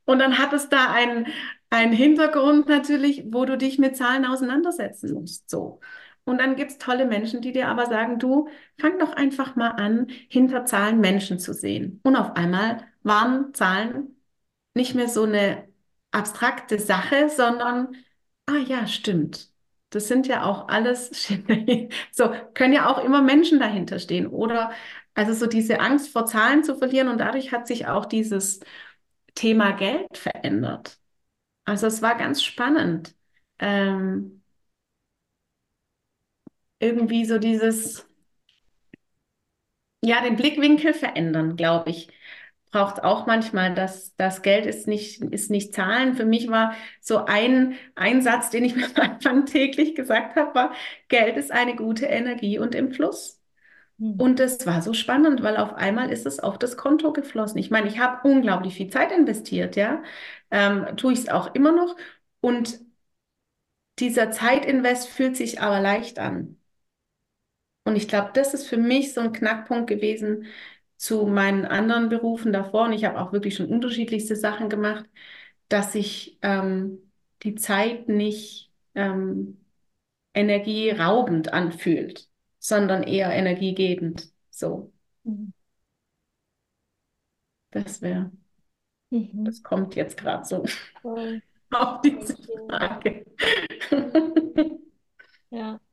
Und 0.06 0.20
dann 0.20 0.38
hat 0.38 0.53
es 0.53 0.70
da 0.70 0.91
einen, 0.91 1.28
einen 1.70 1.93
Hintergrund 1.93 2.68
natürlich, 2.68 3.24
wo 3.32 3.45
du 3.45 3.58
dich 3.58 3.80
mit 3.80 3.95
Zahlen 3.97 4.26
auseinandersetzen 4.26 5.14
musst. 5.14 5.49
So. 5.49 5.80
Und 6.26 6.39
dann 6.39 6.56
gibt 6.56 6.72
es 6.72 6.78
tolle 6.78 7.06
Menschen, 7.06 7.41
die 7.41 7.51
dir 7.51 7.68
aber 7.70 7.86
sagen, 7.88 8.20
du, 8.20 8.49
fang 8.80 8.99
doch 8.99 9.14
einfach 9.14 9.56
mal 9.56 9.70
an, 9.72 10.08
hinter 10.30 10.66
Zahlen 10.66 10.99
Menschen 10.99 11.39
zu 11.39 11.53
sehen. 11.53 11.99
Und 12.03 12.16
auf 12.16 12.36
einmal 12.36 12.80
waren 13.06 13.53
Zahlen 13.56 14.22
nicht 14.76 14.95
mehr 14.95 15.10
so 15.10 15.24
eine 15.24 15.68
abstrakte 16.12 16.80
Sache, 16.80 17.30
sondern, 17.30 17.95
ah 18.47 18.58
ja, 18.58 18.88
stimmt. 18.88 19.51
Das 19.91 20.08
sind 20.08 20.28
ja 20.28 20.45
auch 20.45 20.68
alles, 20.70 21.12
so 22.12 22.32
können 22.53 22.74
ja 22.74 22.89
auch 22.89 23.03
immer 23.03 23.22
Menschen 23.22 23.60
dahinter 23.60 23.99
stehen. 23.99 24.28
Oder 24.28 24.72
also 25.16 25.34
so 25.34 25.47
diese 25.47 25.80
Angst 25.80 26.10
vor 26.12 26.26
Zahlen 26.26 26.64
zu 26.64 26.76
verlieren 26.78 27.08
und 27.10 27.20
dadurch 27.20 27.51
hat 27.53 27.68
sich 27.68 27.88
auch 27.88 28.06
dieses 28.06 28.60
Thema 29.36 29.72
Geld 29.74 30.18
verändert. 30.18 30.99
Also 31.66 31.88
es 31.88 32.01
war 32.01 32.16
ganz 32.18 32.43
spannend. 32.43 33.16
Ähm, 33.60 34.43
irgendwie 36.80 37.26
so 37.26 37.38
dieses, 37.38 38.06
ja, 40.01 40.22
den 40.22 40.36
Blickwinkel 40.36 40.93
verändern, 40.93 41.56
glaube 41.58 41.89
ich 41.91 42.10
braucht 42.76 43.05
auch 43.05 43.26
manchmal, 43.26 43.73
dass 43.73 44.17
das 44.17 44.41
Geld 44.41 44.65
ist 44.65 44.86
nicht, 44.86 45.21
ist 45.21 45.49
nicht 45.49 45.73
Zahlen. 45.73 46.13
Für 46.13 46.26
mich 46.26 46.49
war 46.49 46.76
so 46.99 47.23
ein, 47.23 47.76
ein 47.95 48.21
Satz, 48.21 48.49
den 48.49 48.65
ich 48.65 48.76
mir 48.76 48.88
am 48.95 49.11
Anfang 49.11 49.45
täglich 49.45 49.95
gesagt 49.95 50.36
habe, 50.36 50.53
war, 50.53 50.73
Geld 51.07 51.38
ist 51.38 51.53
eine 51.53 51.78
gute 51.78 52.05
Energie 52.07 52.59
und 52.59 52.76
im 52.76 52.91
Fluss. 52.91 53.41
Hm. 53.97 54.19
Und 54.19 54.39
das 54.41 54.65
war 54.67 54.82
so 54.82 54.93
spannend, 54.93 55.41
weil 55.41 55.55
auf 55.55 55.73
einmal 55.76 56.11
ist 56.11 56.26
es 56.26 56.41
auf 56.41 56.59
das 56.59 56.76
Konto 56.76 57.13
geflossen. 57.13 57.59
Ich 57.59 57.71
meine, 57.71 57.88
ich 57.88 57.99
habe 57.99 58.28
unglaublich 58.28 58.76
viel 58.76 58.89
Zeit 58.89 59.13
investiert, 59.13 59.78
ja. 59.78 60.03
Ähm, 60.51 60.97
tue 60.97 61.13
ich 61.13 61.19
es 61.19 61.30
auch 61.30 61.55
immer 61.55 61.71
noch. 61.71 61.95
Und 62.41 62.82
dieser 63.99 64.32
Zeitinvest 64.32 65.07
fühlt 65.07 65.38
sich 65.38 65.61
aber 65.61 65.80
leicht 65.80 66.19
an. 66.19 66.57
Und 67.86 67.95
ich 67.95 68.07
glaube, 68.07 68.32
das 68.34 68.53
ist 68.53 68.67
für 68.67 68.78
mich 68.78 69.13
so 69.13 69.21
ein 69.21 69.32
Knackpunkt 69.32 69.88
gewesen, 69.88 70.47
zu 70.98 71.26
meinen 71.26 71.66
anderen 71.66 72.10
Berufen 72.10 72.54
davor, 72.54 72.86
und 72.86 72.93
ich 72.93 73.06
habe 73.06 73.20
auch 73.20 73.34
wirklich 73.34 73.56
schon 73.56 73.68
unterschiedlichste 73.68 74.36
Sachen 74.36 74.70
gemacht, 74.70 75.06
dass 75.70 75.93
sich 75.93 76.38
ähm, 76.41 77.12
die 77.43 77.56
Zeit 77.56 78.08
nicht 78.08 78.72
ähm, 78.96 79.60
energieraubend 80.34 81.54
anfühlt, 81.54 82.28
sondern 82.60 83.04
eher 83.04 83.32
energiegebend. 83.32 84.30
So. 84.50 84.91
Mhm. 85.24 85.54
Das 87.72 88.02
wäre, 88.02 88.32
mhm. 89.10 89.43
das 89.46 89.62
kommt 89.64 89.96
jetzt 89.96 90.18
gerade 90.18 90.46
so 90.46 90.66
Voll. 91.02 91.41
auf 91.72 92.02
diese 92.02 92.38
Frage. 92.68 93.26
ja. 95.50 95.80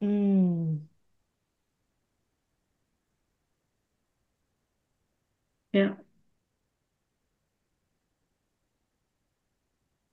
Mm. 0.00 0.88
Ja. 5.74 5.96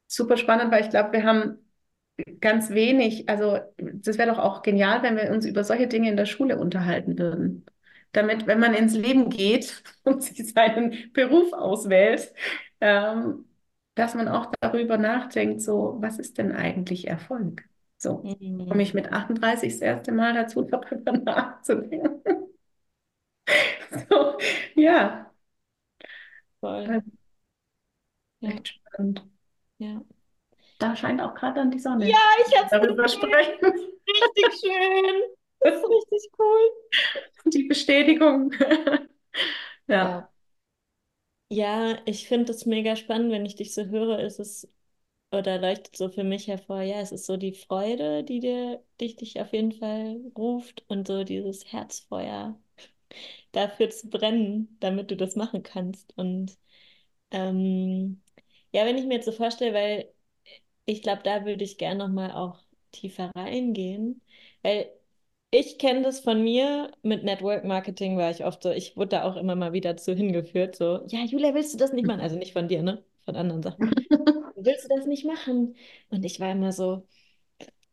Super 0.07 0.35
spannend, 0.37 0.71
weil 0.71 0.83
ich 0.83 0.89
glaube, 0.89 1.13
wir 1.13 1.23
haben 1.23 1.57
ganz 2.41 2.71
wenig, 2.71 3.29
also 3.29 3.59
das 3.77 4.17
wäre 4.17 4.29
doch 4.31 4.39
auch 4.39 4.63
genial, 4.63 5.03
wenn 5.03 5.17
wir 5.17 5.31
uns 5.31 5.45
über 5.45 5.63
solche 5.63 5.87
Dinge 5.87 6.09
in 6.09 6.17
der 6.17 6.25
Schule 6.27 6.59
unterhalten 6.59 7.19
würden. 7.19 7.65
Damit, 8.13 8.47
wenn 8.47 8.59
man 8.59 8.73
ins 8.75 8.95
Leben 8.95 9.29
geht 9.29 9.83
und 10.03 10.23
sich 10.23 10.53
seinen 10.53 11.11
Beruf 11.13 11.53
auswählt, 11.53 12.33
ähm, 12.81 13.45
dass 13.95 14.15
man 14.15 14.27
auch 14.29 14.51
darüber 14.61 14.97
nachdenkt, 14.97 15.61
so, 15.61 15.97
was 16.01 16.19
ist 16.19 16.37
denn 16.39 16.51
eigentlich 16.53 17.07
Erfolg? 17.07 17.65
So, 17.97 18.19
mhm. 18.23 18.67
komme 18.69 18.83
ich 18.83 18.93
mit 18.95 19.11
38 19.13 19.73
das 19.73 19.81
erste 19.81 20.11
Mal 20.13 20.33
dazu, 20.33 20.63
darüber 20.71 21.13
nachzudenken. 21.13 22.21
so, 24.09 24.37
ja, 24.75 25.30
Voll. 26.61 27.03
Ja. 28.39 28.49
Echt 28.49 28.67
spannend. 28.69 29.23
Ja. 29.77 30.01
Da 30.79 30.95
scheint 30.95 31.21
auch 31.21 31.35
gerade 31.35 31.55
dann 31.55 31.71
die 31.71 31.79
Sonne. 31.79 32.09
Ja, 32.09 32.17
ich 32.47 32.57
hab's 32.57 32.71
darüber 32.71 33.07
sprechen. 33.07 33.65
Richtig 33.65 34.61
schön. 34.61 35.21
Das 35.59 35.75
ist 35.75 35.89
richtig 35.89 36.31
cool. 36.39 36.71
Die 37.45 37.63
Bestätigung. 37.65 38.51
ja. 39.87 40.27
Ja, 41.49 41.99
ich 42.05 42.27
finde 42.27 42.51
es 42.53 42.65
mega 42.65 42.95
spannend, 42.95 43.31
wenn 43.31 43.45
ich 43.45 43.55
dich 43.55 43.73
so 43.73 43.85
höre, 43.85 44.19
ist 44.19 44.39
es 44.39 44.69
oder 45.31 45.59
leuchtet 45.59 45.95
so 45.97 46.09
für 46.09 46.23
mich 46.23 46.47
hervor, 46.47 46.81
ja, 46.81 47.01
es 47.01 47.11
ist 47.13 47.25
so 47.25 47.37
die 47.37 47.53
Freude, 47.53 48.23
die 48.23 48.39
dir, 48.41 48.83
dich, 49.01 49.15
dich 49.17 49.41
auf 49.41 49.53
jeden 49.53 49.71
Fall 49.73 50.21
ruft 50.37 50.85
und 50.89 51.07
so 51.07 51.23
dieses 51.25 51.71
Herzfeuer, 51.71 52.59
dafür 53.51 53.89
zu 53.89 54.09
brennen, 54.09 54.77
damit 54.79 55.11
du 55.11 55.17
das 55.17 55.35
machen 55.35 55.63
kannst. 55.63 56.17
Und 56.17 56.57
ähm, 57.31 58.21
ja, 58.73 58.85
wenn 58.85 58.97
ich 58.97 59.05
mir 59.05 59.15
jetzt 59.15 59.25
so 59.25 59.31
vorstelle, 59.31 59.73
weil 59.73 60.13
ich 60.85 61.01
glaube, 61.01 61.23
da 61.23 61.45
würde 61.45 61.63
ich 61.63 61.77
gerne 61.77 61.99
nochmal 62.07 62.31
auch 62.31 62.59
tiefer 62.91 63.31
reingehen, 63.35 64.21
weil 64.61 64.91
ich 65.51 65.77
kenne 65.79 66.01
das 66.03 66.21
von 66.21 66.43
mir, 66.43 66.91
mit 67.03 67.23
Network 67.23 67.65
Marketing 67.65 68.17
war 68.17 68.31
ich 68.31 68.45
oft 68.45 68.63
so, 68.63 68.71
ich 68.71 68.95
wurde 68.97 69.09
da 69.09 69.23
auch 69.23 69.35
immer 69.35 69.55
mal 69.55 69.73
wieder 69.73 69.97
zu 69.97 70.13
hingeführt, 70.15 70.75
so, 70.75 71.05
ja, 71.07 71.23
Julia, 71.25 71.53
willst 71.53 71.73
du 71.73 71.77
das 71.77 71.91
nicht 71.93 72.07
machen? 72.07 72.21
Also 72.21 72.37
nicht 72.37 72.53
von 72.53 72.67
dir, 72.67 72.81
ne? 72.83 73.03
Von 73.25 73.35
anderen 73.35 73.61
Sachen. 73.63 73.91
willst 74.55 74.85
du 74.85 74.95
das 74.95 75.05
nicht 75.07 75.25
machen? 75.25 75.75
Und 76.09 76.23
ich 76.25 76.39
war 76.39 76.51
immer 76.51 76.71
so, 76.71 77.07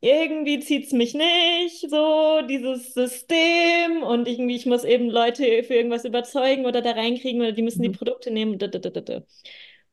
irgendwie 0.00 0.60
zieht 0.60 0.86
es 0.86 0.92
mich 0.92 1.14
nicht, 1.14 1.90
so 1.90 2.40
dieses 2.48 2.94
System 2.94 4.02
und 4.02 4.28
irgendwie, 4.28 4.56
ich 4.56 4.66
muss 4.66 4.84
eben 4.84 5.10
Leute 5.10 5.62
für 5.64 5.74
irgendwas 5.74 6.04
überzeugen 6.04 6.66
oder 6.66 6.82
da 6.82 6.92
reinkriegen 6.92 7.40
oder 7.40 7.52
die 7.52 7.62
müssen 7.62 7.82
die 7.82 7.88
mhm. 7.88 7.94
Produkte 7.94 8.30
nehmen. 8.30 8.58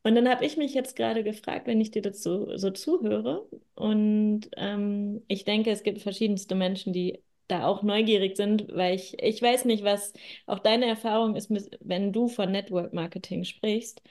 Und 0.04 0.16
dann 0.16 0.30
habe 0.30 0.46
ich 0.46 0.58
mich 0.58 0.74
jetzt 0.76 0.96
gerade 0.96 1.24
gefragt, 1.24 1.66
wenn 1.68 1.82
ich 1.82 1.90
dir 1.92 2.04
dazu 2.04 2.56
so 2.56 2.70
zuhöre 2.70 3.48
und 3.74 4.42
ähm, 4.58 5.24
ich 5.28 5.46
denke, 5.46 5.72
es 5.72 5.82
gibt 5.82 6.02
verschiedenste 6.02 6.54
Menschen, 6.54 6.94
die 6.94 7.20
da 7.48 7.66
auch 7.66 7.84
neugierig 7.84 8.38
sind, 8.38 8.68
weil 8.74 8.96
ich, 8.96 9.22
ich 9.22 9.42
weiß 9.42 9.66
nicht, 9.66 9.84
was 9.84 10.14
auch 10.46 10.60
deine 10.60 10.86
Erfahrung 10.86 11.36
ist, 11.36 11.50
wenn 11.82 12.14
du 12.14 12.28
von 12.28 12.52
Network 12.52 12.94
Marketing 12.94 13.44
sprichst 13.44 14.02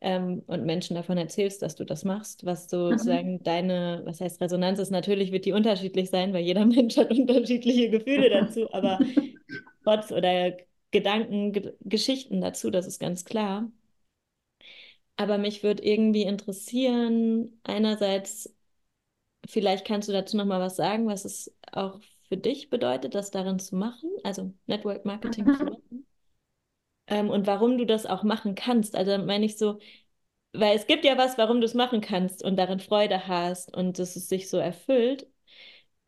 ähm, 0.00 0.42
und 0.46 0.64
Menschen 0.64 0.94
davon 0.94 1.18
erzählst, 1.18 1.62
dass 1.62 1.74
du 1.74 1.84
das 1.84 2.04
machst, 2.04 2.44
was 2.44 2.68
sozusagen 2.70 3.34
mhm. 3.34 3.42
deine, 3.42 4.02
was 4.04 4.20
heißt 4.20 4.40
Resonanz 4.40 4.78
ist, 4.78 4.90
natürlich 4.90 5.32
wird 5.32 5.44
die 5.44 5.52
unterschiedlich 5.52 6.10
sein, 6.10 6.32
weil 6.32 6.44
jeder 6.44 6.64
Mensch 6.66 6.96
hat 6.96 7.10
unterschiedliche 7.10 7.90
Gefühle 7.90 8.30
dazu, 8.30 8.72
aber 8.72 9.00
trotz 9.84 10.12
oder 10.12 10.56
Gedanken, 10.90 11.52
G 11.52 11.72
Geschichten 11.80 12.40
dazu, 12.40 12.70
das 12.70 12.86
ist 12.86 13.00
ganz 13.00 13.24
klar. 13.24 13.70
Aber 15.16 15.36
mich 15.36 15.64
würde 15.64 15.82
irgendwie 15.82 16.22
interessieren, 16.22 17.60
einerseits, 17.64 18.54
vielleicht 19.48 19.84
kannst 19.84 20.08
du 20.08 20.12
dazu 20.12 20.36
nochmal 20.36 20.60
was 20.60 20.76
sagen, 20.76 21.08
was 21.08 21.24
es 21.24 21.52
auch 21.72 22.00
für 22.28 22.36
dich 22.36 22.70
bedeutet, 22.70 23.14
das 23.16 23.32
darin 23.32 23.58
zu 23.58 23.74
machen, 23.74 24.10
also 24.22 24.52
Network 24.66 25.04
Marketing 25.04 25.46
mhm. 25.46 25.56
zu 25.56 25.64
machen 25.64 26.07
ähm, 27.08 27.30
und 27.30 27.46
warum 27.46 27.78
du 27.78 27.86
das 27.86 28.06
auch 28.06 28.22
machen 28.22 28.54
kannst. 28.54 28.96
Also 28.96 29.18
meine 29.18 29.46
ich 29.46 29.58
so, 29.58 29.80
weil 30.52 30.76
es 30.76 30.86
gibt 30.86 31.04
ja 31.04 31.18
was, 31.18 31.38
warum 31.38 31.60
du 31.60 31.66
es 31.66 31.74
machen 31.74 32.00
kannst 32.00 32.44
und 32.44 32.56
darin 32.56 32.80
Freude 32.80 33.28
hast 33.28 33.74
und 33.76 33.98
dass 33.98 34.16
es 34.16 34.28
sich 34.28 34.48
so 34.50 34.58
erfüllt. 34.58 35.28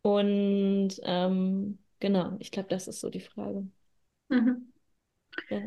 Und 0.03 0.91
ähm, 1.03 1.79
genau, 1.99 2.35
ich 2.39 2.51
glaube, 2.51 2.69
das 2.69 2.87
ist 2.87 3.01
so 3.01 3.09
die 3.09 3.21
Frage. 3.21 3.67
Mhm. 4.29 4.71
Ja. 5.49 5.61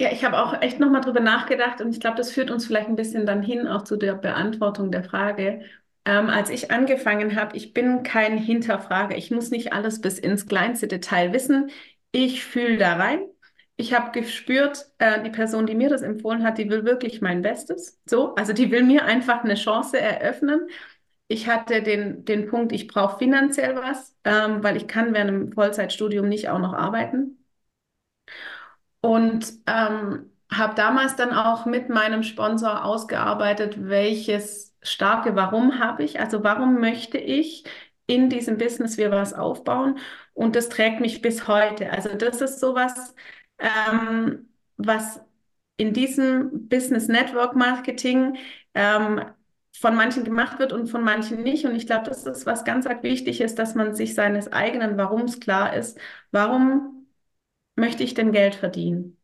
Ja, 0.00 0.12
ich 0.12 0.24
habe 0.24 0.38
auch 0.38 0.60
echt 0.62 0.78
nochmal 0.78 1.00
drüber 1.00 1.20
nachgedacht 1.20 1.80
und 1.80 1.90
ich 1.90 1.98
glaube, 2.00 2.16
das 2.16 2.30
führt 2.30 2.50
uns 2.52 2.66
vielleicht 2.66 2.88
ein 2.88 2.94
bisschen 2.96 3.26
dann 3.26 3.42
hin 3.42 3.66
auch 3.66 3.82
zu 3.82 3.96
der 3.96 4.14
Beantwortung 4.14 4.92
der 4.92 5.02
Frage. 5.04 5.62
Ähm, 6.04 6.28
als 6.30 6.50
ich 6.50 6.70
angefangen 6.70 7.34
habe, 7.36 7.56
ich 7.56 7.74
bin 7.74 8.04
kein 8.04 8.38
Hinterfrager. 8.38 9.16
Ich 9.16 9.30
muss 9.32 9.50
nicht 9.50 9.72
alles 9.72 10.00
bis 10.00 10.18
ins 10.20 10.46
kleinste 10.46 10.86
Detail 10.86 11.32
wissen. 11.32 11.70
Ich 12.12 12.44
fühle 12.44 12.78
da 12.78 12.94
rein 12.96 13.20
ich 13.78 13.94
habe 13.94 14.12
gespürt, 14.12 14.86
äh, 14.98 15.22
die 15.24 15.30
Person, 15.30 15.66
die 15.66 15.76
mir 15.76 15.88
das 15.90 16.02
empfohlen 16.02 16.44
hat, 16.44 16.58
die 16.58 16.70
will 16.70 16.84
wirklich 16.84 17.22
mein 17.22 17.42
Bestes. 17.42 18.00
So, 18.06 18.34
also 18.36 18.52
die 18.54 18.70
will 18.72 18.84
mir 18.84 19.06
einfach 19.06 19.44
eine 19.44 19.56
Chance 19.56 20.00
eröffnen. 20.00 20.68
Ich 21.28 21.48
hatte 21.48 21.82
den, 21.82 22.24
den 22.26 22.48
Punkt, 22.48 22.72
ich 22.72 22.88
brauche 22.88 23.18
finanziell 23.18 23.76
was, 23.76 24.16
ähm, 24.24 24.62
weil 24.64 24.76
ich 24.76 24.88
kann 24.88 25.14
während 25.14 25.30
einem 25.30 25.52
Vollzeitstudium 25.52 26.28
nicht 26.28 26.50
auch 26.50 26.60
noch 26.60 26.74
arbeiten. 26.74 27.38
Und 29.00 29.52
ähm, 29.66 30.30
habe 30.52 30.74
damals 30.74 31.16
dann 31.16 31.32
auch 31.32 31.66
mit 31.66 31.88
meinem 31.88 32.22
Sponsor 32.22 32.84
ausgearbeitet, 32.84 33.76
welches 33.88 34.76
starke 34.82 35.36
Warum 35.36 35.78
habe 35.78 36.02
ich, 36.04 36.20
also 36.20 36.42
warum 36.44 36.80
möchte 36.80 37.18
ich 37.18 37.64
in 38.06 38.30
diesem 38.30 38.56
Business 38.58 38.96
wir 38.96 39.10
was 39.10 39.34
aufbauen 39.34 39.98
und 40.32 40.56
das 40.56 40.68
trägt 40.70 41.00
mich 41.00 41.20
bis 41.20 41.46
heute. 41.46 41.90
Also 41.92 42.14
das 42.14 42.40
ist 42.40 42.58
sowas, 42.60 43.14
ähm, 43.58 44.48
was 44.76 45.20
in 45.76 45.92
diesem 45.92 46.68
Business 46.68 47.08
Network 47.08 47.56
Marketing 47.56 48.36
ähm, 48.74 49.22
von 49.80 49.94
manchen 49.94 50.24
gemacht 50.24 50.58
wird 50.58 50.72
und 50.72 50.88
von 50.88 51.04
manchen 51.04 51.42
nicht. 51.42 51.64
Und 51.64 51.74
ich 51.76 51.86
glaube, 51.86 52.04
das 52.08 52.24
ist 52.26 52.46
was 52.46 52.64
ganz, 52.64 52.86
wichtig 53.02 53.40
ist, 53.40 53.58
dass 53.58 53.74
man 53.74 53.94
sich 53.94 54.14
seines 54.14 54.52
eigenen 54.52 54.96
Warums 54.96 55.40
klar 55.40 55.74
ist. 55.74 55.98
Warum 56.32 57.06
möchte 57.76 58.02
ich 58.02 58.14
denn 58.14 58.32
Geld 58.32 58.54
verdienen? 58.56 59.16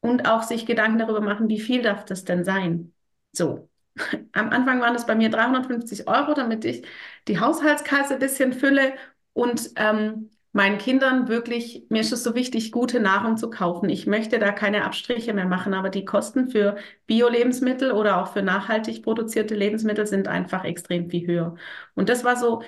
Und 0.00 0.28
auch 0.28 0.42
sich 0.42 0.66
Gedanken 0.66 0.98
darüber 0.98 1.20
machen, 1.20 1.48
wie 1.48 1.60
viel 1.60 1.82
darf 1.82 2.04
das 2.04 2.24
denn 2.24 2.44
sein? 2.44 2.94
So. 3.32 3.68
Am 4.32 4.50
Anfang 4.50 4.80
waren 4.80 4.94
es 4.94 5.06
bei 5.06 5.14
mir 5.14 5.30
350 5.30 6.06
Euro, 6.08 6.34
damit 6.34 6.64
ich 6.64 6.86
die 7.28 7.40
Haushaltskasse 7.40 8.14
ein 8.14 8.20
bisschen 8.20 8.52
fülle 8.52 8.94
und 9.32 9.70
ähm, 9.76 10.30
meinen 10.56 10.78
Kindern 10.78 11.28
wirklich, 11.28 11.84
mir 11.90 12.00
ist 12.00 12.12
es 12.12 12.24
so 12.24 12.34
wichtig, 12.34 12.72
gute 12.72 13.00
Nahrung 13.00 13.36
zu 13.36 13.50
kaufen. 13.50 13.88
Ich 13.90 14.06
möchte 14.06 14.38
da 14.40 14.52
keine 14.52 14.84
Abstriche 14.84 15.34
mehr 15.34 15.46
machen, 15.46 15.74
aber 15.74 15.90
die 15.90 16.04
Kosten 16.04 16.48
für 16.50 16.76
Bio-Lebensmittel 17.06 17.92
oder 17.92 18.22
auch 18.22 18.32
für 18.32 18.42
nachhaltig 18.42 19.02
produzierte 19.04 19.54
Lebensmittel 19.54 20.06
sind 20.06 20.28
einfach 20.28 20.64
extrem 20.64 21.10
viel 21.10 21.26
höher. 21.26 21.56
Und 21.94 22.08
das 22.08 22.24
war 22.24 22.36
so, 22.36 22.62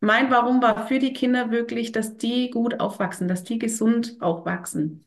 mein 0.00 0.30
Warum 0.30 0.62
war 0.62 0.86
für 0.88 0.98
die 1.00 1.12
Kinder 1.14 1.50
wirklich, 1.50 1.92
dass 1.92 2.16
die 2.18 2.50
gut 2.50 2.80
aufwachsen, 2.80 3.28
dass 3.28 3.44
die 3.44 3.58
gesund 3.58 4.16
aufwachsen. 4.20 5.04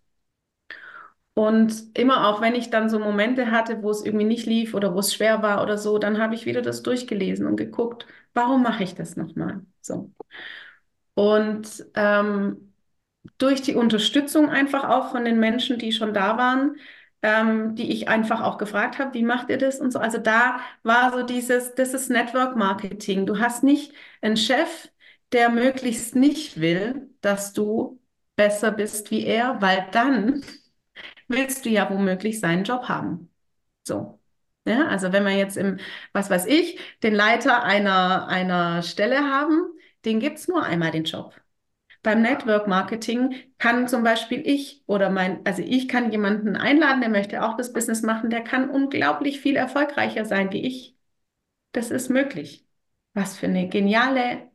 Und 1.34 1.98
immer 1.98 2.28
auch, 2.28 2.42
wenn 2.42 2.54
ich 2.56 2.70
dann 2.70 2.90
so 2.90 3.00
Momente 3.00 3.50
hatte, 3.52 3.82
wo 3.82 3.90
es 3.92 4.04
irgendwie 4.04 4.26
nicht 4.26 4.46
lief 4.46 4.74
oder 4.74 4.94
wo 4.94 5.00
es 5.00 5.14
schwer 5.14 5.42
war 5.42 5.64
oder 5.64 5.78
so, 5.78 5.98
dann 5.98 6.18
habe 6.20 6.36
ich 6.36 6.46
wieder 6.46 6.62
das 6.62 6.84
durchgelesen 6.84 7.48
und 7.48 7.56
geguckt, 7.56 8.06
warum 8.34 8.62
mache 8.64 8.84
ich 8.84 8.94
das 8.96 9.16
nochmal? 9.16 9.62
So. 9.82 10.12
Und 11.20 11.86
ähm, 11.96 12.74
durch 13.40 13.62
die 13.62 13.76
Unterstützung 13.76 14.50
einfach 14.50 14.86
auch 14.86 15.12
von 15.12 15.26
den 15.26 15.38
Menschen, 15.38 15.78
die 15.78 15.92
schon 15.92 16.14
da 16.14 16.38
waren, 16.38 16.78
ähm, 17.22 17.76
die 17.76 17.92
ich 17.92 18.08
einfach 18.08 18.40
auch 18.42 18.58
gefragt 18.58 19.00
habe, 19.00 19.14
wie 19.14 19.24
macht 19.24 19.50
ihr 19.50 19.58
das 19.58 19.82
und 19.82 19.92
so. 19.92 20.00
Also 20.00 20.18
da 20.18 20.62
war 20.84 21.12
so 21.12 21.24
dieses, 21.24 21.76
das 21.76 21.94
ist 21.94 22.10
Network 22.10 22.56
Marketing. 22.56 23.26
Du 23.26 23.38
hast 23.40 23.64
nicht 23.64 23.92
einen 24.22 24.38
Chef, 24.38 24.90
der 25.34 25.50
möglichst 25.50 26.16
nicht 26.16 26.62
will, 26.62 27.10
dass 27.20 27.52
du 27.52 28.00
besser 28.38 28.72
bist 28.72 29.12
wie 29.12 29.26
er, 29.26 29.62
weil 29.62 29.88
dann 29.92 30.42
willst 31.28 31.66
du 31.66 31.70
ja 31.70 31.90
womöglich 31.90 32.40
seinen 32.40 32.64
Job 32.64 32.88
haben. 32.88 33.30
So. 33.84 34.20
Ja, 34.66 34.88
also 34.88 35.12
wenn 35.12 35.26
wir 35.26 35.34
jetzt 35.36 35.58
im, 35.58 35.80
was 36.14 36.30
weiß 36.30 36.46
ich, 36.46 36.80
den 37.04 37.14
Leiter 37.16 37.64
einer, 37.64 38.28
einer 38.30 38.84
Stelle 38.84 39.20
haben, 39.30 39.68
den 40.06 40.20
gibt 40.20 40.38
es 40.40 40.48
nur 40.48 40.64
einmal 40.64 40.92
den 40.92 41.04
Job. 41.04 41.34
Beim 42.04 42.22
Network 42.22 42.68
Marketing 42.68 43.36
kann 43.58 43.88
zum 43.88 44.04
Beispiel 44.04 44.42
ich 44.46 44.84
oder 44.88 45.10
mein, 45.10 45.46
also 45.46 45.62
ich 45.62 45.88
kann 45.90 46.12
jemanden 46.12 46.56
einladen, 46.56 47.02
der 47.02 47.10
möchte 47.10 47.44
auch 47.44 47.58
das 47.58 47.74
Business 47.74 48.02
machen, 48.04 48.30
der 48.30 48.42
kann 48.44 48.70
unglaublich 48.70 49.42
viel 49.42 49.56
erfolgreicher 49.58 50.26
sein 50.26 50.52
wie 50.54 50.66
ich. 50.66 50.96
Das 51.72 51.92
ist 51.92 52.10
möglich. 52.10 52.66
Was 53.14 53.38
für 53.38 53.48
eine 53.48 53.70
geniale, 53.70 54.50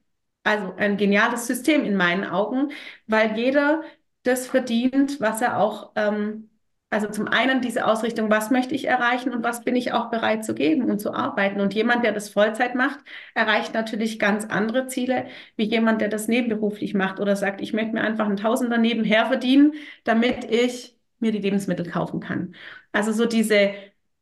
also 0.45 0.75
ein 0.77 0.97
geniales 0.97 1.47
System 1.47 1.85
in 1.85 1.97
meinen 1.97 2.25
Augen, 2.25 2.73
weil 3.07 3.37
jeder 3.39 3.83
das 4.23 4.47
verdient, 4.47 5.21
was 5.21 5.43
er 5.43 5.59
auch 5.59 5.93
ähm, 5.97 6.51
also 6.95 7.09
zum 7.09 7.27
einen 7.27 7.61
diese 7.61 7.87
Ausrichtung, 7.87 8.31
was 8.31 8.51
möchte 8.53 8.75
ich 8.77 8.87
erreichen 8.87 9.33
und 9.33 9.43
was 9.43 9.65
bin 9.65 9.75
ich 9.75 9.93
auch 9.93 10.11
bereit 10.11 10.45
zu 10.45 10.55
geben 10.55 10.89
und 10.89 11.01
zu 11.01 11.13
arbeiten. 11.13 11.61
Und 11.61 11.75
jemand, 11.75 12.05
der 12.05 12.13
das 12.13 12.29
Vollzeit 12.29 12.77
macht, 12.77 13.01
erreicht 13.35 13.75
natürlich 13.75 14.21
ganz 14.21 14.45
andere 14.45 14.87
Ziele, 14.87 15.27
wie 15.57 15.65
jemand, 15.65 16.01
der 16.01 16.09
das 16.09 16.29
nebenberuflich 16.29 16.95
macht 16.95 17.19
oder 17.19 17.35
sagt, 17.35 17.61
ich 17.61 17.73
möchte 17.73 17.95
mir 17.95 18.03
einfach 18.03 18.27
einen 18.27 18.37
Tausender 18.37 18.79
nebenher 18.79 19.27
verdienen, 19.27 19.73
damit 20.05 20.45
ich 20.45 20.97
mir 21.19 21.33
die 21.33 21.39
Lebensmittel 21.39 21.91
kaufen 21.91 22.21
kann. 22.21 22.55
Also 22.93 23.11
so 23.13 23.27
diese, 23.27 23.75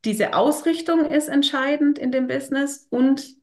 diese 0.07 0.33
Ausrichtung 0.35 1.05
ist 1.05 1.29
entscheidend 1.29 1.99
in 1.99 2.11
dem 2.11 2.27
Business 2.27 2.87
und 2.89 3.37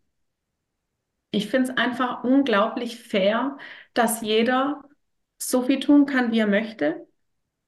ich 1.29 1.49
finde 1.49 1.71
es 1.71 1.77
einfach 1.77 2.23
unglaublich 2.23 2.99
fair, 2.99 3.57
dass 3.93 4.21
jeder 4.21 4.81
so 5.37 5.61
viel 5.61 5.79
tun 5.79 6.07
kann, 6.07 6.31
wie 6.31 6.39
er 6.39 6.47
möchte 6.47 7.07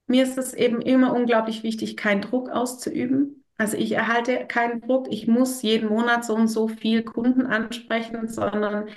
mir 0.06 0.24
ist 0.24 0.38
es 0.38 0.54
eben 0.54 0.80
immer 0.80 1.14
unglaublich 1.14 1.62
wichtig, 1.62 1.96
keinen 1.96 2.22
Druck 2.22 2.50
auszuüben. 2.50 3.44
Also 3.56 3.76
ich 3.76 3.92
erhalte 3.92 4.46
keinen 4.46 4.80
Druck, 4.80 5.06
ich 5.10 5.28
muss 5.28 5.62
jeden 5.62 5.88
Monat 5.88 6.24
so 6.24 6.34
und 6.34 6.48
so 6.48 6.68
viel 6.68 7.02
Kunden 7.04 7.46
ansprechen, 7.46 8.28
sondern 8.28 8.88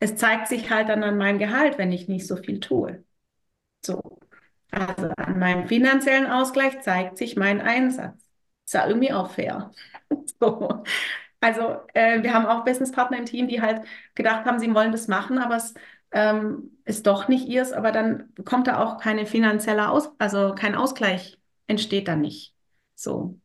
es 0.00 0.16
zeigt 0.16 0.48
sich 0.48 0.70
halt 0.70 0.88
dann 0.88 1.02
an 1.04 1.16
meinem 1.18 1.38
Gehalt, 1.38 1.78
wenn 1.78 1.92
ich 1.92 2.08
nicht 2.08 2.26
so 2.26 2.36
viel 2.36 2.60
tue. 2.60 3.04
So. 3.84 4.18
Also 4.70 5.08
an 5.16 5.38
meinem 5.38 5.68
finanziellen 5.68 6.26
Ausgleich 6.26 6.80
zeigt 6.82 7.18
sich 7.18 7.36
mein 7.36 7.60
Einsatz. 7.60 8.16
Ist 8.66 8.74
ja 8.74 8.86
irgendwie 8.88 9.12
auch 9.12 9.30
fair. 9.30 9.72
so. 10.40 10.82
Also 11.40 11.76
äh, 11.94 12.22
wir 12.22 12.32
haben 12.34 12.46
auch 12.46 12.64
Businesspartner 12.64 13.18
im 13.18 13.26
Team, 13.26 13.48
die 13.48 13.60
halt 13.60 13.86
gedacht 14.14 14.46
haben, 14.46 14.58
sie 14.58 14.74
wollen 14.74 14.92
das 14.92 15.08
machen, 15.08 15.38
aber 15.38 15.56
es 15.56 15.74
ähm, 16.14 16.70
ist 16.86 17.06
doch 17.06 17.28
nicht 17.28 17.46
ihrs, 17.48 17.72
aber 17.72 17.92
dann 17.92 18.32
kommt 18.44 18.68
da 18.68 18.82
auch 18.82 18.98
keine 18.98 19.26
finanzielle 19.26 19.90
Aus, 19.90 20.10
also 20.18 20.54
kein 20.54 20.74
Ausgleich 20.76 21.38
entsteht 21.66 22.08
da 22.08 22.16
nicht. 22.16 22.54
So. 22.94 23.38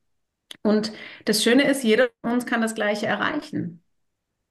Und 0.61 0.91
das 1.25 1.43
Schöne 1.43 1.63
ist, 1.69 1.83
jeder 1.83 2.09
von 2.21 2.33
uns 2.33 2.45
kann 2.45 2.61
das 2.61 2.75
Gleiche 2.75 3.07
erreichen. 3.07 3.83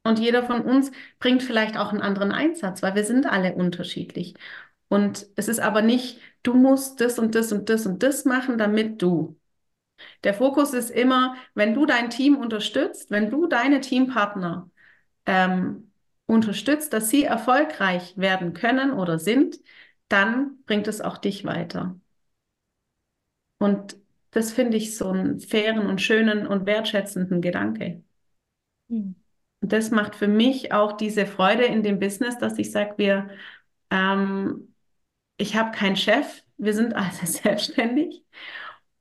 Und 0.04 0.18
jeder 0.18 0.42
von 0.44 0.62
uns 0.62 0.90
bringt 1.18 1.42
vielleicht 1.42 1.76
auch 1.76 1.92
einen 1.92 2.02
anderen 2.02 2.32
Einsatz, 2.32 2.82
weil 2.82 2.94
wir 2.94 3.04
sind 3.04 3.26
alle 3.26 3.54
unterschiedlich. 3.54 4.34
Und 4.88 5.26
es 5.36 5.48
ist 5.48 5.60
aber 5.60 5.82
nicht, 5.82 6.20
du 6.42 6.54
musst 6.54 7.00
das 7.00 7.18
und 7.18 7.34
das 7.34 7.52
und 7.52 7.68
das 7.68 7.86
und 7.86 8.02
das 8.02 8.24
machen, 8.24 8.58
damit 8.58 9.02
du. 9.02 9.38
Der 10.24 10.34
Fokus 10.34 10.74
ist 10.74 10.90
immer, 10.90 11.36
wenn 11.54 11.74
du 11.74 11.86
dein 11.86 12.10
Team 12.10 12.36
unterstützt, 12.36 13.10
wenn 13.10 13.30
du 13.30 13.46
deine 13.46 13.80
Teampartner 13.80 14.70
ähm, 15.26 15.88
unterstützt, 16.28 16.92
dass 16.92 17.08
sie 17.08 17.24
erfolgreich 17.24 18.16
werden 18.16 18.52
können 18.52 18.92
oder 18.92 19.18
sind, 19.18 19.58
dann 20.08 20.62
bringt 20.66 20.86
es 20.86 21.00
auch 21.00 21.18
dich 21.18 21.44
weiter. 21.44 21.98
Und 23.58 23.96
das 24.30 24.52
finde 24.52 24.76
ich 24.76 24.96
so 24.96 25.08
einen 25.08 25.40
fairen 25.40 25.86
und 25.86 26.00
schönen 26.02 26.46
und 26.46 26.66
wertschätzenden 26.66 27.40
Gedanke. 27.40 28.04
Mhm. 28.88 29.16
Und 29.60 29.72
das 29.72 29.90
macht 29.90 30.14
für 30.14 30.28
mich 30.28 30.72
auch 30.72 30.92
diese 30.92 31.26
Freude 31.26 31.64
in 31.64 31.82
dem 31.82 31.98
Business, 31.98 32.38
dass 32.38 32.58
ich 32.58 32.70
sage, 32.70 32.94
wir, 32.98 33.30
ähm, 33.90 34.74
ich 35.38 35.56
habe 35.56 35.72
keinen 35.72 35.96
Chef, 35.96 36.44
wir 36.58 36.74
sind 36.74 36.94
alle 36.94 37.10
selbstständig 37.24 38.22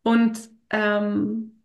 und 0.02 0.50
ähm, 0.70 1.62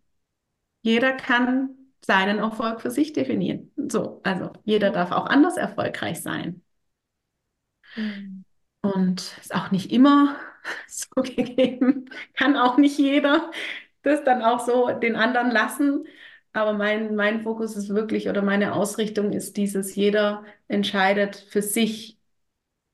jeder 0.82 1.12
kann 1.12 1.70
seinen 2.04 2.38
Erfolg 2.38 2.80
für 2.80 2.90
sich 2.90 3.12
definieren. 3.12 3.70
So, 3.76 4.20
also 4.24 4.50
jeder 4.64 4.90
darf 4.90 5.12
auch 5.12 5.26
anders 5.26 5.56
erfolgreich 5.56 6.20
sein. 6.20 6.62
Mhm. 7.96 8.44
Und 8.80 9.36
ist 9.40 9.54
auch 9.54 9.70
nicht 9.70 9.92
immer 9.92 10.36
so 10.88 11.22
gegeben, 11.22 12.10
kann 12.34 12.56
auch 12.56 12.76
nicht 12.76 12.98
jeder 12.98 13.50
das 14.02 14.24
dann 14.24 14.42
auch 14.42 14.60
so 14.60 14.88
den 14.88 15.16
anderen 15.16 15.50
lassen. 15.50 16.06
Aber 16.52 16.74
mein, 16.74 17.14
mein 17.14 17.42
Fokus 17.42 17.76
ist 17.76 17.88
wirklich 17.88 18.28
oder 18.28 18.42
meine 18.42 18.74
Ausrichtung 18.74 19.32
ist 19.32 19.56
dieses, 19.56 19.94
jeder 19.94 20.44
entscheidet 20.68 21.36
für 21.36 21.62
sich 21.62 22.18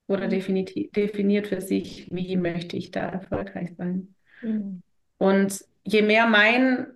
oder 0.07 0.27
mhm. 0.27 0.91
definiert 0.95 1.49
für 1.49 1.61
sich, 1.61 2.09
wie 2.11 2.37
möchte 2.37 2.77
ich 2.77 2.93
da 2.93 3.01
erfolgreich 3.01 3.71
sein. 3.77 4.15
Mhm. 4.43 4.83
Und 5.19 5.65
je 5.83 6.03
mehr 6.03 6.27
mein 6.27 6.87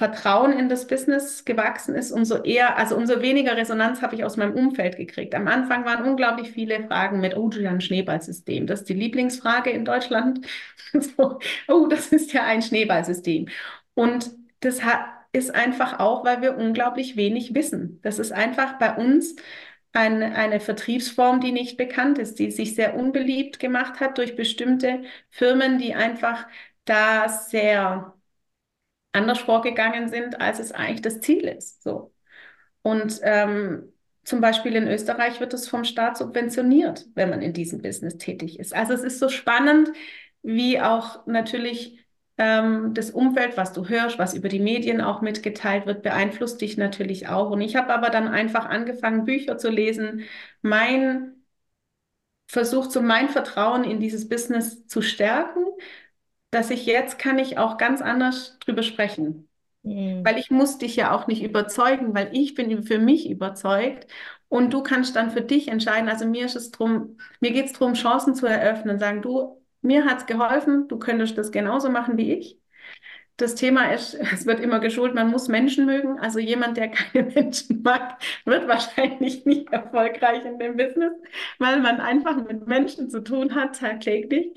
Vertrauen 0.00 0.52
in 0.58 0.70
das 0.70 0.86
Business 0.86 1.44
gewachsen 1.44 1.94
ist, 1.94 2.10
umso 2.10 2.42
eher, 2.42 2.78
also 2.78 2.96
umso 2.96 3.20
weniger 3.20 3.54
Resonanz 3.54 4.00
habe 4.00 4.14
ich 4.14 4.24
aus 4.24 4.38
meinem 4.38 4.54
Umfeld 4.54 4.96
gekriegt. 4.96 5.34
Am 5.34 5.46
Anfang 5.46 5.84
waren 5.84 6.06
unglaublich 6.06 6.52
viele 6.52 6.82
Fragen 6.86 7.20
mit, 7.20 7.36
oh, 7.36 7.50
ein 7.50 7.82
Schneeballsystem. 7.82 8.66
Das 8.66 8.80
ist 8.80 8.88
die 8.88 8.94
Lieblingsfrage 8.94 9.68
in 9.68 9.84
Deutschland. 9.84 10.46
so, 10.94 11.38
oh, 11.68 11.86
das 11.86 12.12
ist 12.12 12.32
ja 12.32 12.44
ein 12.44 12.62
Schneeballsystem. 12.62 13.48
Und 13.92 14.30
das 14.60 14.82
hat, 14.82 15.00
ist 15.32 15.54
einfach 15.54 16.00
auch, 16.00 16.24
weil 16.24 16.40
wir 16.40 16.56
unglaublich 16.56 17.16
wenig 17.16 17.54
wissen. 17.54 18.00
Das 18.00 18.18
ist 18.18 18.32
einfach 18.32 18.78
bei 18.78 18.96
uns 18.96 19.36
eine, 19.92 20.34
eine 20.34 20.60
Vertriebsform, 20.60 21.40
die 21.42 21.52
nicht 21.52 21.76
bekannt 21.76 22.16
ist, 22.16 22.38
die 22.38 22.50
sich 22.50 22.74
sehr 22.74 22.96
unbeliebt 22.96 23.60
gemacht 23.60 24.00
hat 24.00 24.16
durch 24.16 24.34
bestimmte 24.34 25.02
Firmen, 25.28 25.76
die 25.76 25.94
einfach 25.94 26.46
da 26.86 27.28
sehr 27.28 28.14
anders 29.12 29.40
vorgegangen 29.40 30.08
sind, 30.08 30.40
als 30.40 30.58
es 30.58 30.72
eigentlich 30.72 31.02
das 31.02 31.20
Ziel 31.20 31.48
ist. 31.48 31.82
So. 31.82 32.12
Und 32.82 33.20
ähm, 33.22 33.92
zum 34.24 34.40
Beispiel 34.40 34.76
in 34.76 34.88
Österreich 34.88 35.40
wird 35.40 35.54
es 35.54 35.68
vom 35.68 35.84
Staat 35.84 36.16
subventioniert, 36.16 37.06
wenn 37.14 37.30
man 37.30 37.42
in 37.42 37.52
diesem 37.52 37.82
Business 37.82 38.18
tätig 38.18 38.58
ist. 38.58 38.74
Also 38.74 38.92
es 38.92 39.02
ist 39.02 39.18
so 39.18 39.28
spannend, 39.28 39.90
wie 40.42 40.80
auch 40.80 41.26
natürlich 41.26 41.98
ähm, 42.38 42.94
das 42.94 43.10
Umfeld, 43.10 43.56
was 43.56 43.72
du 43.72 43.88
hörst, 43.88 44.18
was 44.18 44.34
über 44.34 44.48
die 44.48 44.60
Medien 44.60 45.00
auch 45.00 45.20
mitgeteilt 45.20 45.86
wird, 45.86 46.02
beeinflusst 46.02 46.60
dich 46.60 46.76
natürlich 46.78 47.28
auch. 47.28 47.50
Und 47.50 47.60
ich 47.60 47.76
habe 47.76 47.92
aber 47.92 48.10
dann 48.10 48.28
einfach 48.28 48.66
angefangen, 48.66 49.24
Bücher 49.24 49.58
zu 49.58 49.70
lesen, 49.70 50.22
mein 50.62 51.34
versucht, 52.46 52.90
so 52.90 53.00
mein 53.00 53.28
Vertrauen 53.28 53.84
in 53.84 54.00
dieses 54.00 54.28
Business 54.28 54.86
zu 54.86 55.02
stärken, 55.02 55.64
dass 56.50 56.70
ich 56.70 56.86
jetzt 56.86 57.18
kann 57.18 57.38
ich 57.38 57.58
auch 57.58 57.76
ganz 57.76 58.02
anders 58.02 58.58
drüber 58.60 58.82
sprechen. 58.82 59.48
Mhm. 59.82 60.24
Weil 60.24 60.38
ich 60.38 60.50
muss 60.50 60.78
dich 60.78 60.96
ja 60.96 61.12
auch 61.14 61.26
nicht 61.26 61.42
überzeugen, 61.42 62.14
weil 62.14 62.30
ich 62.36 62.54
bin 62.54 62.82
für 62.82 62.98
mich 62.98 63.30
überzeugt 63.30 64.06
und 64.48 64.72
du 64.72 64.82
kannst 64.82 65.16
dann 65.16 65.30
für 65.30 65.42
dich 65.42 65.68
entscheiden. 65.68 66.08
Also 66.08 66.26
mir 66.26 66.44
ist 66.44 66.56
es 66.56 66.70
drum, 66.70 67.18
mir 67.40 67.52
geht 67.52 67.66
es 67.66 67.72
darum, 67.72 67.94
Chancen 67.94 68.34
zu 68.34 68.46
eröffnen, 68.46 68.98
sagen, 68.98 69.22
du, 69.22 69.62
mir 69.80 70.04
hat 70.04 70.18
es 70.18 70.26
geholfen, 70.26 70.88
du 70.88 70.98
könntest 70.98 71.38
das 71.38 71.52
genauso 71.52 71.88
machen 71.90 72.16
wie 72.18 72.32
ich. 72.34 72.58
Das 73.36 73.54
Thema 73.54 73.92
ist, 73.94 74.14
es 74.32 74.46
wird 74.46 74.60
immer 74.60 74.80
geschult, 74.80 75.14
man 75.14 75.30
muss 75.30 75.48
Menschen 75.48 75.86
mögen. 75.86 76.18
Also 76.18 76.38
jemand, 76.38 76.76
der 76.76 76.88
keine 76.90 77.30
Menschen 77.34 77.82
mag, 77.82 78.18
wird 78.44 78.68
wahrscheinlich 78.68 79.46
nicht 79.46 79.72
erfolgreich 79.72 80.44
in 80.44 80.58
dem 80.58 80.76
Business, 80.76 81.12
weil 81.58 81.80
man 81.80 82.00
einfach 82.00 82.36
mit 82.36 82.66
Menschen 82.66 83.08
zu 83.08 83.20
tun 83.22 83.54
hat 83.54 83.78
tagtäglich. 83.78 84.52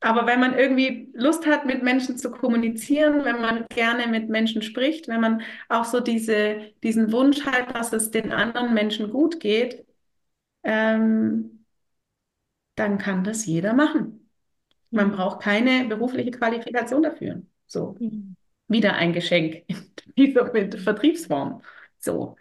Aber 0.00 0.26
wenn 0.26 0.40
man 0.40 0.56
irgendwie 0.56 1.10
Lust 1.14 1.46
hat, 1.46 1.64
mit 1.64 1.82
Menschen 1.82 2.18
zu 2.18 2.30
kommunizieren, 2.30 3.24
wenn 3.24 3.40
man 3.40 3.66
gerne 3.70 4.06
mit 4.06 4.28
Menschen 4.28 4.62
spricht, 4.62 5.08
wenn 5.08 5.20
man 5.20 5.42
auch 5.68 5.84
so 5.84 6.00
diese, 6.00 6.72
diesen 6.82 7.12
Wunsch 7.12 7.44
hat, 7.46 7.74
dass 7.74 7.92
es 7.92 8.10
den 8.10 8.32
anderen 8.32 8.74
Menschen 8.74 9.10
gut 9.10 9.40
geht, 9.40 9.86
ähm, 10.62 11.64
dann 12.74 12.98
kann 12.98 13.24
das 13.24 13.46
jeder 13.46 13.72
machen. 13.72 14.28
Man 14.90 15.08
mhm. 15.08 15.12
braucht 15.12 15.40
keine 15.40 15.86
berufliche 15.86 16.30
Qualifikation 16.30 17.02
dafür. 17.02 17.42
So, 17.66 17.96
mhm. 17.98 18.36
wieder 18.68 18.94
ein 18.94 19.12
Geschenk 19.12 19.64
in 19.66 19.92
dieser 20.16 20.46
Vertriebsform. 20.78 21.62
So. 21.98 22.36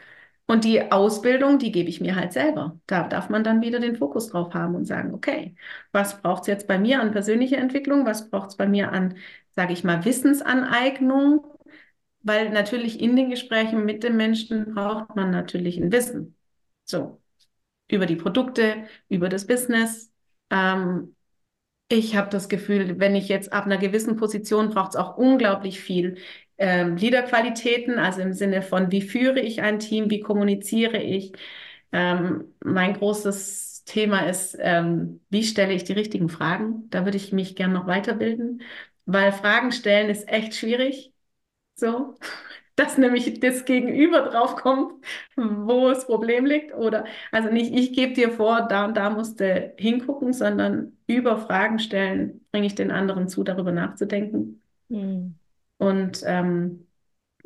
Und 0.47 0.63
die 0.63 0.91
Ausbildung, 0.91 1.57
die 1.57 1.71
gebe 1.71 1.89
ich 1.89 2.01
mir 2.01 2.15
halt 2.15 2.31
selber. 2.33 2.79
Da 2.85 3.07
darf 3.07 3.29
man 3.29 3.43
dann 3.43 3.61
wieder 3.61 3.79
den 3.79 3.95
Fokus 3.95 4.27
drauf 4.29 4.53
haben 4.53 4.75
und 4.75 4.85
sagen, 4.85 5.13
okay, 5.13 5.55
was 5.91 6.21
braucht 6.21 6.41
es 6.41 6.47
jetzt 6.47 6.67
bei 6.67 6.77
mir 6.77 7.01
an 7.01 7.11
persönlicher 7.11 7.57
Entwicklung? 7.57 8.05
Was 8.05 8.29
braucht 8.29 8.49
es 8.51 8.55
bei 8.55 8.67
mir 8.67 8.91
an, 8.91 9.17
sage 9.55 9.73
ich 9.73 9.83
mal, 9.83 10.05
Wissensaneignung? 10.05 11.43
Weil 12.21 12.49
natürlich 12.51 12.99
in 13.01 13.15
den 13.15 13.29
Gesprächen 13.31 13.85
mit 13.85 14.03
den 14.03 14.17
Menschen 14.17 14.73
braucht 14.75 15.15
man 15.15 15.31
natürlich 15.31 15.77
ein 15.77 15.91
Wissen. 15.91 16.35
So, 16.83 17.21
über 17.89 18.05
die 18.05 18.15
Produkte, 18.15 18.85
über 19.09 19.29
das 19.29 19.47
Business. 19.47 20.11
Ähm, 20.51 21.15
ich 21.87 22.15
habe 22.15 22.29
das 22.29 22.49
Gefühl, 22.49 22.99
wenn 22.99 23.15
ich 23.15 23.27
jetzt 23.29 23.53
ab 23.53 23.65
einer 23.65 23.77
gewissen 23.77 24.15
Position 24.15 24.69
braucht 24.69 24.91
es 24.91 24.95
auch 24.95 25.17
unglaublich 25.17 25.79
viel 25.79 26.17
ähm, 26.57 26.97
Leaderqualitäten, 26.97 27.99
also 27.99 28.21
im 28.21 28.33
Sinne 28.33 28.61
von, 28.61 28.91
wie 28.91 29.01
führe 29.01 29.39
ich 29.39 29.61
ein 29.61 29.79
Team, 29.79 30.09
wie 30.09 30.19
kommuniziere 30.21 30.97
ich. 31.01 31.33
Ähm, 31.91 32.53
mein 32.63 32.93
großes 32.93 33.83
Thema 33.85 34.21
ist, 34.29 34.57
ähm, 34.59 35.21
wie 35.29 35.43
stelle 35.43 35.73
ich 35.73 35.83
die 35.83 35.93
richtigen 35.93 36.29
Fragen? 36.29 36.89
Da 36.89 37.05
würde 37.05 37.17
ich 37.17 37.31
mich 37.33 37.55
gerne 37.55 37.73
noch 37.73 37.87
weiterbilden, 37.87 38.61
weil 39.05 39.31
Fragen 39.31 39.71
stellen 39.71 40.09
ist 40.09 40.27
echt 40.29 40.55
schwierig. 40.55 41.13
So, 41.75 42.15
dass 42.75 42.97
nämlich 42.97 43.39
das 43.39 43.65
Gegenüber 43.65 44.21
draufkommt, 44.23 44.93
wo 45.35 45.89
das 45.89 46.05
Problem 46.05 46.45
liegt. 46.45 46.73
Oder 46.73 47.05
also 47.31 47.49
nicht, 47.51 47.73
ich 47.73 47.93
gebe 47.93 48.13
dir 48.13 48.31
vor, 48.31 48.67
da 48.67 48.85
und 48.85 48.95
da 48.97 49.09
musst 49.09 49.39
du 49.39 49.73
hingucken, 49.77 50.33
sondern 50.33 50.97
über 51.07 51.37
Fragen 51.37 51.79
stellen, 51.79 52.45
bringe 52.51 52.67
ich 52.67 52.75
den 52.75 52.91
anderen 52.91 53.27
zu, 53.29 53.43
darüber 53.43 53.71
nachzudenken. 53.71 54.61
Mhm. 54.89 55.35
Und 55.77 56.23
ähm, 56.25 56.87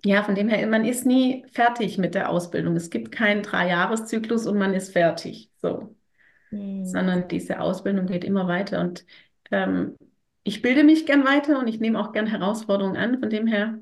ja, 0.03 0.23
von 0.23 0.35
dem 0.35 0.47
her, 0.47 0.65
man 0.67 0.85
ist 0.85 1.05
nie 1.05 1.45
fertig 1.51 1.97
mit 1.97 2.15
der 2.15 2.29
Ausbildung. 2.29 2.75
Es 2.75 2.89
gibt 2.89 3.11
keinen 3.11 3.43
Dreijahreszyklus 3.43 4.47
und 4.47 4.57
man 4.57 4.73
ist 4.73 4.93
fertig. 4.93 5.51
So. 5.61 5.95
Mhm. 6.51 6.85
Sondern 6.85 7.27
diese 7.27 7.59
Ausbildung 7.59 8.05
geht 8.07 8.23
immer 8.23 8.47
weiter. 8.47 8.79
Und 8.79 9.05
ähm, 9.51 9.97
ich 10.43 10.61
bilde 10.61 10.83
mich 10.83 11.05
gern 11.05 11.25
weiter 11.25 11.59
und 11.59 11.67
ich 11.67 11.79
nehme 11.79 11.99
auch 11.99 12.13
gern 12.13 12.27
Herausforderungen 12.27 12.97
an. 12.97 13.19
Von 13.19 13.29
dem 13.29 13.45
her 13.47 13.79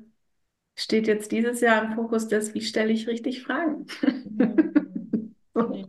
steht 0.74 1.06
jetzt 1.06 1.30
dieses 1.32 1.60
Jahr 1.60 1.84
im 1.84 1.92
Fokus 1.92 2.28
das, 2.28 2.54
wie 2.54 2.62
stelle 2.62 2.92
ich 2.92 3.06
richtig 3.06 3.42
Fragen? 3.42 3.86
Mhm. 5.54 5.88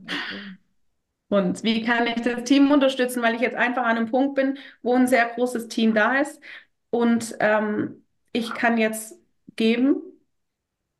Und 1.29 1.63
wie 1.63 1.83
kann 1.83 2.07
ich 2.07 2.21
das 2.21 2.43
Team 2.43 2.71
unterstützen, 2.71 3.21
weil 3.21 3.35
ich 3.35 3.41
jetzt 3.41 3.55
einfach 3.55 3.83
an 3.83 3.97
einem 3.97 4.09
Punkt 4.09 4.33
bin, 4.33 4.57
wo 4.81 4.95
ein 4.95 5.05
sehr 5.07 5.27
großes 5.27 5.67
Team 5.67 5.93
da 5.93 6.17
ist 6.17 6.41
und 6.89 7.35
ähm, 7.39 8.03
ich 8.31 8.53
kann 8.53 8.77
jetzt 8.77 9.19
geben. 9.55 10.01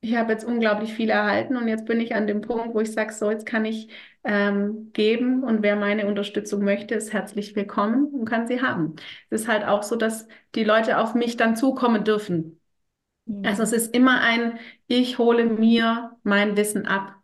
Ich 0.01 0.15
habe 0.15 0.31
jetzt 0.31 0.45
unglaublich 0.45 0.93
viel 0.93 1.09
erhalten 1.09 1.57
und 1.57 1.67
jetzt 1.67 1.85
bin 1.85 1.99
ich 1.99 2.15
an 2.15 2.25
dem 2.25 2.39
Punkt, 2.41 2.73
wo 2.73 2.79
ich 2.79 2.91
sage, 2.93 3.11
so, 3.13 3.29
jetzt 3.31 3.45
kann 3.45 3.65
ich 3.65 3.89
ähm, 4.23 4.91
geben 4.93 5.43
und 5.43 5.61
wer 5.61 5.75
meine 5.75 6.07
Unterstützung 6.07 6.63
möchte, 6.63 6.95
ist 6.95 7.11
herzlich 7.11 7.55
willkommen 7.55 8.05
und 8.07 8.23
kann 8.25 8.47
sie 8.47 8.61
haben. 8.61 8.95
Es 9.29 9.41
ist 9.41 9.47
halt 9.49 9.65
auch 9.65 9.83
so, 9.83 9.97
dass 9.97 10.27
die 10.55 10.63
Leute 10.63 10.99
auf 10.99 11.15
mich 11.15 11.35
dann 11.35 11.57
zukommen 11.57 12.05
dürfen. 12.05 12.61
Mhm. 13.25 13.45
Also 13.45 13.63
es 13.63 13.73
ist 13.73 13.93
immer 13.93 14.21
ein, 14.21 14.59
ich 14.87 15.17
hole 15.17 15.45
mir 15.45 16.17
mein 16.23 16.57
Wissen 16.57 16.85
ab 16.87 17.15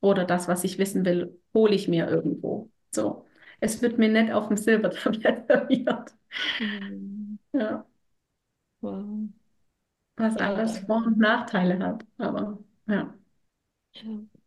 oder 0.00 0.24
das, 0.24 0.48
was 0.48 0.64
ich 0.64 0.78
wissen 0.78 1.04
will, 1.04 1.40
hole 1.54 1.74
ich 1.74 1.88
mir 1.88 2.08
irgendwo. 2.08 2.70
So. 2.92 3.26
Es 3.60 3.82
wird 3.82 3.98
mir 3.98 4.08
nicht 4.08 4.32
auf 4.32 4.48
dem 4.48 4.56
Silbertablett 4.56 5.46
serviert. 5.48 6.12
Mhm. 6.58 7.38
Ja. 7.52 7.86
Wow 8.80 9.28
was 10.18 10.36
alles 10.36 10.78
Vor- 10.80 11.06
und 11.06 11.18
Nachteile 11.18 11.78
hat. 11.78 12.04
Aber 12.18 12.58
ja. 12.88 13.14
Ja. 13.92 14.38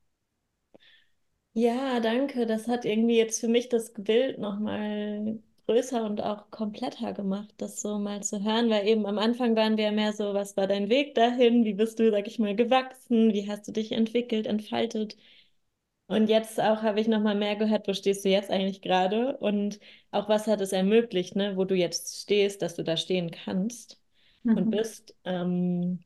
Ja, 1.53 1.99
danke. 1.99 2.45
Das 2.45 2.67
hat 2.67 2.86
irgendwie 2.86 3.17
jetzt 3.17 3.39
für 3.39 3.47
mich 3.47 3.67
das 3.69 3.93
Bild 3.93 4.38
nochmal 4.39 5.39
größer 5.67 6.03
und 6.05 6.22
auch 6.22 6.49
kompletter 6.51 7.13
gemacht, 7.13 7.53
das 7.57 7.82
so 7.82 7.99
mal 7.99 8.22
zu 8.24 8.43
hören, 8.43 8.69
weil 8.69 8.88
eben 8.88 9.05
am 9.05 9.17
Anfang 9.17 9.55
waren 9.55 9.78
wir 9.78 9.86
ja 9.86 9.91
mehr 9.91 10.13
so, 10.13 10.34
was 10.34 10.55
war 10.57 10.67
dein 10.67 10.89
Weg 10.89 11.13
dahin? 11.15 11.63
Wie 11.65 11.74
bist 11.74 11.99
du, 11.99 12.09
sag 12.11 12.28
ich 12.28 12.39
mal, 12.39 12.55
gewachsen? 12.55 13.34
Wie 13.34 13.49
hast 13.49 13.67
du 13.67 13.72
dich 13.72 13.91
entwickelt, 13.91 14.47
entfaltet? 14.47 15.17
Und 16.07 16.30
jetzt 16.30 16.59
auch 16.61 16.84
habe 16.84 17.01
ich 17.01 17.07
nochmal 17.09 17.36
mehr 17.36 17.57
gehört, 17.57 17.88
wo 17.89 17.93
stehst 17.95 18.26
du 18.26 18.30
jetzt 18.30 18.51
eigentlich 18.51 18.82
gerade? 18.84 19.38
Und 19.39 19.80
auch 20.11 20.30
was 20.30 20.47
hat 20.47 20.61
es 20.61 20.74
ermöglicht, 20.74 21.38
ne, 21.38 21.57
wo 21.57 21.65
du 21.65 21.76
jetzt 21.76 22.22
stehst, 22.24 22.63
dass 22.63 22.76
du 22.78 22.84
da 22.86 22.97
stehen 22.97 23.32
kannst 23.32 24.01
mhm. 24.44 24.58
und 24.58 24.70
bist. 24.72 25.16
Ähm, 25.24 26.00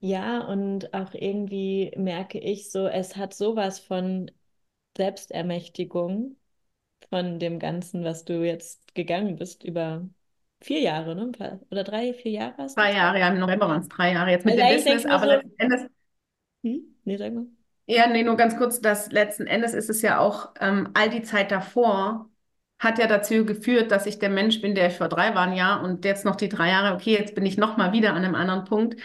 ja, 0.00 0.40
und 0.44 0.94
auch 0.94 1.12
irgendwie 1.14 1.92
merke 1.96 2.38
ich 2.38 2.70
so, 2.70 2.86
es 2.86 3.16
hat 3.16 3.34
sowas 3.34 3.80
von 3.80 4.30
Selbstermächtigung 4.96 6.36
von 7.10 7.38
dem 7.38 7.58
Ganzen, 7.58 8.04
was 8.04 8.24
du 8.24 8.44
jetzt 8.44 8.94
gegangen 8.94 9.36
bist 9.36 9.64
über 9.64 10.08
vier 10.60 10.80
Jahre, 10.80 11.14
ne? 11.14 11.60
Oder 11.70 11.84
drei, 11.84 12.12
vier 12.14 12.32
Jahre 12.32 12.54
hast? 12.58 12.76
Drei 12.76 12.94
Jahre, 12.94 13.18
ja, 13.18 13.28
im 13.28 13.38
November 13.38 13.68
waren 13.68 13.80
es 13.80 13.88
drei 13.88 14.12
Jahre 14.12 14.30
jetzt 14.30 14.44
mit 14.44 14.60
also 14.60 14.66
dem 14.66 14.76
Business, 14.76 15.06
aber 15.06 15.24
so, 15.24 15.30
letzten 15.30 15.60
Endes. 15.60 15.90
Hm? 16.64 16.80
Nee, 17.04 17.16
sag 17.16 17.32
mal. 17.32 17.46
Ja, 17.86 18.06
nee, 18.06 18.22
nur 18.22 18.36
ganz 18.36 18.56
kurz, 18.56 18.80
dass 18.80 19.10
letzten 19.10 19.46
Endes 19.46 19.72
ist 19.72 19.88
es 19.88 20.02
ja 20.02 20.18
auch 20.18 20.52
ähm, 20.60 20.90
all 20.94 21.08
die 21.08 21.22
Zeit 21.22 21.50
davor, 21.50 22.28
hat 22.78 22.98
ja 22.98 23.06
dazu 23.06 23.44
geführt, 23.44 23.90
dass 23.90 24.06
ich 24.06 24.18
der 24.18 24.30
Mensch 24.30 24.60
bin, 24.60 24.74
der 24.74 24.88
ich 24.88 24.94
vor 24.96 25.08
drei 25.08 25.34
war, 25.34 25.52
ja, 25.54 25.76
und 25.76 26.04
jetzt 26.04 26.24
noch 26.24 26.36
die 26.36 26.48
drei 26.48 26.68
Jahre, 26.70 26.94
okay, 26.94 27.12
jetzt 27.18 27.34
bin 27.34 27.44
ich 27.46 27.56
noch 27.58 27.76
mal 27.76 27.92
wieder 27.92 28.10
an 28.10 28.24
einem 28.24 28.34
anderen 28.34 28.64
Punkt. 28.64 29.00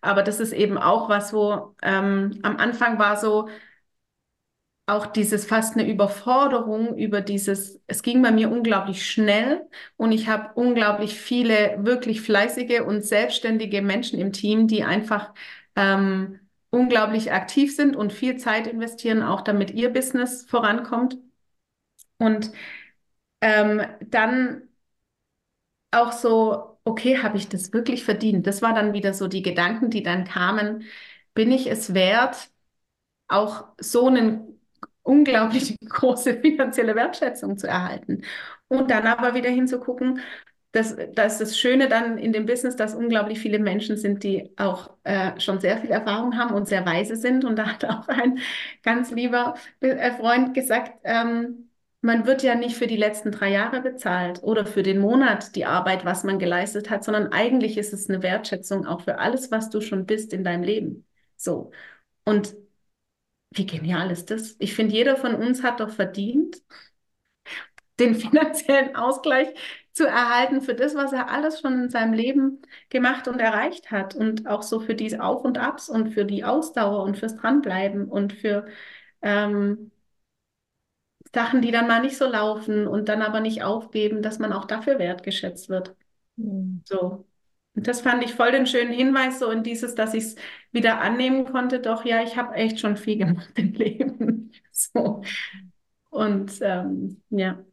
Aber 0.00 0.22
das 0.22 0.40
ist 0.40 0.52
eben 0.52 0.78
auch 0.78 1.08
was, 1.08 1.32
wo 1.32 1.74
ähm, 1.82 2.38
am 2.42 2.56
Anfang 2.56 2.98
war 2.98 3.16
so 3.16 3.48
auch 4.86 5.06
dieses 5.06 5.44
fast 5.46 5.74
eine 5.76 5.86
Überforderung 5.88 6.96
über 6.96 7.20
dieses, 7.20 7.80
es 7.86 8.02
ging 8.02 8.22
bei 8.22 8.30
mir 8.32 8.50
unglaublich 8.50 9.06
schnell 9.10 9.68
und 9.96 10.12
ich 10.12 10.28
habe 10.28 10.50
unglaublich 10.54 11.14
viele 11.20 11.76
wirklich 11.84 12.22
fleißige 12.22 12.80
und 12.86 13.04
selbstständige 13.04 13.82
Menschen 13.82 14.18
im 14.18 14.32
Team, 14.32 14.66
die 14.66 14.84
einfach 14.84 15.34
ähm, 15.76 16.40
unglaublich 16.70 17.32
aktiv 17.32 17.74
sind 17.76 17.96
und 17.96 18.12
viel 18.14 18.38
Zeit 18.38 18.66
investieren, 18.66 19.22
auch 19.22 19.42
damit 19.42 19.72
ihr 19.72 19.90
Business 19.92 20.46
vorankommt. 20.48 21.18
Und 22.18 22.50
ähm, 23.40 23.82
dann 24.10 24.68
auch 25.90 26.12
so, 26.12 26.78
okay, 26.84 27.18
habe 27.22 27.36
ich 27.38 27.48
das 27.48 27.72
wirklich 27.72 28.04
verdient? 28.04 28.46
Das 28.46 28.62
war 28.62 28.74
dann 28.74 28.92
wieder 28.92 29.14
so 29.14 29.28
die 29.28 29.42
Gedanken, 29.42 29.90
die 29.90 30.02
dann 30.02 30.24
kamen. 30.24 30.84
Bin 31.34 31.50
ich 31.52 31.66
es 31.70 31.94
wert, 31.94 32.50
auch 33.28 33.66
so 33.80 34.08
eine 34.08 34.46
unglaublich 35.02 35.76
große 35.88 36.40
finanzielle 36.40 36.94
Wertschätzung 36.96 37.58
zu 37.58 37.68
erhalten? 37.68 38.22
Und 38.68 38.90
dann 38.90 39.06
aber 39.06 39.34
wieder 39.34 39.50
hinzugucken, 39.50 40.20
das, 40.72 40.96
das 41.14 41.38
das 41.38 41.58
Schöne 41.58 41.88
dann 41.88 42.18
in 42.18 42.32
dem 42.32 42.46
Business, 42.46 42.76
dass 42.76 42.94
unglaublich 42.94 43.40
viele 43.40 43.58
Menschen 43.60 43.96
sind, 43.96 44.24
die 44.24 44.52
auch 44.58 44.90
äh, 45.04 45.38
schon 45.40 45.60
sehr 45.60 45.78
viel 45.78 45.90
Erfahrung 45.90 46.36
haben 46.38 46.54
und 46.54 46.68
sehr 46.68 46.86
weise 46.86 47.16
sind. 47.16 47.44
Und 47.44 47.56
da 47.56 47.68
hat 47.74 47.84
auch 47.86 48.08
ein 48.08 48.40
ganz 48.82 49.10
lieber 49.12 49.54
äh, 49.80 50.12
Freund 50.12 50.54
gesagt, 50.54 51.00
ähm, 51.04 51.67
man 52.00 52.26
wird 52.26 52.42
ja 52.42 52.54
nicht 52.54 52.76
für 52.76 52.86
die 52.86 52.96
letzten 52.96 53.32
drei 53.32 53.50
Jahre 53.50 53.80
bezahlt 53.80 54.42
oder 54.42 54.66
für 54.66 54.82
den 54.82 54.98
Monat 55.00 55.56
die 55.56 55.64
Arbeit, 55.64 56.04
was 56.04 56.24
man 56.24 56.38
geleistet 56.38 56.90
hat, 56.90 57.04
sondern 57.04 57.32
eigentlich 57.32 57.76
ist 57.76 57.92
es 57.92 58.08
eine 58.08 58.22
Wertschätzung 58.22 58.86
auch 58.86 59.00
für 59.02 59.18
alles, 59.18 59.50
was 59.50 59.70
du 59.70 59.80
schon 59.80 60.06
bist 60.06 60.32
in 60.32 60.44
deinem 60.44 60.62
Leben. 60.62 61.06
So. 61.36 61.72
Und 62.24 62.54
wie 63.50 63.66
genial 63.66 64.10
ist 64.10 64.30
das? 64.30 64.56
Ich 64.58 64.74
finde, 64.74 64.94
jeder 64.94 65.16
von 65.16 65.34
uns 65.34 65.62
hat 65.62 65.80
doch 65.80 65.90
verdient, 65.90 66.62
den 67.98 68.14
finanziellen 68.14 68.94
Ausgleich 68.96 69.48
zu 69.92 70.06
erhalten 70.06 70.60
für 70.62 70.74
das, 70.74 70.94
was 70.94 71.12
er 71.12 71.30
alles 71.30 71.60
schon 71.60 71.84
in 71.84 71.90
seinem 71.90 72.12
Leben 72.12 72.62
gemacht 72.90 73.26
und 73.28 73.40
erreicht 73.40 73.90
hat. 73.90 74.14
Und 74.14 74.46
auch 74.46 74.62
so 74.62 74.80
für 74.80 74.94
die 74.94 75.18
Auf 75.18 75.44
und 75.44 75.58
Abs 75.58 75.88
und 75.88 76.12
für 76.12 76.24
die 76.24 76.44
Ausdauer 76.44 77.02
und 77.02 77.16
fürs 77.18 77.36
Dranbleiben 77.36 78.08
und 78.08 78.32
für 78.32 78.66
ähm, 79.22 79.90
Sachen, 81.34 81.62
die 81.62 81.70
dann 81.70 81.86
mal 81.88 82.00
nicht 82.00 82.16
so 82.16 82.26
laufen 82.26 82.86
und 82.86 83.08
dann 83.08 83.22
aber 83.22 83.40
nicht 83.40 83.62
aufgeben, 83.62 84.22
dass 84.22 84.38
man 84.38 84.52
auch 84.52 84.64
dafür 84.66 84.98
wertgeschätzt 84.98 85.68
wird. 85.68 85.94
Mhm. 86.36 86.82
So. 86.84 87.26
Und 87.74 87.86
das 87.88 88.00
fand 88.00 88.24
ich 88.24 88.34
voll 88.34 88.52
den 88.52 88.66
schönen 88.66 88.92
Hinweis, 88.92 89.38
so 89.38 89.50
in 89.50 89.62
dieses, 89.62 89.94
dass 89.94 90.14
ich 90.14 90.24
es 90.24 90.36
wieder 90.72 91.00
annehmen 91.00 91.44
konnte, 91.46 91.80
doch 91.80 92.04
ja, 92.04 92.22
ich 92.22 92.36
habe 92.36 92.54
echt 92.54 92.80
schon 92.80 92.96
viel 92.96 93.18
gemacht 93.18 93.50
im 93.58 93.72
Leben. 93.74 94.52
So. 94.72 95.22
Und 96.10 96.58
ähm, 96.62 97.22
ja, 97.30 97.64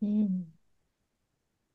Mhm. 0.00 0.52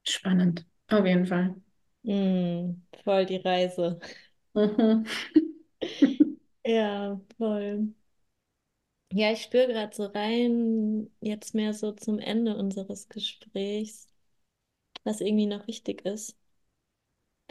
spannend, 0.03 0.65
auf 0.87 1.05
jeden 1.05 1.25
Fall. 1.25 1.55
Mhm. 2.03 2.85
Voll 3.03 3.25
die 3.25 3.37
Reise. 3.37 3.99
Mhm. 4.53 5.05
Ja, 6.65 7.19
voll. 7.37 7.93
Ja, 9.15 9.31
ich 9.31 9.43
spüre 9.43 9.67
gerade 9.67 9.95
so 9.95 10.05
rein, 10.05 11.09
jetzt 11.21 11.53
mehr 11.53 11.73
so 11.73 11.91
zum 11.93 12.19
Ende 12.19 12.55
unseres 12.57 13.07
Gesprächs, 13.09 14.07
was 15.05 15.21
irgendwie 15.21 15.47
noch 15.47 15.67
wichtig 15.67 16.05
ist. 16.05 16.37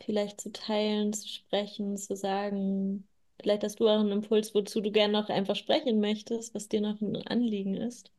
Vielleicht 0.04 0.38
zu 0.42 0.52
teilen, 0.52 1.14
zu 1.14 1.26
sprechen, 1.28 1.96
zu 1.96 2.14
sagen. 2.14 3.08
Vielleicht 3.40 3.64
hast 3.64 3.80
du 3.80 3.88
auch 3.88 4.00
einen 4.00 4.12
Impuls, 4.12 4.54
wozu 4.54 4.80
du 4.82 4.92
gerne 4.92 5.12
noch 5.14 5.30
einfach 5.30 5.56
sprechen 5.56 5.98
möchtest, 6.00 6.54
was 6.54 6.68
dir 6.68 6.80
noch 6.82 7.00
ein 7.00 7.16
Anliegen 7.26 7.74
ist. 7.76 8.12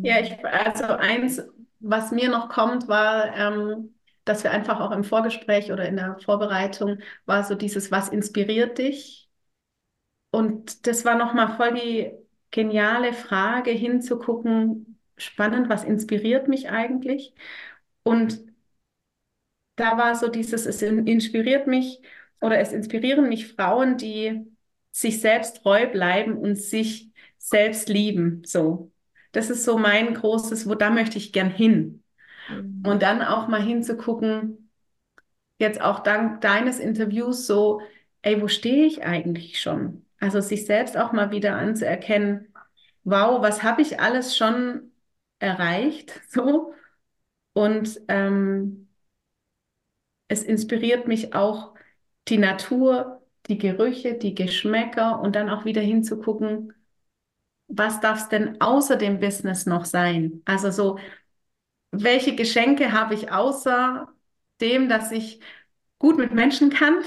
Ja, 0.00 0.20
ich, 0.20 0.44
also 0.44 0.84
eins, 0.84 1.42
was 1.80 2.12
mir 2.12 2.28
noch 2.30 2.48
kommt, 2.48 2.86
war, 2.88 3.34
ähm, 3.36 3.94
dass 4.24 4.44
wir 4.44 4.50
einfach 4.52 4.80
auch 4.80 4.92
im 4.92 5.02
Vorgespräch 5.04 5.72
oder 5.72 5.86
in 5.88 5.96
der 5.96 6.18
Vorbereitung 6.20 6.98
war 7.26 7.42
so 7.44 7.54
dieses, 7.54 7.90
was 7.90 8.08
inspiriert 8.08 8.78
dich? 8.78 9.27
Und 10.30 10.86
das 10.86 11.04
war 11.04 11.16
nochmal 11.16 11.56
voll 11.56 11.74
die 11.74 12.10
geniale 12.50 13.12
Frage, 13.12 13.70
hinzugucken, 13.70 14.98
spannend, 15.16 15.68
was 15.68 15.84
inspiriert 15.84 16.48
mich 16.48 16.70
eigentlich? 16.70 17.34
Und 18.02 18.40
da 19.76 19.96
war 19.96 20.14
so 20.14 20.28
dieses, 20.28 20.66
es 20.66 20.82
inspiriert 20.82 21.66
mich 21.66 22.00
oder 22.40 22.58
es 22.58 22.72
inspirieren 22.72 23.28
mich 23.28 23.52
Frauen, 23.52 23.96
die 23.96 24.44
sich 24.92 25.20
selbst 25.20 25.62
treu 25.62 25.86
bleiben 25.88 26.36
und 26.36 26.56
sich 26.56 27.10
selbst 27.38 27.88
lieben. 27.88 28.42
So. 28.44 28.92
Das 29.32 29.50
ist 29.50 29.64
so 29.64 29.78
mein 29.78 30.14
großes, 30.14 30.68
wo 30.68 30.74
da 30.74 30.90
möchte 30.90 31.18
ich 31.18 31.32
gern 31.32 31.50
hin. 31.50 32.02
Mhm. 32.48 32.82
Und 32.84 33.02
dann 33.02 33.22
auch 33.22 33.48
mal 33.48 33.62
hinzugucken, 33.62 34.70
jetzt 35.58 35.80
auch 35.80 36.00
dank 36.00 36.40
deines 36.40 36.80
Interviews 36.80 37.46
so, 37.46 37.82
ey, 38.22 38.42
wo 38.42 38.48
stehe 38.48 38.86
ich 38.86 39.04
eigentlich 39.04 39.60
schon? 39.60 40.07
Also 40.20 40.40
sich 40.40 40.66
selbst 40.66 40.96
auch 40.96 41.12
mal 41.12 41.30
wieder 41.30 41.56
anzuerkennen, 41.56 42.52
wow, 43.04 43.40
was 43.42 43.62
habe 43.62 43.82
ich 43.82 44.00
alles 44.00 44.36
schon 44.36 44.92
erreicht? 45.38 46.20
So. 46.30 46.74
Und 47.54 48.00
ähm, 48.08 48.88
es 50.28 50.42
inspiriert 50.42 51.06
mich 51.08 51.34
auch 51.34 51.74
die 52.28 52.38
Natur, 52.38 53.22
die 53.48 53.58
Gerüche, 53.58 54.14
die 54.14 54.34
Geschmäcker 54.34 55.20
und 55.20 55.34
dann 55.36 55.48
auch 55.50 55.64
wieder 55.64 55.80
hinzugucken, 55.80 56.74
was 57.68 58.00
darf 58.00 58.20
es 58.22 58.28
denn 58.28 58.60
außer 58.60 58.96
dem 58.96 59.20
Business 59.20 59.66
noch 59.66 59.84
sein? 59.84 60.42
Also 60.46 60.70
so, 60.70 60.98
welche 61.92 62.36
Geschenke 62.36 62.92
habe 62.92 63.14
ich 63.14 63.32
außer 63.32 64.08
dem, 64.60 64.88
dass 64.88 65.12
ich 65.12 65.40
gut 65.98 66.18
mit 66.18 66.32
Menschen 66.34 66.70
kann? 66.70 66.96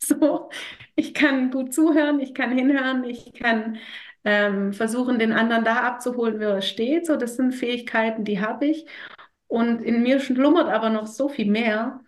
So, 0.00 0.50
ich 0.96 1.14
kann 1.14 1.50
gut 1.50 1.74
zuhören, 1.74 2.20
ich 2.20 2.34
kann 2.34 2.56
hinhören, 2.56 3.04
ich 3.04 3.32
kann 3.34 3.78
ähm, 4.24 4.72
versuchen, 4.72 5.18
den 5.18 5.32
anderen 5.32 5.64
da 5.64 5.82
abzuholen, 5.82 6.38
wo 6.40 6.44
er 6.44 6.62
steht. 6.62 7.06
So, 7.06 7.16
das 7.16 7.36
sind 7.36 7.52
Fähigkeiten, 7.52 8.24
die 8.24 8.40
habe 8.40 8.66
ich. 8.66 8.86
Und 9.46 9.82
in 9.82 10.02
mir 10.02 10.20
schlummert 10.20 10.68
aber 10.68 10.90
noch 10.90 11.06
so 11.06 11.28
viel 11.28 11.50
mehr. 11.50 12.00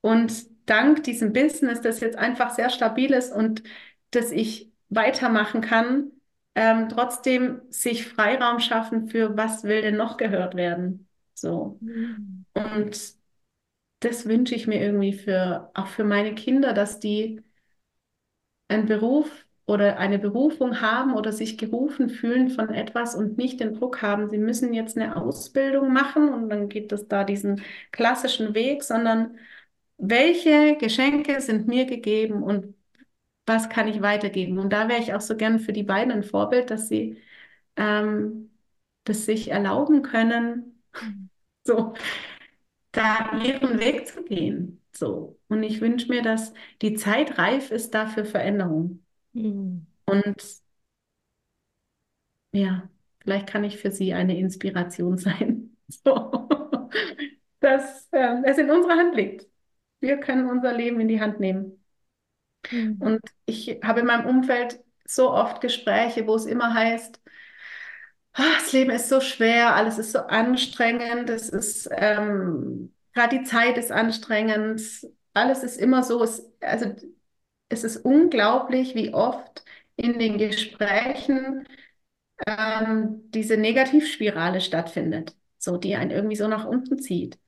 Und 0.00 0.46
dank 0.66 1.02
diesem 1.04 1.32
Business, 1.32 1.80
das 1.80 2.00
jetzt 2.00 2.16
einfach 2.16 2.50
sehr 2.50 2.70
stabil 2.70 3.12
ist 3.12 3.32
und 3.32 3.62
dass 4.10 4.32
ich 4.32 4.70
weitermachen 4.88 5.60
kann, 5.60 6.12
ähm, 6.54 6.88
trotzdem 6.88 7.60
sich 7.68 8.06
Freiraum 8.06 8.58
schaffen 8.58 9.08
für 9.08 9.36
was 9.36 9.64
will 9.64 9.82
denn 9.82 9.96
noch 9.96 10.16
gehört 10.16 10.54
werden. 10.54 11.08
So. 11.34 11.78
Mhm. 11.80 12.46
Und 12.54 13.14
das 14.00 14.26
wünsche 14.26 14.54
ich 14.54 14.66
mir 14.66 14.80
irgendwie 14.80 15.12
für, 15.12 15.70
auch 15.74 15.88
für 15.88 16.04
meine 16.04 16.34
Kinder, 16.34 16.72
dass 16.72 17.00
die 17.00 17.42
einen 18.68 18.86
Beruf 18.86 19.46
oder 19.66 19.98
eine 19.98 20.18
Berufung 20.18 20.80
haben 20.80 21.14
oder 21.14 21.32
sich 21.32 21.58
gerufen 21.58 22.08
fühlen 22.10 22.50
von 22.50 22.70
etwas 22.70 23.14
und 23.14 23.36
nicht 23.38 23.60
den 23.60 23.74
Druck 23.74 24.02
haben, 24.02 24.30
sie 24.30 24.38
müssen 24.38 24.72
jetzt 24.74 24.96
eine 24.96 25.16
Ausbildung 25.16 25.92
machen 25.92 26.32
und 26.32 26.48
dann 26.50 26.68
geht 26.68 26.92
es 26.92 27.08
da 27.08 27.24
diesen 27.24 27.62
klassischen 27.92 28.54
Weg, 28.54 28.82
sondern 28.84 29.38
welche 29.98 30.76
Geschenke 30.78 31.40
sind 31.40 31.68
mir 31.68 31.86
gegeben 31.86 32.42
und 32.42 32.74
was 33.46 33.68
kann 33.68 33.88
ich 33.88 34.02
weitergeben? 34.02 34.58
Und 34.58 34.72
da 34.72 34.88
wäre 34.88 35.00
ich 35.02 35.14
auch 35.14 35.20
so 35.20 35.36
gern 35.36 35.58
für 35.60 35.72
die 35.72 35.82
beiden 35.82 36.12
ein 36.12 36.22
Vorbild, 36.24 36.70
dass 36.70 36.88
sie 36.88 37.18
ähm, 37.76 38.50
das 39.04 39.24
sich 39.26 39.50
erlauben 39.50 40.02
können, 40.02 40.74
Mhm. 41.02 41.30
so 41.64 41.94
da 42.92 43.32
ihren 43.44 43.78
Weg 43.80 44.08
zu 44.08 44.24
gehen. 44.24 44.82
So. 44.98 45.38
Und 45.48 45.62
ich 45.62 45.80
wünsche 45.80 46.08
mir, 46.08 46.22
dass 46.22 46.52
die 46.82 46.94
Zeit 46.94 47.38
reif 47.38 47.70
ist 47.70 47.94
da 47.94 48.06
für 48.06 48.24
Veränderung. 48.24 49.04
Mhm. 49.32 49.86
Und 50.06 50.42
ja, 52.52 52.88
vielleicht 53.20 53.48
kann 53.48 53.64
ich 53.64 53.78
für 53.78 53.90
sie 53.90 54.12
eine 54.14 54.38
Inspiration 54.38 55.18
sein. 55.18 55.76
So. 55.88 56.48
Dass 57.60 58.08
äh, 58.12 58.42
es 58.44 58.58
in 58.58 58.70
unserer 58.70 58.96
Hand 58.96 59.14
liegt. 59.16 59.46
Wir 60.00 60.18
können 60.18 60.48
unser 60.48 60.72
Leben 60.72 61.00
in 61.00 61.08
die 61.08 61.20
Hand 61.20 61.40
nehmen. 61.40 61.84
Mhm. 62.70 62.96
Und 63.00 63.20
ich 63.46 63.80
habe 63.84 64.00
in 64.00 64.06
meinem 64.06 64.26
Umfeld 64.26 64.80
so 65.06 65.32
oft 65.32 65.60
Gespräche, 65.60 66.26
wo 66.26 66.36
es 66.36 66.46
immer 66.46 66.74
heißt, 66.74 67.20
"Ah, 68.32 68.42
das 68.58 68.72
Leben 68.72 68.90
ist 68.90 69.08
so 69.08 69.20
schwer, 69.20 69.74
alles 69.74 69.98
ist 69.98 70.12
so 70.12 70.20
anstrengend, 70.20 71.28
es 71.30 71.48
ist 71.48 71.88
ähm, 71.92 72.94
gerade 73.18 73.38
die 73.38 73.44
Zeit 73.44 73.78
ist 73.78 73.92
anstrengend, 73.92 74.80
alles 75.34 75.62
ist 75.64 75.78
immer 75.80 76.02
so, 76.02 76.22
es, 76.22 76.44
also 76.60 76.94
es 77.68 77.84
ist 77.84 77.98
unglaublich, 77.98 78.94
wie 78.94 79.14
oft 79.14 79.64
in 79.96 80.18
den 80.18 80.38
Gesprächen 80.38 81.66
ähm, 82.46 83.30
diese 83.32 83.56
Negativspirale 83.56 84.60
stattfindet, 84.60 85.36
so 85.58 85.76
die 85.76 85.96
einen 85.96 86.10
irgendwie 86.10 86.36
so 86.36 86.48
nach 86.48 86.66
unten 86.66 86.98
zieht. 86.98 87.38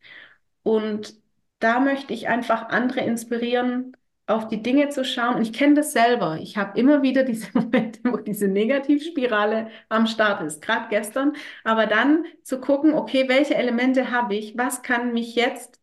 Und 0.62 1.14
da 1.60 1.80
möchte 1.80 2.14
ich 2.14 2.28
einfach 2.28 2.68
andere 2.70 3.00
inspirieren, 3.02 3.96
auf 4.30 4.48
die 4.48 4.62
Dinge 4.62 4.88
zu 4.90 5.04
schauen. 5.04 5.36
Und 5.36 5.42
ich 5.42 5.52
kenne 5.52 5.74
das 5.74 5.92
selber. 5.92 6.38
Ich 6.40 6.56
habe 6.56 6.78
immer 6.78 7.02
wieder 7.02 7.24
diese 7.24 7.48
Momente, 7.54 8.00
wo 8.04 8.16
diese 8.16 8.48
Negativspirale 8.48 9.68
am 9.88 10.06
Start 10.06 10.42
ist, 10.42 10.62
gerade 10.62 10.88
gestern. 10.88 11.34
Aber 11.64 11.86
dann 11.86 12.24
zu 12.42 12.60
gucken, 12.60 12.94
okay, 12.94 13.28
welche 13.28 13.54
Elemente 13.54 14.10
habe 14.10 14.34
ich? 14.34 14.56
Was 14.56 14.82
kann 14.82 15.12
mich 15.12 15.34
jetzt 15.34 15.80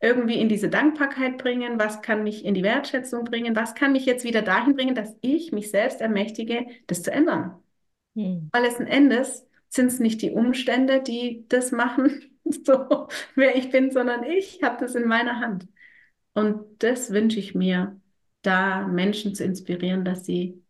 irgendwie 0.00 0.38
in 0.40 0.48
diese 0.48 0.68
Dankbarkeit 0.68 1.38
bringen? 1.38 1.78
Was 1.78 2.02
kann 2.02 2.22
mich 2.22 2.44
in 2.44 2.54
die 2.54 2.62
Wertschätzung 2.62 3.24
bringen? 3.24 3.56
Was 3.56 3.74
kann 3.74 3.92
mich 3.92 4.06
jetzt 4.06 4.24
wieder 4.24 4.42
dahin 4.42 4.76
bringen, 4.76 4.94
dass 4.94 5.16
ich 5.20 5.52
mich 5.52 5.70
selbst 5.70 6.00
ermächtige, 6.00 6.66
das 6.86 7.02
zu 7.02 7.10
ändern? 7.12 7.56
Mhm. 8.14 8.48
Weil 8.52 8.62
letzten 8.64 8.86
Endes 8.86 9.46
sind 9.68 9.86
es 9.86 10.00
nicht 10.00 10.22
die 10.22 10.30
Umstände, 10.30 11.02
die 11.02 11.44
das 11.48 11.72
machen, 11.72 12.22
so 12.44 13.08
wer 13.34 13.56
ich 13.56 13.70
bin, 13.70 13.90
sondern 13.90 14.22
ich 14.24 14.62
habe 14.62 14.76
das 14.80 14.94
in 14.94 15.06
meiner 15.08 15.40
Hand. 15.40 15.66
Und 16.36 16.64
das 16.84 17.10
wünsche 17.12 17.40
ich 17.40 17.54
mir, 17.56 18.00
da 18.42 18.86
Menschen 18.88 19.34
zu 19.34 19.44
inspirieren, 19.44 20.04
dass 20.06 20.24
sie, 20.26 20.62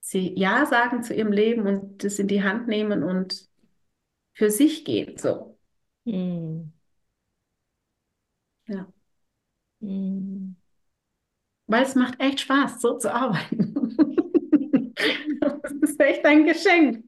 sie 0.00 0.34
Ja 0.38 0.66
sagen 0.66 1.02
zu 1.02 1.14
ihrem 1.14 1.32
Leben 1.32 1.66
und 1.66 2.04
das 2.04 2.18
in 2.18 2.28
die 2.28 2.42
Hand 2.42 2.68
nehmen 2.68 3.02
und 3.02 3.48
für 4.34 4.50
sich 4.50 4.84
gehen. 4.84 5.18
So, 5.18 5.58
Mhm. 6.06 6.72
ja. 8.68 8.86
Mhm. 9.80 10.56
Weil 11.68 11.82
es 11.84 11.94
macht 11.94 12.20
echt 12.20 12.40
Spaß, 12.40 12.80
so 12.80 12.98
zu 12.98 13.12
arbeiten. 13.12 13.74
Das 15.40 15.72
ist 15.90 16.00
echt 16.00 16.24
ein 16.24 16.44
Geschenk. 16.46 17.04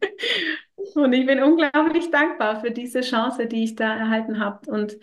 Und 0.95 1.13
ich 1.13 1.27
bin 1.27 1.43
unglaublich 1.43 2.11
dankbar 2.11 2.61
für 2.61 2.71
diese 2.71 3.01
Chance, 3.01 3.47
die 3.47 3.65
ich 3.65 3.75
da 3.77 3.95
erhalten 3.97 4.39
habe. 4.41 4.71
Und 4.71 4.99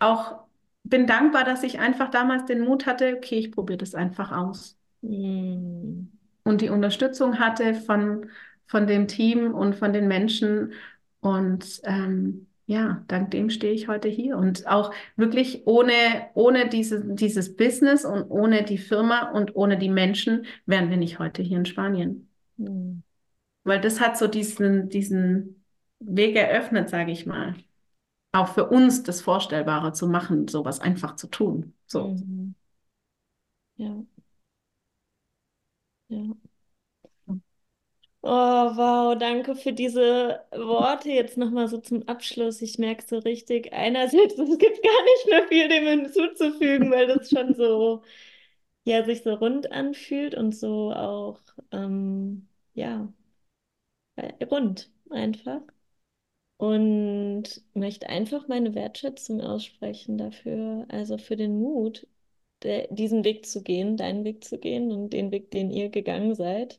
auch 0.00 0.44
bin 0.84 1.06
dankbar, 1.06 1.44
dass 1.44 1.62
ich 1.62 1.78
einfach 1.78 2.10
damals 2.10 2.44
den 2.44 2.60
Mut 2.60 2.86
hatte, 2.86 3.16
okay, 3.16 3.38
ich 3.38 3.52
probiere 3.52 3.78
das 3.78 3.94
einfach 3.94 4.32
aus. 4.32 4.76
Mm. 5.02 6.08
Und 6.44 6.60
die 6.60 6.70
Unterstützung 6.70 7.38
hatte 7.38 7.74
von, 7.74 8.28
von 8.66 8.86
dem 8.86 9.06
Team 9.06 9.54
und 9.54 9.76
von 9.76 9.92
den 9.92 10.08
Menschen. 10.08 10.72
Und 11.20 11.80
ähm, 11.84 12.48
ja, 12.66 13.04
dank 13.06 13.30
dem 13.30 13.48
stehe 13.48 13.72
ich 13.72 13.86
heute 13.86 14.08
hier. 14.08 14.36
Und 14.36 14.66
auch 14.66 14.92
wirklich 15.16 15.62
ohne, 15.66 15.92
ohne 16.34 16.68
diese, 16.68 17.04
dieses 17.14 17.56
Business 17.56 18.04
und 18.04 18.28
ohne 18.30 18.64
die 18.64 18.78
Firma 18.78 19.30
und 19.30 19.54
ohne 19.54 19.78
die 19.78 19.88
Menschen 19.88 20.46
wären 20.66 20.90
wir 20.90 20.96
nicht 20.96 21.20
heute 21.20 21.42
hier 21.42 21.58
in 21.58 21.66
Spanien. 21.66 22.28
Mm. 22.56 23.02
Weil 23.64 23.80
das 23.80 24.00
hat 24.00 24.18
so 24.18 24.26
diesen, 24.26 24.88
diesen 24.88 25.64
Weg 26.00 26.34
eröffnet, 26.34 26.88
sage 26.90 27.12
ich 27.12 27.26
mal. 27.26 27.54
Auch 28.32 28.48
für 28.48 28.68
uns 28.68 29.02
das 29.02 29.20
Vorstellbare 29.22 29.92
zu 29.92 30.06
machen, 30.08 30.48
sowas 30.48 30.80
einfach 30.80 31.16
zu 31.16 31.26
tun. 31.28 31.74
So. 31.86 32.08
Mhm. 32.08 32.54
Ja. 33.76 34.04
Ja. 36.08 36.36
Oh, 38.24 38.76
wow, 38.76 39.14
danke 39.18 39.56
für 39.56 39.72
diese 39.72 40.44
Worte 40.52 41.10
jetzt 41.10 41.36
nochmal 41.36 41.66
so 41.68 41.78
zum 41.78 42.06
Abschluss. 42.08 42.62
Ich 42.62 42.78
merke 42.78 43.04
so 43.04 43.18
richtig, 43.18 43.72
einerseits, 43.72 44.38
es 44.38 44.58
gibt 44.58 44.82
gar 44.82 45.04
nicht 45.04 45.26
mehr 45.28 45.48
viel 45.48 45.68
dem 45.68 45.86
hinzuzufügen, 45.86 46.90
weil 46.92 47.08
das 47.08 47.30
schon 47.30 47.54
so, 47.54 48.02
ja, 48.84 49.04
sich 49.04 49.22
so 49.24 49.34
rund 49.34 49.72
anfühlt 49.72 50.34
und 50.36 50.54
so 50.56 50.92
auch, 50.94 51.40
ähm, 51.72 52.48
ja, 52.74 53.12
rund 54.50 54.90
einfach. 55.10 55.62
Und 56.62 57.44
möchte 57.74 58.08
einfach 58.08 58.46
meine 58.46 58.76
Wertschätzung 58.76 59.40
aussprechen 59.40 60.16
dafür, 60.16 60.86
also 60.90 61.18
für 61.18 61.34
den 61.34 61.58
Mut, 61.58 62.06
der, 62.62 62.86
diesen 62.88 63.24
Weg 63.24 63.46
zu 63.46 63.64
gehen, 63.64 63.96
deinen 63.96 64.22
Weg 64.24 64.44
zu 64.44 64.58
gehen 64.60 64.92
und 64.92 65.10
den 65.12 65.32
Weg, 65.32 65.50
den 65.50 65.72
ihr 65.72 65.88
gegangen 65.88 66.36
seid. 66.36 66.78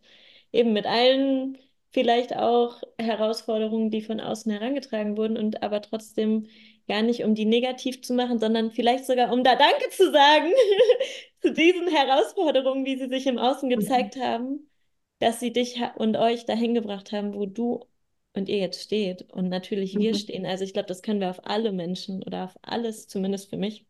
Eben 0.54 0.72
mit 0.72 0.86
allen 0.86 1.58
vielleicht 1.92 2.34
auch 2.34 2.82
Herausforderungen, 2.98 3.92
die 3.92 4.02
von 4.02 4.22
außen 4.22 4.50
herangetragen 4.54 5.18
wurden 5.18 5.38
und 5.38 5.64
aber 5.64 5.82
trotzdem 5.82 6.48
gar 6.88 7.02
nicht, 7.02 7.26
um 7.26 7.36
die 7.36 7.46
negativ 7.46 8.02
zu 8.02 8.14
machen, 8.14 8.40
sondern 8.40 8.72
vielleicht 8.72 9.06
sogar, 9.06 9.34
um 9.34 9.44
da 9.44 9.58
Danke 9.58 9.90
zu 9.90 10.12
sagen 10.14 10.54
zu 11.42 11.52
diesen 11.52 11.90
Herausforderungen, 11.90 12.86
wie 12.86 12.98
sie 12.98 13.10
sich 13.10 13.28
im 13.28 13.38
Außen 13.38 13.70
gezeigt 13.70 14.16
haben, 14.16 14.70
dass 15.20 15.42
sie 15.42 15.52
dich 15.52 15.82
und 15.98 16.16
euch 16.18 16.46
dahin 16.46 16.74
gebracht 16.74 17.12
haben, 17.12 17.34
wo 17.34 17.46
du 17.46 17.82
und 18.34 18.50
ihr 18.50 18.58
jetzt 18.58 18.82
steht 18.82 19.24
und 19.32 19.50
natürlich 19.50 19.98
wir 19.98 20.14
Mhm. 20.14 20.16
stehen. 20.16 20.46
Also 20.46 20.64
ich 20.64 20.74
glaube, 20.74 20.88
das 20.88 21.02
können 21.02 21.20
wir 21.22 21.30
auf 21.30 21.46
alle 21.48 21.72
Menschen 21.72 22.24
oder 22.24 22.46
auf 22.46 22.58
alles, 22.64 23.08
zumindest 23.08 23.50
für 23.50 23.58
mich, 23.58 23.86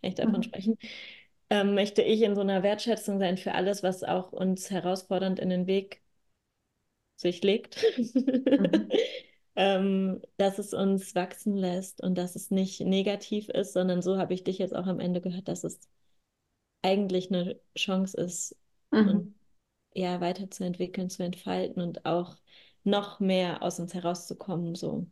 kann 0.00 0.10
ich 0.10 0.14
davon 0.14 0.42
Mhm. 0.42 0.44
sprechen, 0.44 0.78
ähm, 1.50 1.74
möchte 1.74 2.02
ich 2.02 2.22
in 2.22 2.34
so 2.34 2.40
einer 2.42 2.62
Wertschätzung 2.62 3.18
sein 3.20 3.38
für 3.38 3.54
alles, 3.54 3.82
was 3.82 4.04
auch 4.04 4.32
uns 4.32 4.70
herausfordernd 4.70 5.38
in 5.40 5.50
den 5.50 5.66
Weg 5.66 6.02
sich 7.16 7.42
legt. 7.42 7.76
Mhm. 8.58 8.92
ähm, 9.56 10.20
dass 10.36 10.58
es 10.58 10.74
uns 10.74 11.14
wachsen 11.14 11.56
lässt 11.56 12.00
und 12.02 12.16
dass 12.16 12.36
es 12.36 12.50
nicht 12.50 12.80
negativ 12.80 13.48
ist, 13.48 13.72
sondern 13.72 14.02
so 14.02 14.18
habe 14.18 14.34
ich 14.34 14.44
dich 14.44 14.58
jetzt 14.58 14.74
auch 14.74 14.86
am 14.86 15.00
Ende 15.00 15.20
gehört, 15.20 15.48
dass 15.48 15.64
es 15.64 15.80
eigentlich 16.82 17.30
eine 17.30 17.60
Chance 17.76 18.16
ist, 18.18 18.56
Mhm. 18.92 19.24
und 19.24 19.34
ja, 19.94 20.20
weiterzuentwickeln, 20.20 21.10
zu 21.10 21.22
entfalten 21.24 21.82
und 21.82 22.06
auch 22.06 22.36
noch 22.84 23.20
mehr 23.20 23.62
aus 23.62 23.80
uns 23.80 23.94
herauszukommen, 23.94 24.74
so. 24.74 25.06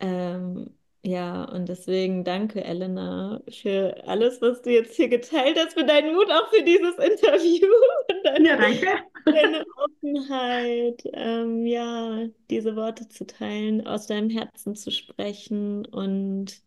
Ähm, 0.00 0.76
ja, 1.04 1.44
und 1.44 1.68
deswegen 1.68 2.24
danke, 2.24 2.62
Elena, 2.64 3.40
für 3.48 4.02
alles, 4.06 4.40
was 4.40 4.62
du 4.62 4.70
jetzt 4.70 4.94
hier 4.96 5.08
geteilt 5.08 5.58
hast, 5.58 5.74
für 5.74 5.84
deinen 5.84 6.14
Mut, 6.14 6.30
auch 6.30 6.48
für 6.50 6.62
dieses 6.64 6.96
Interview 6.98 7.66
und 8.10 8.24
deine, 8.24 8.48
Ja, 8.48 8.56
danke. 8.56 8.86
deine 9.30 9.64
Offenheit, 9.76 11.02
ähm, 11.14 11.66
ja, 11.66 12.26
diese 12.50 12.76
Worte 12.76 13.08
zu 13.08 13.26
teilen, 13.26 13.86
aus 13.86 14.06
deinem 14.06 14.30
Herzen 14.30 14.74
zu 14.76 14.90
sprechen 14.90 15.86
und 15.86 16.62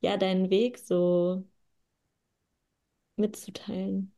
ja, 0.00 0.16
deinen 0.16 0.50
Weg 0.50 0.78
so 0.78 1.44
mitzuteilen, 3.16 4.14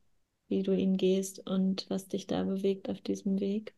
wie 0.49 0.63
du 0.63 0.73
ihn 0.77 0.97
gehst 0.97 1.41
und 1.49 1.87
was 1.91 2.07
dich 2.09 2.27
da 2.29 2.45
bewegt 2.45 2.89
auf 2.89 3.01
diesem 3.01 3.41
Weg. 3.41 3.75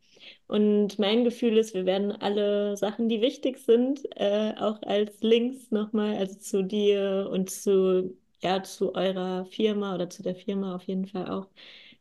Und 0.47 0.99
mein 0.99 1.25
Gefühl 1.25 1.57
ist, 1.59 1.75
wir 1.75 1.87
werden 1.87 2.13
alle 2.13 2.77
Sachen, 2.77 3.09
die 3.09 3.21
wichtig 3.21 3.59
sind, 3.59 4.01
äh, 4.17 4.55
auch 4.59 4.83
als 4.83 5.21
Links 5.23 5.71
nochmal, 5.71 6.17
also 6.17 6.39
zu 6.39 6.63
dir 6.63 7.29
und 7.31 7.51
zu, 7.51 8.17
ja, 8.43 8.63
zu 8.63 8.95
eurer 8.95 9.47
Firma 9.47 9.95
oder 9.95 10.11
zu 10.11 10.23
der 10.23 10.35
Firma 10.37 10.75
auf 10.75 10.85
jeden 10.85 11.07
Fall 11.07 11.31
auch 11.31 11.49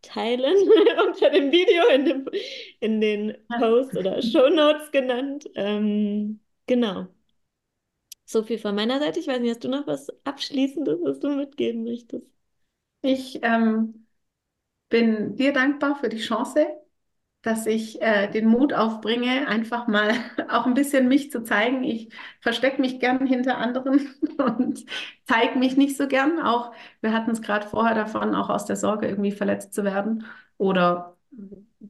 teilen 0.01 0.55
unter 1.07 1.29
dem 1.29 1.51
Video 1.51 1.87
in, 1.93 2.05
dem, 2.05 2.29
in 2.79 3.01
den 3.01 3.37
Posts 3.47 3.97
oder 3.97 4.21
Show 4.21 4.49
Notes 4.49 4.91
genannt. 4.91 5.49
Ähm, 5.55 6.39
genau. 6.67 7.07
So 8.25 8.43
viel 8.43 8.59
von 8.59 8.75
meiner 8.75 8.99
Seite. 8.99 9.19
Ich 9.19 9.27
weiß 9.27 9.39
nicht, 9.41 9.51
hast 9.51 9.63
du 9.63 9.69
noch 9.69 9.87
was 9.87 10.09
Abschließendes, 10.23 10.99
was 11.03 11.19
du 11.19 11.29
mitgeben 11.29 11.83
möchtest? 11.83 12.25
Ich 13.01 13.39
ähm, 13.43 14.07
bin 14.89 15.35
dir 15.35 15.53
dankbar 15.53 15.95
für 15.95 16.09
die 16.09 16.19
Chance, 16.19 16.67
dass 17.41 17.65
ich 17.65 18.01
äh, 18.01 18.27
den 18.29 18.47
Mut 18.47 18.73
aufbringe, 18.73 19.47
einfach 19.47 19.87
mal 19.87 20.13
auch 20.49 20.65
ein 20.65 20.73
bisschen 20.75 21.07
mich 21.07 21.31
zu 21.31 21.43
zeigen. 21.43 21.83
Ich 21.83 22.13
verstecke 22.39 22.81
mich 22.81 22.99
gern 22.99 23.25
hinter 23.25 23.57
anderen 23.57 24.09
und 24.37 24.85
zeige 25.25 25.57
mich 25.57 25.77
nicht 25.77 25.97
so 25.97 26.07
gern. 26.07 26.39
Auch 26.39 26.71
wir 27.01 27.13
hatten 27.13 27.31
es 27.31 27.41
gerade 27.41 27.67
vorher 27.67 27.95
davon, 27.95 28.35
auch 28.35 28.49
aus 28.49 28.65
der 28.65 28.75
Sorge 28.75 29.07
irgendwie 29.07 29.31
verletzt 29.31 29.73
zu 29.73 29.83
werden 29.83 30.25
oder 30.57 31.17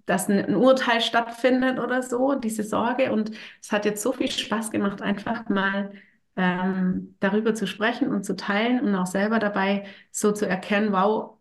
dass 0.05 0.29
ein, 0.29 0.45
ein 0.45 0.55
Urteil 0.55 1.01
stattfindet 1.01 1.79
oder 1.79 2.01
so, 2.01 2.35
diese 2.35 2.63
Sorge. 2.63 3.11
Und 3.11 3.31
es 3.61 3.71
hat 3.71 3.85
jetzt 3.85 4.01
so 4.03 4.13
viel 4.13 4.31
Spaß 4.31 4.71
gemacht, 4.71 5.01
einfach 5.01 5.49
mal 5.49 5.91
ähm, 6.35 7.15
darüber 7.19 7.53
zu 7.55 7.67
sprechen 7.67 8.09
und 8.09 8.23
zu 8.23 8.35
teilen 8.35 8.79
und 8.81 8.95
auch 8.95 9.05
selber 9.05 9.39
dabei 9.39 9.85
so 10.11 10.31
zu 10.31 10.47
erkennen, 10.47 10.93
wow, 10.93 11.37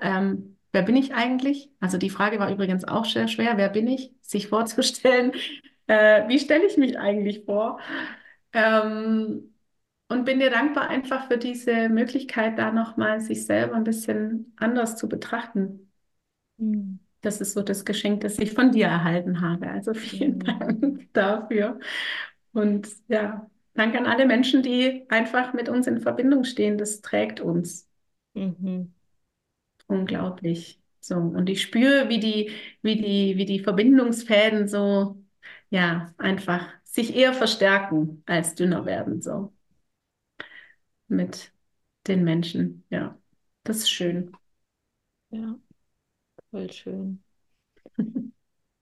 ähm, 0.00 0.53
wer 0.74 0.82
bin 0.82 0.96
ich 0.96 1.14
eigentlich? 1.14 1.70
Also 1.80 1.98
die 1.98 2.10
Frage 2.10 2.38
war 2.40 2.50
übrigens 2.52 2.84
auch 2.84 3.04
sehr 3.06 3.28
schwer, 3.28 3.56
wer 3.58 3.70
bin 3.70 3.88
ich? 3.88 4.12
Sich 4.22 4.48
vorzustellen, 4.48 5.32
äh, 5.86 6.28
wie 6.28 6.38
stelle 6.40 6.66
ich 6.66 6.76
mich 6.78 6.98
eigentlich 6.98 7.44
vor? 7.46 7.80
Ähm, 8.52 9.54
und 10.08 10.24
bin 10.26 10.40
dir 10.40 10.50
dankbar 10.50 10.88
einfach 10.90 11.28
für 11.28 11.38
diese 11.38 11.88
Möglichkeit, 11.88 12.58
da 12.58 12.72
nochmal 12.72 13.20
sich 13.20 13.46
selber 13.46 13.74
ein 13.76 13.84
bisschen 13.84 14.54
anders 14.58 14.96
zu 14.96 15.08
betrachten. 15.08 15.90
Mhm. 16.58 16.98
Das 17.22 17.40
ist 17.40 17.54
so 17.54 17.62
das 17.62 17.84
Geschenk, 17.84 18.20
das 18.20 18.38
ich 18.38 18.52
von 18.52 18.70
dir 18.72 18.86
erhalten 18.86 19.40
habe. 19.40 19.68
Also 19.70 19.94
vielen 19.94 20.38
Mhm. 20.38 20.40
Dank 20.40 21.08
dafür. 21.14 21.80
Und 22.52 22.88
ja, 23.08 23.50
danke 23.74 23.98
an 23.98 24.06
alle 24.06 24.26
Menschen, 24.26 24.62
die 24.62 25.06
einfach 25.10 25.54
mit 25.54 25.68
uns 25.68 25.86
in 25.86 26.00
Verbindung 26.00 26.44
stehen. 26.44 26.78
Das 26.78 27.00
trägt 27.02 27.40
uns. 27.40 27.88
Mhm. 28.34 28.93
Unglaublich. 29.86 30.80
So, 31.00 31.16
und 31.16 31.48
ich 31.50 31.60
spüre, 31.62 32.08
wie 32.08 32.18
die, 32.20 32.50
wie 32.82 32.96
die, 32.96 33.36
wie 33.36 33.44
die 33.44 33.60
Verbindungsfäden 33.60 34.68
so, 34.68 35.22
ja, 35.70 36.14
einfach 36.18 36.68
sich 36.84 37.14
eher 37.14 37.34
verstärken 37.34 38.22
als 38.26 38.54
dünner 38.54 38.86
werden, 38.86 39.20
so 39.20 39.52
mit 41.08 41.52
den 42.06 42.24
Menschen. 42.24 42.84
Ja, 42.90 43.18
das 43.64 43.78
ist 43.78 43.90
schön. 43.90 44.32
Ja, 45.30 45.58
voll 46.50 46.70
schön. 46.72 47.24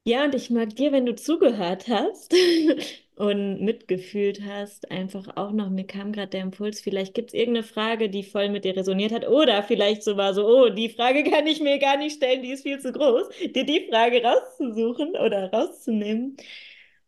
Ja, 0.04 0.24
und 0.24 0.34
ich 0.34 0.50
mag 0.50 0.76
dir, 0.76 0.92
wenn 0.92 1.06
du 1.06 1.14
zugehört 1.16 1.88
hast 1.88 2.34
und 3.22 3.60
mitgefühlt 3.60 4.42
hast, 4.44 4.90
einfach 4.90 5.36
auch 5.36 5.52
noch, 5.52 5.70
mir 5.70 5.86
kam 5.86 6.10
gerade 6.12 6.28
der 6.30 6.42
Impuls, 6.42 6.80
vielleicht 6.80 7.14
gibt 7.14 7.30
es 7.30 7.34
irgendeine 7.34 7.64
Frage, 7.64 8.10
die 8.10 8.24
voll 8.24 8.48
mit 8.48 8.64
dir 8.64 8.76
resoniert 8.76 9.12
hat, 9.12 9.28
oder 9.28 9.62
vielleicht 9.62 10.02
so 10.02 10.16
war 10.16 10.34
so, 10.34 10.44
oh, 10.46 10.68
die 10.70 10.88
Frage 10.88 11.22
kann 11.24 11.46
ich 11.46 11.60
mir 11.60 11.78
gar 11.78 11.96
nicht 11.96 12.16
stellen, 12.16 12.42
die 12.42 12.50
ist 12.50 12.62
viel 12.64 12.80
zu 12.80 12.92
groß, 12.92 13.28
dir 13.54 13.64
die 13.64 13.86
Frage 13.88 14.22
rauszusuchen 14.24 15.10
oder 15.16 15.52
rauszunehmen 15.52 16.36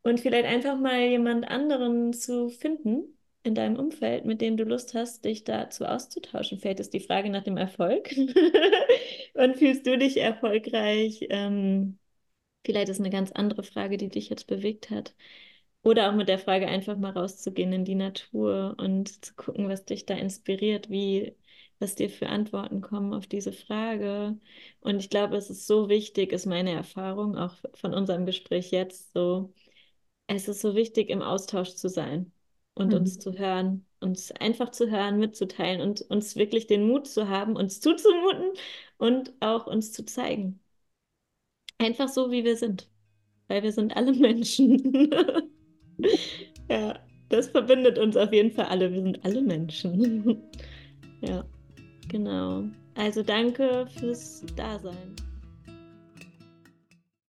und 0.02 0.20
vielleicht 0.20 0.46
einfach 0.46 0.78
mal 0.78 1.00
jemand 1.00 1.48
anderen 1.48 2.12
zu 2.12 2.48
finden 2.48 3.18
in 3.42 3.54
deinem 3.56 3.76
Umfeld, 3.76 4.24
mit 4.24 4.40
dem 4.40 4.56
du 4.56 4.64
Lust 4.64 4.94
hast, 4.94 5.24
dich 5.24 5.44
dazu 5.44 5.84
auszutauschen. 5.84 6.60
Vielleicht 6.60 6.80
ist 6.80 6.94
die 6.94 7.00
Frage 7.00 7.28
nach 7.30 7.42
dem 7.44 7.56
Erfolg. 7.56 8.10
Wann 9.34 9.54
fühlst 9.56 9.86
du 9.86 9.98
dich 9.98 10.18
erfolgreich? 10.18 11.26
Ähm, 11.30 11.98
Vielleicht 12.64 12.88
ist 12.88 13.00
eine 13.00 13.10
ganz 13.10 13.30
andere 13.32 13.62
Frage, 13.62 13.96
die 13.98 14.08
dich 14.08 14.28
jetzt 14.30 14.46
bewegt 14.46 14.90
hat. 14.90 15.14
Oder 15.84 16.10
auch 16.10 16.14
mit 16.14 16.28
der 16.28 16.38
Frage, 16.38 16.66
einfach 16.66 16.96
mal 16.96 17.10
rauszugehen 17.12 17.72
in 17.72 17.84
die 17.84 17.94
Natur 17.94 18.74
und 18.78 19.24
zu 19.24 19.34
gucken, 19.34 19.68
was 19.68 19.84
dich 19.84 20.06
da 20.06 20.14
inspiriert, 20.14 20.88
wie, 20.88 21.36
was 21.78 21.94
dir 21.94 22.08
für 22.08 22.28
Antworten 22.28 22.80
kommen 22.80 23.12
auf 23.12 23.26
diese 23.26 23.52
Frage. 23.52 24.38
Und 24.80 24.96
ich 25.00 25.10
glaube, 25.10 25.36
es 25.36 25.50
ist 25.50 25.66
so 25.66 25.90
wichtig, 25.90 26.32
ist 26.32 26.46
meine 26.46 26.72
Erfahrung 26.72 27.36
auch 27.36 27.54
von 27.74 27.92
unserem 27.92 28.24
Gespräch 28.24 28.70
jetzt 28.70 29.12
so. 29.12 29.52
Es 30.26 30.48
ist 30.48 30.62
so 30.62 30.74
wichtig, 30.74 31.10
im 31.10 31.22
Austausch 31.22 31.74
zu 31.74 31.88
sein 31.90 32.32
und 32.74 32.88
mhm. 32.88 33.00
uns 33.00 33.18
zu 33.18 33.38
hören, 33.38 33.86
uns 34.00 34.32
einfach 34.32 34.70
zu 34.70 34.90
hören, 34.90 35.18
mitzuteilen 35.18 35.82
und 35.82 36.00
uns 36.02 36.36
wirklich 36.36 36.66
den 36.66 36.88
Mut 36.88 37.06
zu 37.06 37.28
haben, 37.28 37.56
uns 37.56 37.80
zuzumuten 37.80 38.52
und 38.98 39.34
auch 39.40 39.66
uns 39.66 39.92
zu 39.92 40.04
zeigen. 40.06 40.60
Einfach 41.78 42.08
so, 42.08 42.30
wie 42.30 42.44
wir 42.44 42.56
sind. 42.56 42.88
Weil 43.48 43.62
wir 43.62 43.72
sind 43.72 43.96
alle 43.96 44.12
Menschen. 44.18 45.50
ja, 46.68 46.98
das 47.28 47.48
verbindet 47.48 47.98
uns 47.98 48.16
auf 48.16 48.32
jeden 48.32 48.52
Fall 48.52 48.66
alle. 48.66 48.92
Wir 48.92 49.02
sind 49.02 49.24
alle 49.24 49.42
Menschen. 49.42 50.42
ja, 51.20 51.44
genau. 52.08 52.64
Also 52.96 53.22
danke 53.22 53.86
fürs 53.98 54.44
Dasein. 54.56 55.16